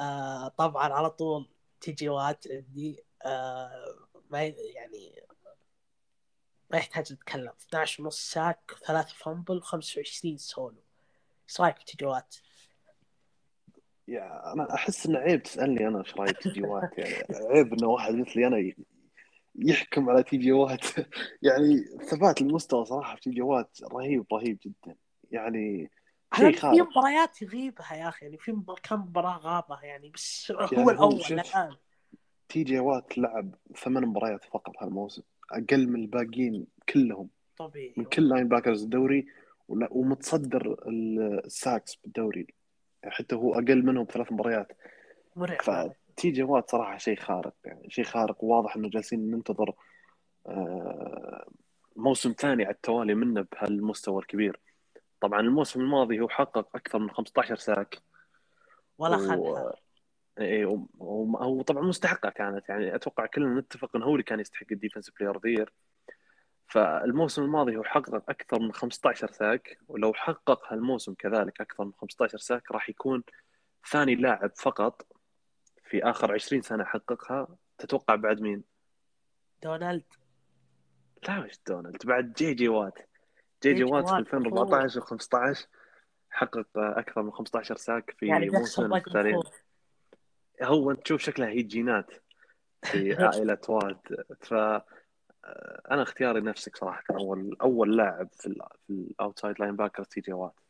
آه 0.00 0.48
طبعا 0.48 0.92
على 0.92 1.10
طول 1.10 1.48
تي 1.80 1.92
جي 1.92 2.08
وات 2.08 2.44
عندي. 2.50 3.04
آه 3.24 3.94
ما 4.30 4.42
يعني 4.42 5.22
ما 6.70 6.78
يحتاج 6.78 7.12
نتكلم. 7.12 7.52
12 7.68 8.02
ونص 8.02 8.30
sack 8.32 8.72
ثلاثة 8.86 9.14
fumble 9.14 9.62
25 9.62 10.36
سولو 10.36 10.82
إيش 11.48 11.60
رأيك 11.60 11.76
في 11.78 11.84
تي 11.84 11.96
جي 11.96 12.06
وات؟ 12.06 12.36
يعني 14.08 14.52
أنا 14.52 14.74
أحس 14.74 15.06
إنه 15.06 15.18
عيب 15.18 15.42
تسألني 15.42 15.88
أنا 15.88 15.98
إيش 15.98 16.14
رأيي 16.14 16.32
تي 16.32 16.50
جيوات 16.50 16.98
يعني 16.98 17.24
عيب 17.30 17.72
إنه 17.74 17.88
واحد 17.88 18.14
مثلي 18.14 18.46
أنا 18.46 18.58
ي- 18.58 18.76
يحكم 19.56 20.10
على 20.10 20.22
تي 20.22 20.36
جيوات 20.36 20.84
يعني 21.42 21.84
ثبات 22.10 22.40
المستوى 22.40 22.84
صراحة 22.84 23.14
في 23.14 23.20
تي 23.20 23.30
جيوات 23.30 23.78
رهيب 23.92 24.24
رهيب 24.32 24.58
جدا. 24.64 24.96
يعني 25.30 25.90
شيء 26.34 26.52
في 26.52 26.82
مباريات 26.82 27.42
يغيبها 27.42 27.94
يا 27.94 28.08
أخي 28.08 28.24
يعني 28.24 28.38
في 28.38 28.62
كم 28.82 29.00
مباراة 29.00 29.36
غابها 29.38 29.84
يعني 29.84 30.10
بس 30.10 30.52
هو 30.52 30.68
يعني 30.72 30.90
الأول. 30.90 31.20
الآن. 31.30 31.76
تي 32.48 32.62
جي 32.62 32.78
وات 32.78 33.18
لعب 33.18 33.54
ثمان 33.76 34.06
مباريات 34.06 34.44
فقط 34.44 34.72
هالموسم 34.80 35.22
أقل 35.50 35.88
من 35.88 36.00
الباقيين 36.00 36.66
كلهم. 36.88 37.28
طبيعي 37.56 37.94
من 37.96 38.04
كل 38.04 38.28
linebackers 38.28 38.82
الدوري 38.82 39.26
ومتصدر 39.68 40.76
ال 40.88 41.06
sacks 41.06 41.94
بالدوري. 41.94 42.46
حتى 43.04 43.34
هو 43.34 43.54
أقل 43.54 43.86
منهم 43.86 44.04
بثلاث 44.04 44.32
مباريات. 44.32 44.72
مرعب 45.36 45.92
جي 46.20 46.42
وات 46.42 46.70
صراحة 46.70 46.98
شيء 46.98 47.16
خارق 47.20 47.54
يعني 47.64 47.90
شيء 47.90 48.04
خارق. 48.04 48.44
وواضح 48.44 48.76
إنه 48.76 48.88
جالسين 48.88 49.30
ننتظر 49.30 49.72
آه، 50.46 51.46
موسم 51.96 52.32
ثاني 52.38 52.64
على 52.64 52.74
التوالي 52.74 53.14
منه 53.14 53.46
بهالمستوى 53.52 54.18
الكبير. 54.22 54.60
طبعا 55.20 55.40
الموسم 55.40 55.80
الماضي 55.80 56.20
هو 56.20 56.28
حقق 56.28 56.76
أكثر 56.76 56.98
من 56.98 57.10
15 57.10 57.56
sack. 57.56 57.98
ولا 58.98 59.16
خلها 59.16 59.72
إيه 60.38 60.66
و- 60.66 60.86
و- 60.98 61.36
هو 61.36 61.62
طبعا 61.62 61.82
مستحقة 61.82 62.30
كانت. 62.30 62.68
يعني 62.68 62.94
أتوقع 62.94 63.26
كلنا 63.26 63.60
نتفق 63.60 63.96
إنه 63.96 64.04
هو 64.06 64.12
اللي 64.12 64.22
كان 64.22 64.40
يستحق 64.40 64.66
ال 64.72 64.76
defensive 64.76 65.14
player 65.20 65.38
the 65.56 65.66
فالموسم 66.68 67.42
الماضي 67.42 67.76
هو 67.76 67.84
حقق 67.84 68.14
أكثر 68.30 68.58
من 68.60 68.72
15 68.72 69.32
sack. 69.32 69.78
ولو 69.88 70.12
حقق 70.14 70.72
هالموسم 70.72 71.14
كذلك 71.14 71.60
أكثر 71.60 71.84
من 71.84 71.92
15 71.92 72.38
sack 72.38 72.70
راح 72.72 72.88
يكون 72.88 73.22
ثاني 73.90 74.14
لاعب 74.14 74.50
فقط. 74.56 75.06
في 75.92 76.04
آخر 76.04 76.32
20 76.32 76.62
سنة 76.62 76.84
حققها 76.84 77.48
تتوقع 77.78 78.14
بعد 78.14 78.40
مين؟ 78.40 78.64
دونالد. 79.62 80.04
لا 81.28 81.40
مش 81.40 81.60
دونالد؟ 81.68 82.06
بعد 82.06 82.32
جي 82.32 82.54
جي 82.54 82.68
وات. 82.68 82.98
جي 83.62 83.74
جي 83.74 83.84
وات 83.84 84.06
في 84.06 84.12
وات، 84.12 84.20
2014 84.20 85.00
و15 85.00 85.66
حقق 86.30 86.66
أكثر 86.76 87.22
من 87.22 87.30
15 87.30 87.76
sack 87.76 88.14
في 88.18 88.26
يعني 88.26 88.48
الرقم 88.48 88.90
مختلفين 88.90 89.40
هو. 90.62 90.90
أنت 90.90 91.02
تشوف 91.02 91.20
شكلها 91.20 91.48
هي 91.48 91.62
جينات 91.62 92.10
في 92.82 93.14
عائلة 93.24 93.58
وات. 93.68 94.02
ف 94.40 94.54
أنا 95.90 96.02
اختياري 96.02 96.40
نفسك 96.40 96.76
صراحة 96.76 97.04
أول 97.10 97.56
أول 97.62 97.96
لاعب 97.96 98.28
في 98.32 98.56
ال 98.90 99.60
outside 99.60 99.76
linebacker 99.76 100.04
تي 100.04 100.20
جي 100.20 100.32
وات. 100.32 100.60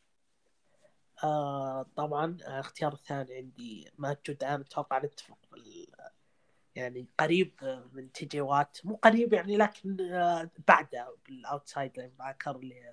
آه 1.25 1.87
طبعا 1.97 2.37
آه، 2.47 2.61
اختيار 2.61 2.93
الثاني 2.93 3.35
عندي 3.35 3.91
مات 3.99 4.27
جودان 4.27 4.61
أتوقع 4.61 4.99
نتفق 4.99 5.39
بال 5.53 5.87
يعني 6.75 7.07
قريب 7.19 7.53
آه، 7.63 7.85
من 7.93 8.13
تي 8.13 8.25
جي 8.27 8.41
وات. 8.41 8.79
مو 8.85 8.95
قريب 8.95 9.33
يعني 9.33 9.57
لكن 9.57 10.01
آه، 10.01 10.51
بعده 10.69 11.17
بال 11.27 11.99
outside 11.99 12.11
linebacker 12.19 12.57
اللي. 12.57 12.93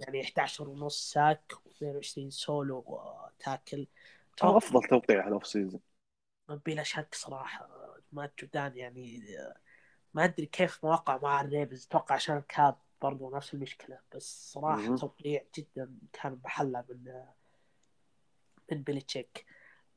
يعني 0.00 0.24
11 0.24 0.68
ونص 0.68 1.12
sack 1.12 1.52
و22 1.52 2.28
solo 2.28 2.84
و 2.86 3.00
tackle 3.00 3.86
هو 4.42 4.56
أفضل 4.56 4.82
توقيع 4.88 5.18
على 5.18 5.28
ال 5.28 5.33
off 5.33 5.46
season 5.46 5.80
بلا 6.48 6.82
شك 6.82 7.14
صراحة 7.14 7.68
مات 8.12 8.32
جودان 8.40 8.76
يعني 8.76 9.22
ما 10.14 10.24
أدري 10.24 10.46
كيف 10.46 10.84
موقع 10.84 11.18
مع 11.22 11.40
الريبز. 11.40 11.86
أتوقع 11.86 12.14
عشان 12.14 12.36
ال 12.36 12.46
cap 12.46 12.76
برضو 13.02 13.36
نفس 13.36 13.54
المشكلة 13.54 13.98
بس 14.14 14.52
صراحة 14.52 14.82
مهم. 14.82 14.96
توقيع 14.96 15.44
جدا 15.58 15.98
كان 16.12 16.40
محلى 16.44 16.84
من 16.88 17.24
من 18.72 18.82
بيليتشيك. 18.82 19.46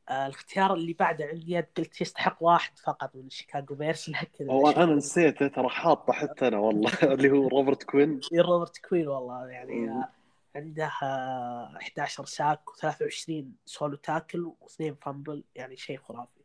آه، 0.10 0.26
الاختيار 0.28 0.74
اللي 0.74 0.94
بعده 0.94 1.26
عندي 1.26 1.60
قلت 1.60 2.02
يستحق 2.02 2.38
واحد 2.44 2.80
فقط 2.80 3.16
من 3.16 3.30
شيكاغو 3.30 3.76
بيرس 3.76 4.10
لكن 4.10 4.50
هو 4.50 4.70
أنا 4.70 4.96
نسيته 4.96 5.48
ترى 5.48 5.70
حاطه 5.70 6.14
حتى 6.14 6.48
أنا 6.48 6.58
والله 6.58 6.92
اللي 7.04 7.30
هو 7.32 7.48
روبرت 7.48 7.84
كوين. 7.84 8.20
روبرت 8.40 8.78
كوين 8.78 9.08
والله 9.08 9.48
يعني. 9.48 9.90
آه، 9.90 10.10
عنده 10.56 10.92
آه، 11.04 11.78
11 11.82 12.26
sack 12.26 12.70
و23 12.70 13.32
solo 13.66 13.96
tackle 13.96 14.52
واثنين 14.62 14.96
fumble 14.96 15.44
يعني 15.56 15.78
شيء 15.78 16.00
خرافي. 16.00 16.40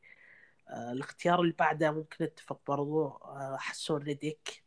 آه، 0.69 0.93
الاختيار 0.93 1.41
اللي 1.41 1.55
بعده 1.59 1.91
ممكن 1.91 2.25
نتفق 2.25 2.61
برضو 2.69 3.07
آه، 3.09 3.57
هاسون 3.61 4.03
ريديك. 4.03 4.65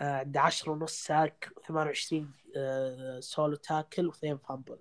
عنده 0.00 0.40
10 0.40 0.70
ونص 0.72 0.92
sack 1.04 1.48
و28 1.60 2.14
solo 3.20 3.54
tackle 3.56 4.06
واثنين 4.06 4.36
fumble. 4.38 4.78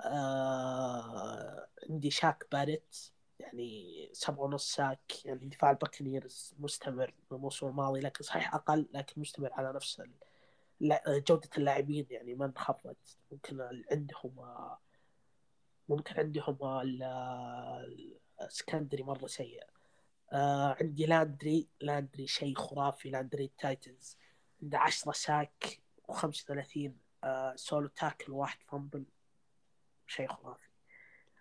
آه، 0.00 1.68
عندي 1.90 2.10
شاك 2.10 2.44
باريت 2.52 2.96
يعني 3.40 4.10
سبعة 4.12 4.40
ونص 4.44 4.74
sack 4.74 5.24
يعني 5.24 5.46
دفاع 5.46 5.70
الباكنيرز 5.70 6.54
مستمر 6.58 7.14
من 7.30 7.36
الموسم 7.36 7.66
الماضي 7.66 8.00
لكن 8.00 8.24
صحيح 8.24 8.54
أقل 8.54 8.88
لكن 8.94 9.20
مستمر 9.20 9.52
على 9.52 9.72
نفس 9.72 10.02
جودة 11.08 11.50
اللاعبين 11.58 12.06
يعني 12.10 12.34
ما 12.34 12.46
انخفضت. 12.46 13.18
ممكن 13.32 13.60
عندهم 13.90 14.36
ممكن 15.88 16.14
عندهم 16.20 16.58
ال- 16.80 17.02
ال- 17.02 18.18
ال 18.42 18.48
secondary 18.48 19.02
مرة 19.02 19.26
سيء. 19.26 19.64
آه 20.32 20.76
عندي 20.80 21.06
لاندري 21.06 21.68
لاندري 21.80 22.26
شيء 22.26 22.54
خرافي 22.54 23.10
لاندري 23.10 23.44
التايتنز 23.44 24.16
عنده 24.62 24.78
10 24.78 25.12
sack 25.12 25.80
و35 26.12 26.90
آه 27.24 27.56
solo 27.56 27.88
tackle 27.88 28.32
واحد 28.32 28.58
fumble. 28.62 29.04
شيء 30.08 30.28
خرافي 30.28 30.68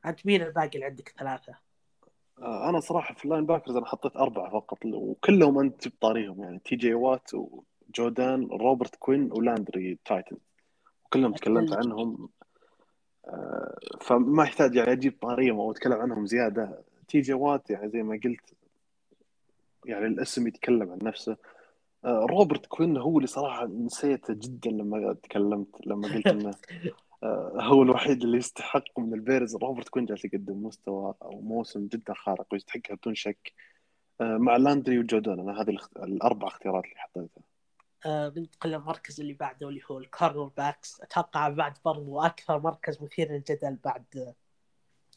انت 0.06 0.26
مين 0.26 0.42
الباقي 0.42 0.70
اللي 0.76 0.86
عندك 0.86 1.14
ثلاثة؟ 1.20 1.56
آه، 2.40 2.70
أنا 2.70 2.80
صراحة 2.80 3.14
في 3.14 3.26
ال 3.26 3.46
linebackers 3.46 3.76
أنا 3.76 3.86
حطيت 3.86 4.16
أربعة 4.16 4.50
فقط 4.50 4.86
وكلهم 4.86 5.60
أنت 5.60 5.88
بطاريهم 5.88 6.44
يعني 6.44 6.60
تي 6.60 6.76
جي 6.76 6.94
وات 6.94 7.32
وجودون 7.34 8.48
روبرت 8.48 8.96
كوين 8.96 9.30
ولاندري 9.32 9.98
تايتن. 10.06 10.38
وكلهم 11.06 11.34
تكلمت 11.34 11.74
عنهم 11.74 12.30
آه، 13.28 13.78
فما 14.02 14.44
يحتاج 14.44 14.76
يعني 14.76 14.92
أجيب 14.92 15.18
طاريهم 15.22 15.60
أو 15.60 15.72
أتكلم 15.72 15.94
عنهم 15.94 16.26
زيادة. 16.26 16.84
تي 17.08 17.22
جي 17.22 17.34
وات 17.34 17.70
يعني 17.70 17.90
زي 17.90 18.04
ما 18.04 18.20
قلت 18.24 18.54
يعني 19.86 20.06
الاسم 20.06 20.48
يتكلم 20.48 20.92
عن 20.92 21.00
نفسه. 21.04 21.38
آه، 22.06 22.26
روبرت 22.30 22.66
كوين 22.66 22.98
هو 22.98 23.18
اللي 23.18 23.28
صراحة 23.28 23.66
نسيته 23.66 24.34
جدا 24.34 24.70
لما 24.70 25.14
تكلمت 25.14 25.88
لما 25.88 26.08
قلت 26.16 26.28
إنه 26.28 26.52
هو 27.60 27.84
الوحيد 27.84 28.24
اللي 28.24 28.38
يستحق 28.38 29.00
من 29.00 29.14
البيرز 29.14 29.56
روبرت 29.56 29.90
كوين 29.90 30.06
جالس 30.06 30.26
يقدم 30.26 30.66
مستوى 30.66 31.14
أو 31.22 31.42
موسم 31.42 31.88
جدا 31.88 32.14
خارق 32.14 32.48
ويستحقها 32.52 32.96
بدون 32.96 33.16
شك. 33.16 33.54
آه، 34.22 34.38
مع 34.38 34.58
لاندري 34.58 35.00
وجودون 35.00 35.40
أنا 35.40 35.62
هذه 35.62 35.78
الأربع 35.98 36.48
اختيارات 36.48 36.84
اللي 36.84 36.96
حطيتها. 36.96 37.44
آه 38.06 38.34
ننتقل 38.38 38.70
للمركز 38.70 39.20
اللي 39.22 39.34
بعده 39.34 39.70
اللي 39.70 39.82
هو 39.92 40.00
ال 40.00 40.52
cornerbacks. 40.58 41.02
أتوقع 41.02 41.50
بعد 41.50 41.74
برضو 41.86 42.22
أكثر 42.22 42.60
مركز 42.60 43.04
مثير 43.04 43.32
للجدل 43.32 43.78
بعد 43.86 44.34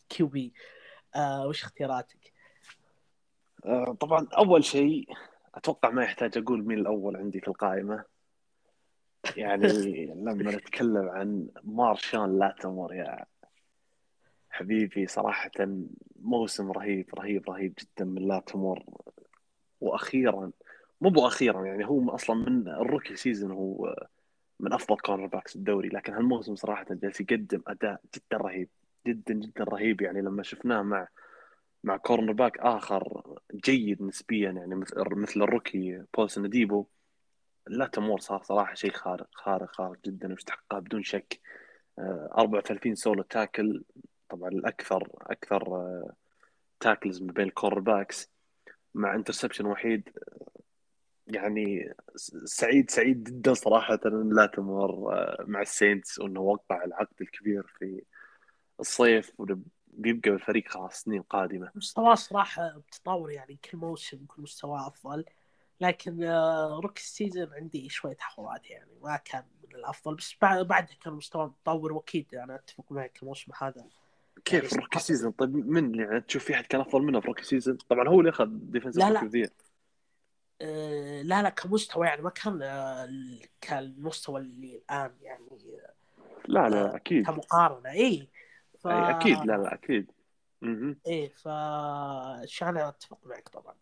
QB. 0.09 0.53
آه 1.17 1.47
وش 1.47 1.63
اختياراتك؟ 1.63 2.33
آه، 3.67 3.97
طبعا 4.01 4.27
أول 4.39 4.65
شيء 4.65 5.09
أتوقع 5.55 5.91
ما 5.91 6.03
يحتاج 6.03 6.39
أقول 6.39 6.65
مين 6.65 6.79
الأول 6.79 7.17
عندي 7.17 7.41
في 7.41 7.49
القائمة. 7.49 8.05
يعني 9.37 10.07
لما 10.07 10.57
نتكلم 10.57 11.09
عن 11.09 11.49
مارشون 11.65 12.39
لاتمور 12.39 12.95
يا 12.95 13.25
حبيبي 14.51 15.07
صراحة 15.07 15.51
موسم 16.21 16.73
رهيب 16.73 17.07
رهيب 17.15 17.51
رهيب 17.51 17.75
جدا 17.81 18.05
من 18.05 18.29
لاتمور 18.29 18.85
وأخيرا 19.81 20.51
مو 21.01 21.11
باخيرا 21.11 21.67
يعني 21.67 21.87
هو 21.87 22.11
أصلا 22.11 22.37
من 22.37 22.69
ال 22.69 22.76
rookie 22.76 23.17
season 23.17 23.51
هو 23.51 24.07
من 24.61 24.73
أفضل 24.73 24.97
cornerbacks 24.97 25.57
الدوري 25.57 25.89
لكن 25.89 26.13
هالموسم 26.13 26.55
صراحة 26.55 26.87
جالس 26.91 27.21
يقدم 27.21 27.63
أداء 27.67 28.01
جدا 28.15 28.37
رهيب 28.37 28.69
جدا 29.07 29.35
جدا 29.35 29.65
رهيب. 29.65 30.01
يعني 30.01 30.21
لما 30.21 30.43
شفناه 30.43 30.83
مع 30.83 31.09
مع 31.85 31.97
cornerback 31.97 32.59
آخر 32.59 33.23
جيد 33.55 34.03
نسبيا 34.03 34.51
يعني 34.51 34.75
مثل 34.75 35.43
ال 35.43 35.51
rookie 35.51 36.03
بولسون 36.17 36.51
اديبو 36.51 36.87
لاتمور 37.67 38.21
صار 38.21 38.43
صراحة 38.43 38.75
شيء 38.75 38.93
خارق 38.93 39.29
خارق 39.33 39.71
خارق 39.75 39.97
جدا 40.07 40.29
ويستحقها 40.29 40.79
بدون 40.79 41.03
شك. 41.03 41.41
آه، 41.99 42.29
34 42.39 42.95
solo 42.95 43.23
tackle 43.23 43.85
طبعا 44.29 44.49
الأكثر 44.49 45.09
أكثر 45.23 45.75
آه، 45.77 46.13
tackles 46.81 47.23
ما 47.23 47.33
بين 47.33 47.47
ال 47.47 47.81
cornerbacks 47.81 48.31
مع 48.95 49.15
interception 49.15 49.67
وحيد. 49.67 50.09
آه، 50.19 50.47
يعني 51.27 51.95
سعيد 52.45 52.91
سعيد 52.91 53.25
جدا 53.25 53.55
صراحة 53.55 53.99
ان 54.07 54.35
لاتمور 54.35 55.13
آه، 55.15 55.45
مع 55.49 55.61
السينتس 55.61 56.19
وإنه 56.19 56.41
وقع 56.41 56.85
العقد 56.85 57.21
الكبير 57.21 57.63
في 57.79 58.03
الصيف 58.81 59.33
وبيبقى 59.41 60.31
بالفريق 60.31 60.69
خلاص 60.69 61.03
سنين 61.03 61.23
قادمة. 61.23 61.71
مستواه 61.75 62.15
صراحة 62.15 62.79
بتطور 62.79 63.31
يعني 63.31 63.59
كل 63.71 63.79
موسم 63.79 64.27
كل 64.27 64.43
مستواه 64.43 64.87
أفضل. 64.89 65.25
لكن 65.81 66.25
آه، 66.25 66.81
rookie 66.83 66.99
season 66.99 67.49
عندي 67.55 67.89
شوية 67.89 68.15
تحفظات 68.15 68.71
يعني 68.71 68.91
ما 69.03 69.17
كان 69.17 69.45
من 69.69 69.75
الأفضل. 69.75 70.15
بس 70.15 70.35
بعد 70.43 70.67
بعدها 70.67 70.97
كان 71.05 71.13
مستواه 71.13 71.47
متطور 71.47 71.93
وأكيد 71.93 72.35
أنا 72.35 72.55
أتفق 72.55 72.93
معك 72.93 73.23
الموسم 73.23 73.53
هذا. 73.61 73.87
كيف 74.45 74.73
يعني 74.73 74.85
rookie 74.85 74.99
season 74.99 75.31
طيب 75.31 75.55
من 75.55 75.95
يعني 75.95 76.21
تشوف 76.21 76.45
في 76.45 76.55
أحد 76.55 76.65
كان 76.65 76.81
أفضل 76.81 77.03
منه 77.03 77.21
في 77.21 77.27
rookie 77.27 77.43
season 77.45 77.77
طبعا 77.77 78.09
هو 78.09 78.21
اللي 78.21 78.31
أخذ 78.31 78.47
defensive 78.51 79.05
لا، 79.05 79.11
لا. 79.11 79.51
آه، 80.63 81.23
لا 81.23 81.43
لا 81.43 81.49
كمستوى 81.49 82.07
يعني 82.07 82.23
ما 82.23 82.31
كان 82.31 82.63
آه، 82.63 83.05
ال- 83.05 83.47
كالمستوى 83.61 84.41
اللي 84.41 84.77
الآن 84.77 85.17
يعني 85.23 85.45
لا 86.49 86.69
لا 86.69 86.97
أكيد. 86.97 87.27
كمقارنة. 87.27 87.91
إي 87.91 88.29
ف... 88.79 88.87
أي 88.87 89.11
أكيد. 89.11 89.39
لا 89.39 89.57
لا 89.57 89.75
أكيد. 89.75 90.11
مهم. 90.63 90.97
إيه 91.07 91.29
ف 91.29 91.49
عشان 92.43 92.77
أتفق 92.77 93.19
معك 93.27 93.49
طبعا. 93.49 93.75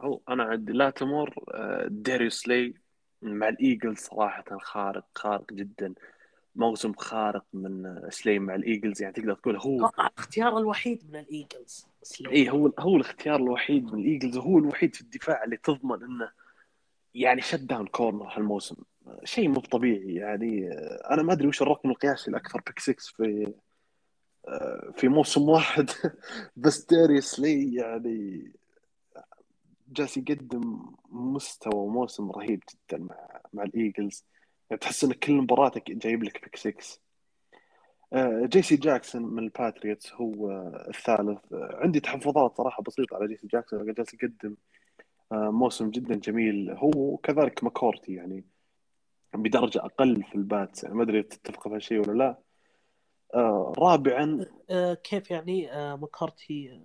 هو 0.00 0.20
أنا 0.28 0.44
عندي 0.44 0.72
لاتمور 0.72 1.44
آه، 1.54 1.86
داريوس 1.90 2.48
سلاي 2.48 2.74
مع 3.22 3.48
الإيجلز 3.48 3.98
صراحة 3.98 4.44
خارق 4.58 5.04
خارق 5.14 5.52
جدا. 5.52 5.94
موسم 6.56 6.92
خارق 6.92 7.44
من 7.52 7.86
آه، 7.86 8.08
سلاي 8.10 8.38
مع 8.38 8.54
الإيجلز 8.54 9.02
يعني 9.02 9.14
تقدر 9.14 9.34
تقول 9.34 9.56
هو 9.56 9.90
الاختيار 9.98 10.58
الوحيد 10.58 11.02
من 11.12 11.20
الإيجلز 11.20 11.86
سلاي. 12.02 12.30
اي 12.30 12.50
هو 12.50 12.72
هو 12.78 12.96
الاختيار 12.96 13.36
الوحيد 13.36 13.92
من 13.92 14.00
الإيجلز 14.00 14.36
وهو 14.36 14.58
الوحيد 14.58 14.94
في 14.94 15.00
الدفاع 15.00 15.44
اللي 15.44 15.56
تضمن 15.56 16.02
إنه 16.02 16.30
يعني 17.14 17.42
shutdown 17.42 17.86
corner 17.86 18.28
هالموسم. 18.36 18.76
شيء 19.24 19.48
مو 19.48 19.60
طبيعي 19.60 20.14
يعني 20.14 20.68
آه، 20.72 21.14
أنا 21.14 21.22
ما 21.22 21.32
أدري 21.32 21.48
وش 21.48 21.62
الرقم 21.62 21.90
القياسي 21.90 22.30
الأكثر 22.30 22.60
pick 22.66 22.78
6 22.78 22.94
في 22.98 23.52
آه، 24.48 24.92
في 24.96 25.08
موسم 25.08 25.48
واحد. 25.48 25.90
بس 26.56 26.84
داريوس 26.84 27.40
سلاي 27.40 27.74
يعني 27.74 28.52
جالس 29.88 30.16
يقدم 30.16 30.86
مستوى 31.10 31.74
وموسم 31.74 32.30
رهيب 32.30 32.62
جدا 32.70 32.98
مع 33.02 33.40
مع 33.52 33.62
الإيجلز. 33.62 34.24
يعني 34.70 34.80
تحس 34.80 35.04
إن 35.04 35.12
كل 35.12 35.32
مباراه 35.32 35.72
جايب 35.88 36.24
لك 36.24 36.42
pick 36.44 36.56
6 36.56 37.00
آه، 38.12 38.46
جيسي 38.46 38.76
جاكسون 38.76 39.22
من 39.22 39.42
الباتريوتس 39.42 40.12
هو 40.12 40.50
الثالث. 40.88 41.38
عندي 41.52 42.00
تحفظات 42.00 42.56
صراحة 42.56 42.82
بسيطة 42.82 43.16
على 43.16 43.28
جيسي 43.28 43.46
جاكسون. 43.46 43.94
جالس 43.94 44.14
يقدم 44.14 44.56
آه، 45.32 45.50
موسم 45.50 45.90
جدا 45.90 46.14
جميل. 46.14 46.70
هو 46.70 46.90
وكذلك 46.96 47.64
ماكورتي 47.64 48.14
يعني 48.14 48.44
بدرجة 49.34 49.78
أقل 49.78 50.22
في 50.22 50.34
الباتس 50.34 50.84
يعني 50.84 50.96
ما 50.96 51.02
أدري 51.02 51.22
تتفق 51.22 51.68
بهالشيء 51.68 52.00
ولا 52.00 52.18
لا. 52.18 52.38
آه 53.34 53.72
رابعا 53.78 54.46
كيف 55.04 55.30
يعني؟ 55.30 55.70
ماكورتي 55.96 56.80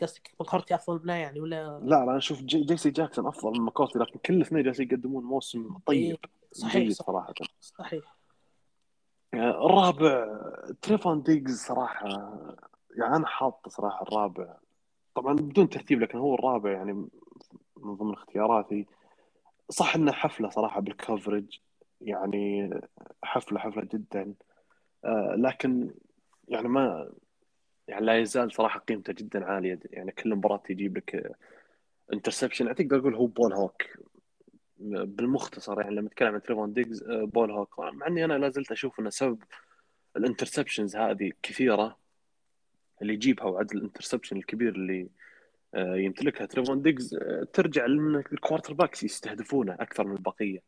قصدك 0.00 0.30
ماكورتي 0.40 0.74
أفضل 0.74 1.00
منه 1.04 1.14
يعني 1.14 1.40
ولا؟ 1.40 1.80
لا 1.82 1.88
لا 1.88 2.02
أنا 2.02 2.16
أشوف 2.16 2.42
جي, 2.42 2.60
جيسي 2.60 2.90
جاكسون 2.90 3.26
أفضل 3.26 3.60
من 3.60 3.64
ماكورتي 3.64 3.98
لكن 3.98 4.18
كل 4.18 4.34
الاثنين 4.34 4.62
جالسين 4.62 4.88
يقدمون 4.92 5.24
موسم 5.24 5.78
طيب 5.86 6.10
إيه، 6.10 6.16
صحيح 6.52 6.76
جيد 6.76 6.92
صحيح, 6.92 7.06
صراحة. 7.06 7.34
صحيح. 7.60 8.16
يعني 9.32 9.50
الرابع 9.50 10.38
تريفون 10.82 11.22
ديجز 11.22 11.58
صراحة 11.58 12.08
يعني 12.96 13.16
أنا 13.16 13.26
حاط 13.26 13.68
صراحة 13.68 14.02
الرابع. 14.02 14.54
طبعا 15.14 15.34
بدون 15.34 15.68
ترتيب 15.68 16.00
لكن 16.00 16.18
هو 16.18 16.34
الرابع 16.34 16.70
يعني 16.72 16.92
من 17.76 17.94
ضمن 17.94 18.12
اختياراتي. 18.12 18.86
صح 19.70 19.94
إنه 19.94 20.12
حفلة 20.12 20.48
صراحة 20.48 20.80
بال 20.80 20.96
coverage 20.96 21.58
يعني 22.00 22.70
حفلة 23.22 23.58
حفلة 23.58 23.84
جدا. 23.92 24.34
آه 25.04 25.34
لكن 25.38 25.90
يعني 26.48 26.68
ما 26.68 27.12
يعني 27.92 28.06
لا 28.06 28.18
يزال 28.18 28.52
صراحة 28.52 28.80
قيمته 28.80 29.12
جدا 29.12 29.44
عالية. 29.44 29.78
يعني 29.90 30.12
كل 30.12 30.34
مباراة 30.34 30.62
يجيب 30.70 30.96
لك 30.96 31.36
interception 32.12 32.74
تقدر 32.74 33.00
تقول 33.00 33.14
هو 33.14 33.26
ball 33.26 33.52
hawk. 33.52 33.82
بالمختصر 34.78 35.80
يعني 35.80 35.94
لما 35.94 36.06
نتكلم 36.08 36.34
عن 36.34 36.42
تريفون 36.42 36.72
ديجز 36.72 37.02
آه، 37.02 37.24
ball 37.24 37.50
hawk. 37.50 37.80
مع 37.80 38.06
إني 38.06 38.24
أنا 38.24 38.38
لا 38.38 38.48
زلت 38.48 38.72
أشوف 38.72 39.00
إنه 39.00 39.10
سبب 39.10 39.42
الانترسبشنز 40.16 40.96
هذه 40.96 41.32
كثيرة. 41.42 41.98
اللي 43.02 43.14
يجيبها 43.14 43.46
وعدد 43.46 43.74
الانترسبشن 43.74 44.36
الكبير 44.36 44.74
اللي 44.74 45.08
آه، 45.74 45.96
يمتلكها 45.96 46.46
تريفون 46.46 46.82
ديجز 46.82 47.14
آه، 47.14 47.46
ترجع 47.52 47.86
لأن 47.86 48.16
الكوارتر 48.16 48.72
باكس 48.74 49.02
يستهدفونه 49.04 49.74
أكثر 49.80 50.06
من 50.06 50.16
البقية. 50.16 50.62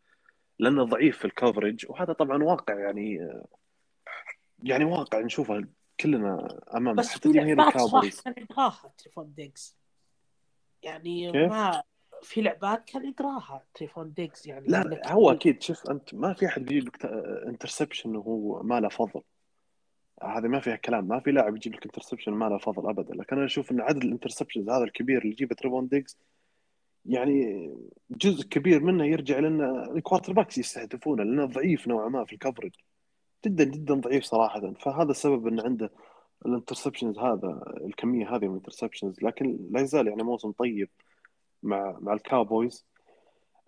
لأنه 0.58 0.84
ضعيف 0.84 1.18
في 1.18 1.24
الكفرج 1.24 1.86
وهذا 1.88 2.12
طبعا 2.12 2.42
واقع 2.42 2.78
يعني 2.78 3.30
يعني 4.62 4.84
واقع. 4.84 5.20
نشوفه 5.20 5.64
كلنا 6.04 6.58
أمام 6.76 6.94
بس 6.94 7.08
حتى 7.08 7.28
في 7.28 7.34
جماهير 7.34 7.56
لعبات 7.56 7.74
الكاوبويز. 7.74 8.20
كان 8.20 8.34
يقراها 8.38 8.92
تليفون 8.98 9.34
ديجز 9.34 9.76
يعني 10.82 11.32
كيف؟ 11.32 11.50
ما 11.50 11.82
في 12.22 12.40
لعبات 12.40 12.84
كان 12.84 13.08
يقراها 13.08 13.64
تليفون 13.74 14.12
ديجز 14.12 14.48
يعني 14.48 14.66
لا 14.68 14.78
عندك 14.78 15.06
هو 15.06 15.30
أكيد 15.30 15.62
شوف 15.62 15.90
أنت 15.90 16.14
ما 16.14 16.32
في 16.32 16.46
أحد 16.46 16.64
بيجيب 16.64 16.86
لك 16.86 17.06
interception 17.46 18.16
وهو 18.16 18.62
ما 18.62 18.80
له 18.80 18.88
فضل. 18.88 19.22
هذا 20.22 20.48
ما 20.48 20.60
فيها 20.60 20.76
كلام 20.76 21.08
ما 21.08 21.20
في 21.20 21.30
لاعب 21.30 21.56
يجيب 21.56 21.74
لك 21.74 21.84
interception 21.84 22.32
ما 22.32 22.48
له 22.48 22.58
فضل 22.58 22.88
ابدا. 22.90 23.14
لكن 23.14 23.36
أنا 23.36 23.44
أشوف 23.44 23.70
إن 23.70 23.80
عدد 23.80 24.04
ال 24.04 24.09
interceptions 24.09 24.68
هذا 24.68 24.84
الكبير 24.84 25.18
اللي 25.18 25.32
يجيبه 25.32 25.54
تريفون 25.54 25.88
ديجز 25.88 26.18
يعني 27.06 27.70
جزء 28.10 28.44
كبير 28.44 28.80
منه 28.80 29.06
يرجع 29.06 29.38
لأن 29.38 29.60
ال 29.96 30.32
quarterbacks 30.32 30.58
يستهدفونه 30.58 31.24
لأنه 31.24 31.44
ضعيف 31.44 31.88
نوعا 31.88 32.08
ما 32.08 32.24
في 32.24 32.32
ال 32.32 32.36
coverage 32.36 32.70
جدا 33.46 33.64
جدا 33.64 33.94
ضعيف 33.94 34.24
صراحة. 34.24 34.72
فهذا 34.72 35.10
السبب 35.10 35.46
إن 35.46 35.60
عنده 35.60 35.90
ال 36.46 36.51
interceptions 36.51 37.18
هذا 37.18 37.62
الكمية 37.84 38.36
هذه 38.36 38.44
من 38.44 38.50
ال 38.50 38.55
interceptions. 38.55 39.22
لكن 39.22 39.58
لا 39.70 39.80
يزال 39.80 40.08
يعني 40.08 40.22
موسم 40.22 40.52
طيب 40.52 40.88
مع 41.62 41.98
مع 42.00 42.12
الكاوبويز. 42.12 42.86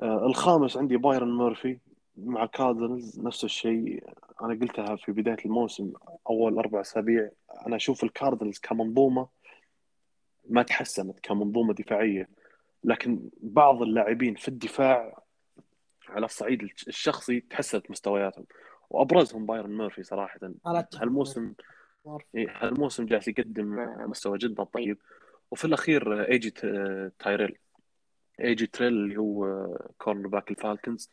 آه 0.03 0.27
الخامس 0.27 0.77
عندي 0.77 0.97
بايرن 0.97 1.29
مورفي 1.29 1.79
مع 2.17 2.43
الكاردنز 2.43 3.21
نفس 3.21 3.45
الشيء. 3.45 4.05
أنا 4.43 4.55
قلتها 4.61 4.97
في 4.97 5.13
بداية 5.13 5.45
الموسم 5.45 5.93
أول 6.31 6.59
أربع 6.59 6.81
أسابيع. 6.81 7.31
أنا 7.67 7.77
أشوف 7.77 8.05
الكاردنز 8.05 8.59
كمنظومة 8.59 9.29
ما 10.49 10.63
تحسنت 10.63 11.21
كمنظومة 11.21 11.75
دفاعية. 11.75 12.29
لكن 12.85 13.31
بعض 13.41 13.83
اللاعبين 13.83 14.35
في 14.35 14.49
الدفاع 14.49 15.23
على 16.09 16.25
الصعيد 16.25 16.63
الشخصي 16.63 17.41
تحسنت 17.41 17.91
مستوياتهم. 17.91 18.45
وأبرزهم 18.91 19.47
بايرن 19.47 19.77
مورفي 19.77 20.03
صراحة. 20.03 20.41
هالموسم 20.95 21.55
هالموسم 22.37 23.07
جالس 23.07 23.29
يقدم 23.29 23.75
مستوى 24.11 24.39
جدا 24.39 24.65
طيب. 24.65 24.99
وفي 25.51 25.65
الأخير 25.65 26.25
ايجي 26.29 26.51
تايريل 27.19 27.59
ايجي 28.41 28.67
تريل 28.67 28.93
اللي 28.93 29.17
هو 29.17 29.67
cornerback 29.99 30.51
الفالكنز. 30.51 31.11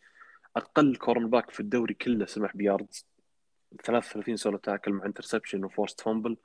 أقل 0.55 0.95
cornerback 0.95 1.49
في 1.49 1.59
الدوري 1.59 1.93
كله 1.93 2.25
سمح 2.25 2.55
ب 2.55 2.62
yards. 2.62 3.07
33 3.83 4.37
solo 4.37 4.57
tackle 4.57 4.93
مع 4.93 5.05
interception 5.05 5.63
و 5.65 5.70
forced 5.70 6.01
fumble 6.01 6.37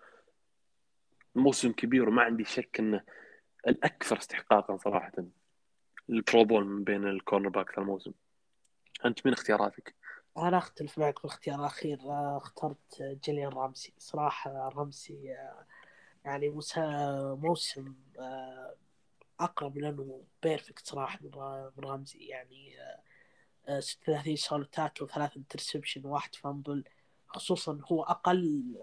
موسم 1.34 1.72
كبير 1.72 2.08
وما 2.08 2.22
عندي 2.22 2.44
شك 2.44 2.80
إنه 2.80 3.04
الأكثر 3.68 4.18
استحقاقا 4.18 4.76
صراحة 4.76 5.12
ال 6.10 6.19
Pro 6.19 6.44
Bowl 6.44 6.64
من 6.64 6.84
بين 6.84 7.04
ال 7.08 7.48
cornerback 7.48 7.70
ذا 7.70 7.82
الموسم 7.82 8.12
أنت 9.04 9.26
من 9.26 9.32
اختياراتك؟ 9.32 9.94
أنا 10.38 10.58
أختلف 10.58 10.98
معك 10.98 11.18
في 11.18 11.24
الاختيار 11.24 11.60
الأخير 11.60 11.98
اخترت 12.36 13.02
جيليان 13.24 13.52
رامسي. 13.52 13.94
صراحة 13.98 14.68
رامسي 14.68 15.36
يعني 16.24 16.60
موسم 17.36 17.94
أقرب 19.40 19.78
لأنه 19.78 20.22
perfect 20.42 20.86
صراحة 20.86 21.18
من 21.22 21.84
رامسي. 21.84 22.18
يعني 22.18 22.76
36 23.80 24.36
solo 24.36 24.64
tackle 24.64 25.04
وثلاث 25.04 25.36
interception 25.36 26.06
وواحد 26.06 26.34
fumble 26.34 26.84
خصوصا 27.26 27.80
هو 27.92 28.02
أقل 28.02 28.76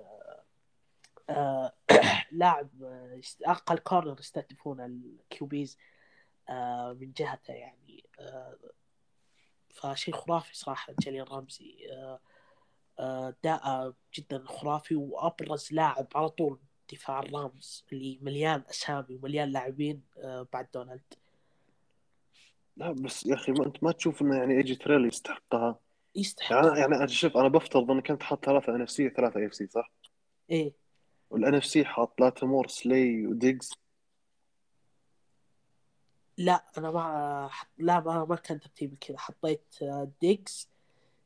لاعب 2.32 2.70
أقل 3.46 3.78
corner 3.78 4.20
يستهدفون 4.20 4.82
ال 4.82 5.06
QBs 5.06 5.78
من 7.00 7.12
جهته 7.18 7.54
يعني. 7.54 8.04
فشيء 9.76 10.14
خرافي 10.14 10.58
صراحة 10.58 10.94
جيليان 11.00 11.26
رامسي 11.26 11.78
اداء 13.00 13.94
جدا 14.16 14.44
خرافي 14.46 14.96
وأبرز 14.96 15.68
لاعب 15.72 16.08
على 16.16 16.30
طول 16.30 16.60
دفاع 16.92 17.20
الرامز 17.20 17.86
اللي 17.94 18.20
مليان 18.22 18.64
أسامي 18.70 19.16
ومليان 19.16 19.50
لاعبين 19.50 20.02
بعد 20.54 20.68
دونالد. 20.74 21.14
لا 22.78 22.92
بس 22.92 23.26
يا 23.26 23.34
أخي 23.36 23.52
ما 23.52 23.66
أنت 23.66 23.84
ما 23.84 23.92
تشوف 23.92 24.22
إنه 24.22 24.38
يعني 24.38 24.58
ايجي 24.58 24.76
تريل 24.76 25.06
يستحقها. 25.06 25.80
يستحق. 26.16 26.56
يعني 26.56 26.80
يعني 26.80 26.96
أنا 26.96 27.08
شوف 27.08 27.38
أنا 27.38 27.48
بفترض 27.48 27.92
انك 27.92 28.12
انت 28.12 28.24
حاط 28.24 28.46
ثلاثة 28.46 28.76
NFC 28.76 29.08
وثلاثة 29.08 29.46
AFC 29.46 29.68
صح؟ 29.68 29.92
إيه. 30.50 30.74
وال 31.30 31.56
NFC 31.56 31.86
حاط 31.86 32.22
لاتمور 32.22 32.68
سلي 32.68 33.28
وديجز. 33.28 33.74
لا 36.38 36.64
أنا 36.78 36.92
ما 36.92 37.48
حط... 37.52 37.68
لا 37.78 38.00
ما 38.00 38.26
ما 38.26 38.36
كان 38.36 38.60
ترتيبي 38.60 38.96
كذا. 38.96 39.18
حطيت 39.18 39.76
آه، 39.82 40.12
ديجز 40.22 40.70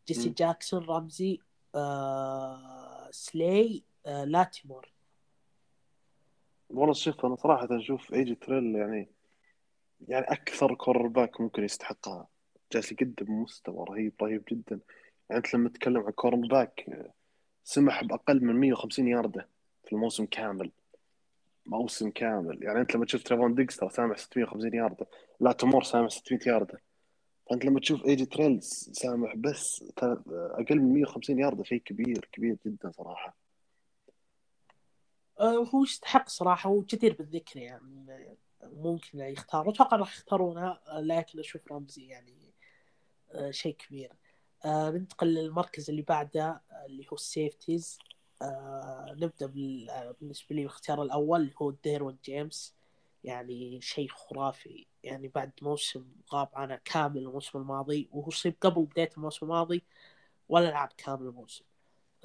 جيسي 0.08 0.28
مم. 0.30 0.36
جاكسون 0.38 0.86
رمزي 0.86 1.40
آه... 1.76 3.12
سلاي 3.12 3.84
آه... 4.06 4.24
لاتيمور. 4.24 4.92
والله 6.70 6.94
شوف 6.94 7.26
أنا 7.26 7.36
صراحة 7.36 7.68
أشوف 7.72 8.14
ايجي 8.14 8.36
تريل 8.36 8.76
يعني 8.76 9.08
يعني 10.08 10.26
أكثر 10.26 10.76
cornerback 10.76 11.42
ممكن 11.42 11.64
يستحقها. 11.64 12.28
جالس 12.74 12.92
يقدم 12.92 13.42
مستوى 13.42 13.86
رهيب 13.90 14.14
رهيب 14.22 14.44
جدا. 14.52 14.80
يعني 15.30 15.44
أنت 15.46 15.54
لما 15.54 15.70
تتكلم 15.70 16.04
عن 16.04 16.12
cornerback 16.12 16.86
سمح 17.64 18.04
بأقل 18.04 18.44
من 18.46 18.56
150 18.56 19.08
ياردة 19.08 19.48
في 19.86 19.94
الموسم 19.94 20.26
كامل. 20.26 20.72
موسم 21.70 22.10
كامل. 22.10 22.64
يعني 22.64 22.80
أنت 22.80 22.96
لما 22.96 23.06
تشوف 23.06 23.24
تريفون 23.24 23.56
ديجز 23.56 23.78
ترى 23.78 23.90
سامح 23.90 24.18
650 24.18 24.74
ياردة. 24.74 25.08
لاتيمور 25.40 25.84
سامح 25.84 26.10
600 26.10 26.42
ياردة. 26.48 26.82
فأنت 27.50 27.66
لما 27.66 27.80
تشوف 27.80 28.06
إيجي 28.06 28.26
تريلز 28.26 28.90
سامح 28.94 29.36
بس 29.36 29.84
أقل 29.98 30.80
من 30.80 30.94
150 30.94 31.40
ياردة 31.40 31.64
شيء 31.64 31.82
كبير 31.82 32.30
كبير 32.32 32.58
جدا 32.66 32.92
صراحة. 32.92 33.38
آه 35.40 35.70
هو 35.74 35.84
يستحق 35.84 36.30
صراحة 36.30 36.70
هو 36.70 36.84
بالذكر 37.02 37.60
يعني. 37.60 38.38
ممكن 38.64 39.20
يختاروا 39.20 39.74
أتوقع 39.74 39.98
راح 39.98 40.18
يختارونه 40.18 40.78
لكن 41.00 41.40
أشوف 41.40 41.72
رمزي 41.72 42.08
يعني 42.08 42.54
آه 43.32 43.52
شيء 43.52 43.76
كبير. 43.76 44.12
آه 44.66 44.90
ننتقل 44.90 45.28
للمركز 45.28 45.90
اللي 45.90 46.02
بعده 46.02 46.62
اللي 46.86 47.06
هو 47.12 47.16
ال 47.16 47.25
safeties 47.25 48.00
آه 48.42 49.16
نبدأ 49.18 49.46
بالنسبة 50.22 50.56
لي 50.56 50.62
الاختيار 50.62 51.04
الأول 51.04 51.54
هو 51.62 51.72
ديرون 51.72 52.18
جيمس. 52.26 52.76
يعني 53.24 53.82
شيء 53.82 54.10
خرافي. 54.10 54.88
يعني 55.04 55.28
بعد 55.28 55.52
موسم 55.62 56.06
غاب 56.34 56.50
عنه 56.54 56.80
كامل 56.86 57.18
الموسم 57.18 57.60
الماضي 57.60 58.10
وهو 58.12 58.30
أصيب 58.30 58.56
قبل 58.62 58.86
بداية 58.86 59.10
الموسم 59.18 59.46
الماضي 59.46 59.84
ولا 60.50 60.66
لعب 60.70 60.90
كامل 60.98 61.28
الموسم. 61.28 61.66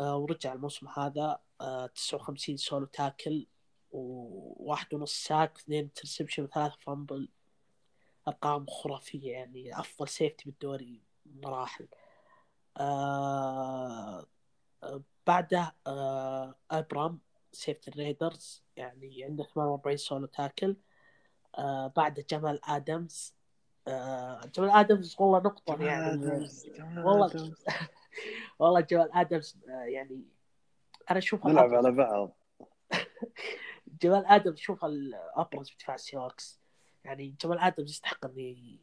آه 0.00 0.16
ورجع 0.16 0.52
الموسم 0.52 0.88
هذا 0.88 1.40
آه 1.60 1.86
59 1.86 2.56
solo 2.57 2.86
tackle 2.86 3.47
وواحد 3.92 4.94
ونص 4.94 5.12
sack 5.24 5.59
اثنين 5.58 5.84
interception 5.84 6.42
وثلاثة 6.44 6.76
fumble 6.80 7.28
أرقام 8.28 8.66
خرافية 8.66 9.32
يعني 9.32 9.80
أفضل 9.80 10.08
safety 10.09 10.45
بالدوري 10.44 11.02
بمراحل. 11.26 11.88
آه 12.76 14.26
بعده 15.27 15.75
آه 15.87 16.55
ابرام 16.70 17.18
safety 17.53 17.88
الريدرز 17.89 18.62
يعني 18.77 19.25
عنده 19.25 19.45
48 19.45 19.97
solo 19.97 20.26
tackle 20.26 20.76
آه 21.59 21.93
بعده 21.97 22.25
جمال 22.31 22.61
ادمز 22.64 23.35
آه 23.89 24.41
جمال 24.55 24.70
ادمز 24.70 25.16
والله 25.18 25.39
نقطة 25.39 25.83
يعني. 25.83 26.49
والله 26.97 27.53
والله 28.59 28.81
جمال 28.81 29.11
ادمز 29.12 29.57
آه 29.68 29.85
يعني 29.85 30.25
أنا 31.11 31.18
أشوف 31.18 31.47
نلعب 31.47 31.75
على 31.75 31.93
بعض. 31.93 32.37
جمال 34.03 34.27
ادمز 34.27 34.59
شوف 34.59 34.85
الأبرز 34.85 35.70
بدفاع 35.70 35.95
السيهوكس 35.95 36.61
يعني 37.05 37.35
جمال 37.41 37.59
ادمز 37.59 37.91
يستحق 37.91 38.25
إنه 38.25 38.79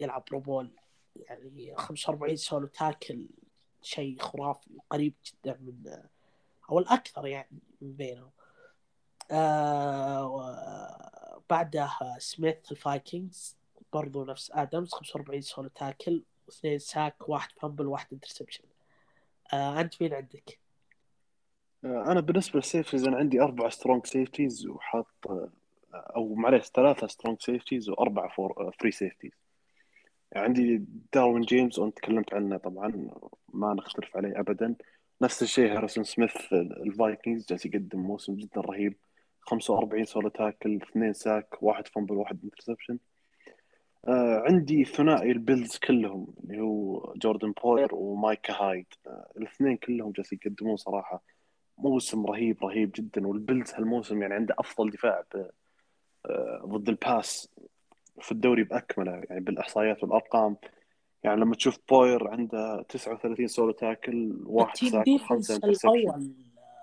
يلعب 0.00 0.24
Pro 0.30 0.50
Bowl 0.50 0.76
يعني 1.16 1.74
45 1.76 2.36
solo 2.36 2.66
tackle 2.66 3.28
شيء 3.86 4.18
خرافي 4.20 4.70
قريب 4.90 5.14
جدا 5.26 5.58
من 5.60 6.02
أو 6.70 6.78
الأكثر 6.78 7.26
يعني 7.26 7.58
من 7.80 7.92
بينهم 7.92 8.30
آه 9.30 10.66
بعدها 11.50 12.16
سميث 12.18 12.72
الفايكنجز 12.72 13.56
برضو 13.92 14.24
نفس 14.24 14.50
آدمز 14.54 14.92
45 14.92 15.40
solo 15.40 15.68
tackle 15.68 16.22
واثنين 16.46 16.78
sack 16.78 17.28
واحد 17.28 17.50
fumble 17.60 17.86
واحد 17.86 18.06
interception. 18.12 18.64
آه 19.52 19.80
أنت 19.80 20.02
مين 20.02 20.14
عندك؟ 20.14 20.58
آه، 21.84 22.12
أنا 22.12 22.20
بالنسبة 22.20 22.56
لل 22.56 22.66
safeties 22.66 23.06
أنا 23.06 23.16
عندي 23.16 23.40
أربع 23.40 23.68
strong 23.68 24.06
safeties 24.06 24.66
وحاط 24.66 25.06
آه، 25.30 25.50
أو 25.94 26.34
معليش 26.34 26.64
ثلاثة 26.64 27.06
strong 27.06 27.42
safeties 27.42 27.88
واربع 27.88 28.28
four 28.28 28.72
free 28.80 28.90
safeties 28.90 29.45
عندي 30.34 30.84
داروين 31.12 31.42
جيمس 31.42 31.80
تكلمت 31.96 32.34
عنه 32.34 32.56
طبعا 32.56 33.10
ما 33.54 33.74
نختلف 33.74 34.16
عليه 34.16 34.40
ابدا. 34.40 34.74
نفس 35.22 35.42
الشيء 35.42 35.76
هاريسون 35.76 36.04
سميث 36.04 36.52
الفايكنجز 36.52 37.46
جالس 37.46 37.66
يقدم 37.66 37.98
موسم 37.98 38.34
جدا 38.34 38.60
رهيب. 38.60 38.96
45 39.40 40.04
solo 40.04 40.28
tackle 40.28 40.76
اثنين 40.82 41.12
sack 41.12 41.62
واحد 41.62 41.88
fumble 41.88 42.14
واحد 42.14 42.38
interception. 42.44 42.98
آه 44.08 44.42
عندي 44.48 44.84
ثنائي 44.84 45.32
البيلز 45.32 45.76
كلهم 45.76 46.34
اللي 46.44 46.60
هو 46.60 47.14
جوردن 47.16 47.52
بوير 47.52 47.94
ومايكا 47.94 48.52
هايد. 48.52 48.86
آه 49.06 49.32
الاثنين 49.36 49.76
كلهم 49.76 50.12
جالسين 50.12 50.38
يقدمون 50.46 50.76
صراحة 50.76 51.22
موسم 51.78 52.26
رهيب 52.26 52.64
رهيب 52.64 52.92
جدا. 52.94 53.26
والبيلز 53.26 53.74
هالموسم 53.74 54.22
يعني 54.22 54.34
عنده 54.34 54.54
أفضل 54.58 54.90
دفاع 54.90 55.24
آه 56.26 56.62
ضد 56.66 56.88
ال 56.88 56.98
pass. 56.98 57.48
في 58.20 58.32
الدوري 58.32 58.64
بأكمله 58.64 59.12
يعني 59.12 59.40
بالإحصائيات 59.40 60.02
والأرقام. 60.02 60.56
يعني 61.22 61.40
لما 61.40 61.54
تشوف 61.54 61.78
بوير 61.90 62.28
عنده 62.28 62.82
39 62.88 63.46
solo 63.46 63.70
tackle 63.70 64.42
واحد 64.46 64.76
sack 64.76 65.08
وخمسه 65.08 65.56
الأول 65.56 66.34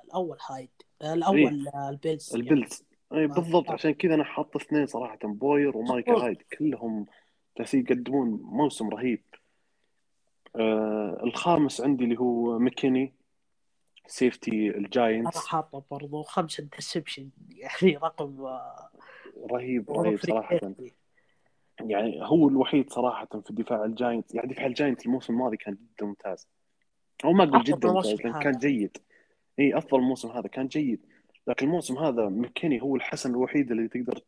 الأول 0.06 0.38
هايد 0.50 0.70
الأول 1.02 1.38
إيه؟ 1.38 1.90
البيلز 1.90 2.36
البيلز. 2.36 2.84
اي 3.14 3.28
بالضبط. 3.28 3.72
عشان 3.72 3.92
كذا 3.92 4.16
أنا 4.16 4.24
حاط 4.24 4.56
اثنين 4.56 4.86
صراحة 4.86 5.20
بوير 5.24 5.78
ومايكا 5.78 6.12
هايد. 6.12 6.42
كلهم 6.60 7.06
جالسين 7.58 7.80
يقدمون 7.80 8.40
موسم 8.44 8.90
رهيب. 8.90 9.24
آه 10.56 11.22
الخامس 11.24 11.82
عندي 11.82 12.04
اللي 12.04 12.20
هو 12.20 12.60
مكيني 12.60 13.14
safety 14.08 14.70
ال 14.70 14.78
Giants. 14.78 15.36
أنا 15.36 15.46
حاطه 15.46 15.84
برضو 15.92 16.24
خمسه 16.24 16.64
interception 16.64 17.30
يعني 17.50 17.98
رقم 17.98 18.46
رهيب 19.52 19.92
رهيب 19.92 20.20
صراحة. 20.20 20.60
يعني 21.80 22.20
هو 22.22 22.50
الوحيد 22.50 22.90
صراحة 22.90 23.26
في 23.26 23.54
دفاع 23.54 23.86
ال 23.86 23.93
Giants 23.93 24.36
يعني 24.36 24.54
دفاع 24.54 24.66
ال 24.66 24.72
Giants 24.72 25.06
الموسم 25.06 25.34
الماضي 25.34 25.58
كان 25.58 25.74
جدا 25.74 26.06
ممتاز. 26.06 26.48
أو 27.26 27.34
ما 27.34 27.44
أقول 27.44 27.64
جدا 27.64 27.92
ممتاز 27.92 28.22
كان 28.22 28.52
جيد. 28.52 28.98
إي 29.60 29.78
أفضل 29.78 30.02
موسم 30.02 30.30
هذا 30.30 30.48
كان 30.48 30.68
جيد. 30.68 31.06
لكن 31.48 31.66
الموسم 31.66 31.98
هذا 31.98 32.30
مكيني 32.30 32.82
هو 32.82 32.96
الحسنة 32.96 33.30
الوحيدة 33.30 33.72
اللي 33.72 33.88
تقدر 33.88 34.22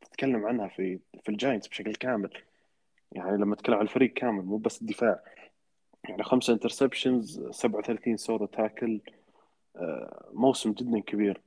تتكلم 0.00 0.46
عنها 0.46 0.68
في 0.68 0.98
في 1.22 1.28
ال 1.28 1.34
Giants 1.34 1.68
بشكل 1.68 1.94
كامل. 1.94 2.30
يعني 3.12 3.36
لما 3.36 3.56
تتكلم 3.56 3.76
عن 3.76 3.82
الفريق 3.82 4.12
كامل 4.12 4.44
مو 4.44 4.56
بس 4.56 4.82
الدفاع. 4.82 5.20
يعني 6.08 6.22
خمسة 6.22 6.52
interceptions 6.52 7.48
37 7.50 8.16
solo 8.16 8.46
tackle 8.46 9.00
موسم 10.32 10.72
جدا 10.72 11.00
كبير. 11.00 11.40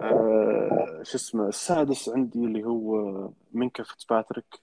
آه، 0.00 1.00
شو 1.02 1.16
اسمه 1.16 1.48
السادس 1.48 2.08
عندي 2.08 2.38
اللي 2.38 2.64
هو 2.64 3.30
مينكا 3.52 3.82
فيتسباتريك 3.82 4.54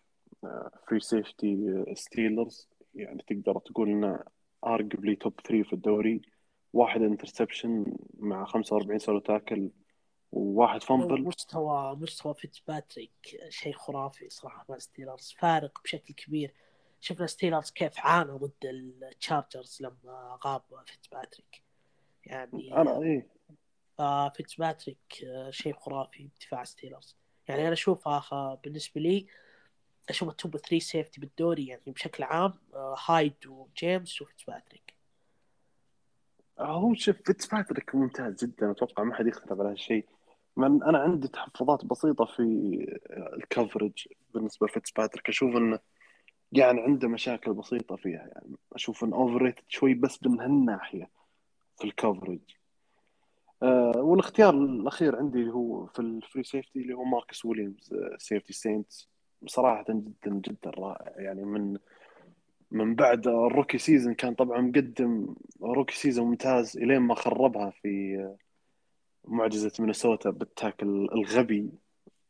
free 0.88 1.00
safety 1.00 1.84
Steelers 1.94 2.70
يعني 2.96 3.24
تقدر 3.28 3.60
تقول 3.60 3.90
إنه 3.90 4.20
arguably 4.66 5.16
top 5.16 5.34
3 5.48 5.64
في 5.64 5.74
الدوري. 5.74 6.22
واحد 6.74 7.02
interception 7.02 7.86
مع 8.20 8.46
45 8.46 9.00
solo 9.00 9.20
tackle 9.20 9.70
وواحد 10.32 10.84
fumble 10.84 11.22
مستوى 11.22 11.96
مستوى 11.96 12.34
فيتسباتريك 12.34 13.38
شيء 13.50 13.74
خرافي 13.74 14.30
صراحة 14.30 14.66
مع 14.70 14.78
Steelers 14.78 15.36
فارق 15.40 15.82
بشكل 15.84 16.14
كبير. 16.14 16.54
شفنا 17.02 17.28
Steelers 17.28 17.72
كيف 17.72 18.00
عانوا 18.00 18.38
ضد 18.38 18.66
ال 18.66 18.78
Chargers 18.78 19.78
لما 19.82 20.40
غاب 20.46 20.62
فيتسباتريك 20.86 21.64
يعني 22.26 22.78
أنا 22.78 23.02
إيه 23.02 23.28
فيتسباتريك 24.36 25.24
آه 25.26 25.50
شيء 25.52 25.74
خرافي 25.74 26.30
بدفاع 26.36 26.64
Steelers. 26.64 27.18
يعني 27.48 27.62
أنا 27.62 27.74
اشوفها 27.74 28.60
بالنسبة 28.64 29.02
لي 29.02 29.28
أشوف 30.10 30.30
ال 30.30 30.37
top 30.37 30.58
3 30.58 30.80
safety 30.80 31.22
بالدوري 31.22 31.68
يعني 31.68 31.82
بشكل 31.88 32.24
عام 32.24 32.54
آه 32.74 32.96
هايد 33.06 33.48
وجيمس 33.48 34.22
وفيتسباتريك 34.22 34.94
هو 36.60 36.94
شوف 36.94 37.16
فيتسباتريك 37.26 37.96
ممتاز 37.96 38.44
جدا 38.44 38.72
أتوقع 38.72 39.04
ما 39.04 39.16
حد 39.16 39.28
يختلف 39.28 39.60
على 39.60 39.70
هالشيء. 39.70 40.06
بس 40.58 40.84
أنا 40.84 40.98
عندي 40.98 41.28
تحفظات 41.28 41.86
بسيطة 41.86 42.26
في 42.26 42.42
ال 43.34 43.42
coverage 43.42 44.08
بالنسبة 44.34 44.68
لفيتسباتريك 44.68 45.30
أشوف 45.30 45.56
إنه 45.56 45.80
يعني 46.52 46.82
عنده 46.82 47.08
مشاكل 47.08 47.54
بسيطة 47.54 47.96
فيها 47.96 48.20
يعني. 48.20 48.56
أشوف 48.74 49.04
إنه 49.04 49.16
over 49.16 49.54
شوي 49.68 49.94
بس 49.94 50.24
من 50.24 50.42
هالناحية 50.42 51.10
في 51.78 51.84
ال 51.84 51.90
coverage 51.90 52.40
آه 52.40 52.61
والاختيار 53.62 54.54
الأخير 54.54 55.16
عندي 55.16 55.40
اللي 55.40 55.54
هو 55.54 55.86
في 55.86 56.00
ال 56.00 56.09
free 56.09 56.44
safety 56.44 56.80
اللي 56.80 56.94
هو 56.94 57.04
ماركس 57.04 57.46
ويليامز 57.46 57.94
safety 58.18 58.54
Saints 58.54 59.10
صراحة 59.48 59.86
جدا 59.90 60.32
جدا 60.32 60.70
رائع. 60.78 61.22
يعني 61.22 61.44
من 61.44 61.78
من 62.72 62.96
بعد 62.96 63.28
ال 63.28 63.35
rookie 63.35 63.78
season 63.78 64.14
كان 64.14 64.34
طبعا 64.34 64.62
مقدم 64.62 65.36
rookie 65.62 65.96
season 65.96 66.28
ممتاز 66.28 66.78
إلين 66.78 67.00
ما 67.00 67.16
خربها 67.16 67.70
في 67.70 68.36
معجزة 69.26 69.72
مينيسوتا 69.80 70.30
بال 70.30 70.50
tackle 70.50 71.10
الغبي. 71.14 71.70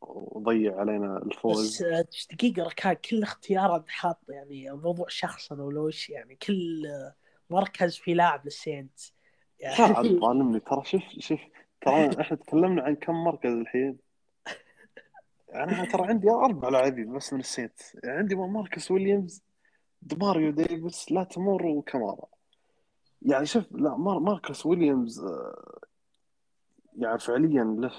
وضيع 0.00 0.80
علينا 0.80 1.18
الفوز. 1.18 1.84
بس 1.84 2.28
دقيقة 2.32 2.62
ركان 2.62 2.92
كل 2.92 3.22
اختيار 3.22 3.84
حاط 3.88 4.18
يعني 4.28 4.70
الموضوع 4.70 5.06
شخصي 5.08 5.54
ولا 5.54 5.80
وش 5.80 6.10
يعني 6.10 6.36
كل 6.36 6.82
مركز 7.50 7.96
في 7.96 8.14
لاعب 8.14 8.44
لل 8.44 8.58
Saints 8.58 9.00
يعني. 9.62 10.60
ترى 10.70 10.84
شوف 10.84 11.02
شوف 11.18 11.40
ترى 11.80 12.20
إحنا 12.20 12.36
تكلمنا 12.36 12.82
عن 12.82 12.94
كم 12.94 13.14
مركز 13.14 13.50
الحين. 13.50 13.98
يعني 15.48 15.72
أنا 15.72 15.84
ترى 15.84 16.06
عندي 16.06 16.30
أربع 16.30 16.68
لاعبين 16.68 17.12
بس 17.12 17.32
من 17.32 17.40
ال 17.40 17.46
Saints 17.46 17.80
يعني 18.04 18.18
عندي 18.18 18.34
ماركس 18.34 18.90
ويليامز 18.90 19.42
دماريو 20.02 20.50
ديفيس 20.50 21.12
لاتيمور 21.12 21.66
وكمارا 21.66 22.26
يعني 23.22 23.46
شوف 23.46 23.72
لا 23.72 23.96
مار 23.96 24.18
ماركس 24.18 24.66
ويليامز 24.66 25.20
آه، 25.20 25.80
يعني 26.96 27.18
فعليا 27.18 27.64
له 27.64 27.92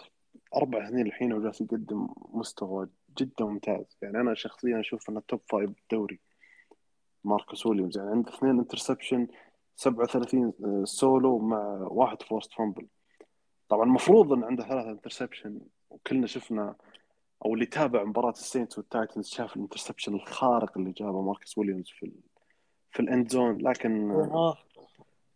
أربع 0.56 0.90
سنين 0.90 1.06
الحين 1.06 1.34
وجالس 1.34 1.62
يقدم 1.62 2.08
مستوى 2.34 2.90
جدا 3.20 3.46
ممتاز. 3.46 3.98
يعني 4.02 4.22
أنا 4.22 4.34
شخصيا 4.34 4.80
أشوف 4.80 5.10
إنه 5.10 5.22
top 5.28 5.42
five 5.50 5.70
بالدوري. 5.70 6.20
ماركوس 7.24 7.66
ويليامز 7.66 7.98
يعني 7.98 8.12
عنده 8.12 8.34
اثنين 8.34 8.60
interception 8.60 9.28
37 9.76 10.54
سولو 10.86 11.40
مع 11.40 11.88
واحد 11.92 12.22
forced 12.22 12.54
fumble. 12.54 12.88
طبعا 13.70 13.84
المفروض 13.84 14.34
إن 14.34 14.44
عنده 14.44 14.64
ثلاثة 14.64 14.92
interception 14.92 15.60
وكلنا 15.90 16.28
شفنا 16.28 16.76
أو 17.46 17.54
اللي 17.54 17.66
تابع 17.66 18.04
مباراة 18.04 18.32
ال 18.32 18.38
Saints 18.38 18.78
وال 18.78 18.90
Titans 18.90 19.28
شاف 19.28 19.56
ال 19.56 19.60
interception 19.60 20.14
الخارق 20.14 20.78
اللي 20.78 20.92
جابه 20.92 21.22
ماركس 21.22 21.58
ويليامز 21.58 21.90
في 21.90 22.04
ال... 22.06 22.14
في 22.92 23.00
ال 23.00 23.08
end 23.08 23.32
zone. 23.32 23.58
لكن 23.58 24.12
أوه. 24.12 24.58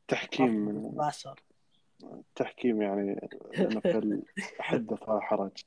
تحكيم 0.08 0.92
تحكيم 2.36 2.82
يعني 2.82 3.30
حدث 4.60 5.10
ولا 5.10 5.22
حرج. 5.22 5.64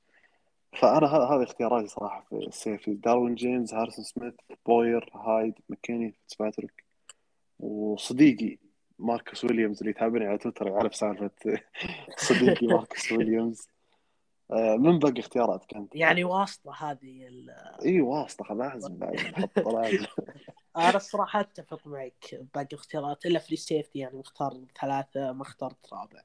فأنا 0.73 1.07
هذه 1.07 1.43
اختياراتي 1.43 1.87
صراحة 1.87 2.25
في 2.29 2.37
ال 2.37 2.45
safety 2.45 2.95
داروين 2.95 3.35
جيمس 3.35 3.75
هارسون 3.75 4.05
سميث 4.05 4.35
بوير 4.66 5.11
هايد 5.14 5.55
ماكيني 5.68 6.12
فيتسباتريك 6.12 6.85
وصديقي 7.61 8.59
ماركوس 8.99 9.45
ويليامز 9.45 9.79
اللي 9.79 9.91
يتابعني 9.91 10.27
على 10.27 10.39
تويتر 10.39 10.67
يعرف 10.67 10.95
سالفة 10.95 11.31
صديقي 12.17 12.67
ماركوس 12.67 13.13
ويليامز. 13.13 13.69
آه، 14.53 14.77
من 14.77 14.99
باقي 14.99 15.21
اختيارات 15.21 15.65
كانت 15.65 15.95
يعني 15.95 16.25
واسطة 16.25 16.73
هذه 16.75 17.27
ال... 17.27 17.51
إي 17.85 18.01
واسطة 18.01 18.55
لازم 18.55 18.99
أنا 20.77 20.97
الصراحة 20.97 21.41
أتفق 21.41 21.87
معك 21.87 22.41
باقي 22.55 22.69
الاختيارات 22.73 23.27
إلا 23.27 23.39
free 23.39 23.57
safety 23.57 23.99
يعني 23.99 24.19
مختار 24.19 24.61
ثلاثة 24.81 25.33
ما 25.33 25.43
اخترت 25.43 25.93
رابع. 25.93 26.23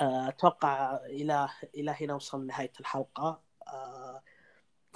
آه، 0.00 0.28
أتوقع 0.28 0.96
إلى 1.06 1.48
إلى 1.74 1.96
هنا 2.00 2.14
وصلنا 2.14 2.44
نهاية 2.44 2.72
الحلقة. 2.80 3.40
آه، 3.68 4.22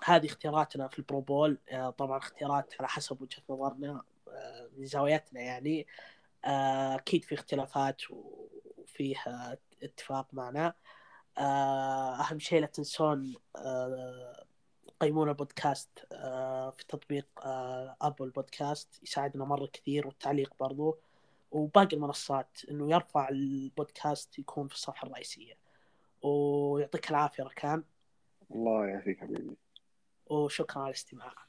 هذه 0.04 0.26
اختياراتنا 0.26 0.88
في 0.88 0.98
ال 0.98 1.06
Pro 1.06 1.28
Bowl 1.28 1.58
آه، 1.70 1.90
طبعا 1.90 2.18
اختيارات 2.18 2.74
على 2.80 2.88
حسب 2.88 3.22
وجهة 3.22 3.42
نظرنا. 3.50 4.02
من 4.76 4.86
زاويتنا 4.86 5.40
يعني 5.40 5.86
آه، 6.44 6.94
أكيد 6.94 7.24
في 7.24 7.34
اختلافات 7.34 8.02
وفيه 8.10 9.16
اتفاق 9.82 10.34
معنا. 10.34 10.74
أهم 11.38 12.38
شيء 12.38 12.60
لا 12.60 12.66
تنسون 12.66 13.34
قيمونا 15.00 15.30
البودكاست 15.30 15.90
في 16.76 16.84
تطبيق 16.88 17.26
ابل 18.02 18.30
بودكاست 18.30 19.02
يساعدنا 19.02 19.44
مرة 19.44 19.66
كثير 19.66 20.06
والتعليق 20.06 20.54
برضو. 20.60 20.98
وباقي 21.50 21.96
المنصات 21.96 22.58
إنه 22.70 22.90
يرفع 22.90 23.28
البودكاست 23.28 24.38
يكون 24.38 24.68
في 24.68 24.74
الصفحة 24.74 25.06
الرئيسية. 25.06 25.54
ويعطيك 26.22 27.10
العافية 27.10 27.42
ركان 27.42 27.84
الله 28.50 28.86
يعافيك 28.86 29.20
حبيبي. 29.20 29.56
وشكرا 30.26 30.82
على 30.82 30.90
الاستماع. 30.90 31.45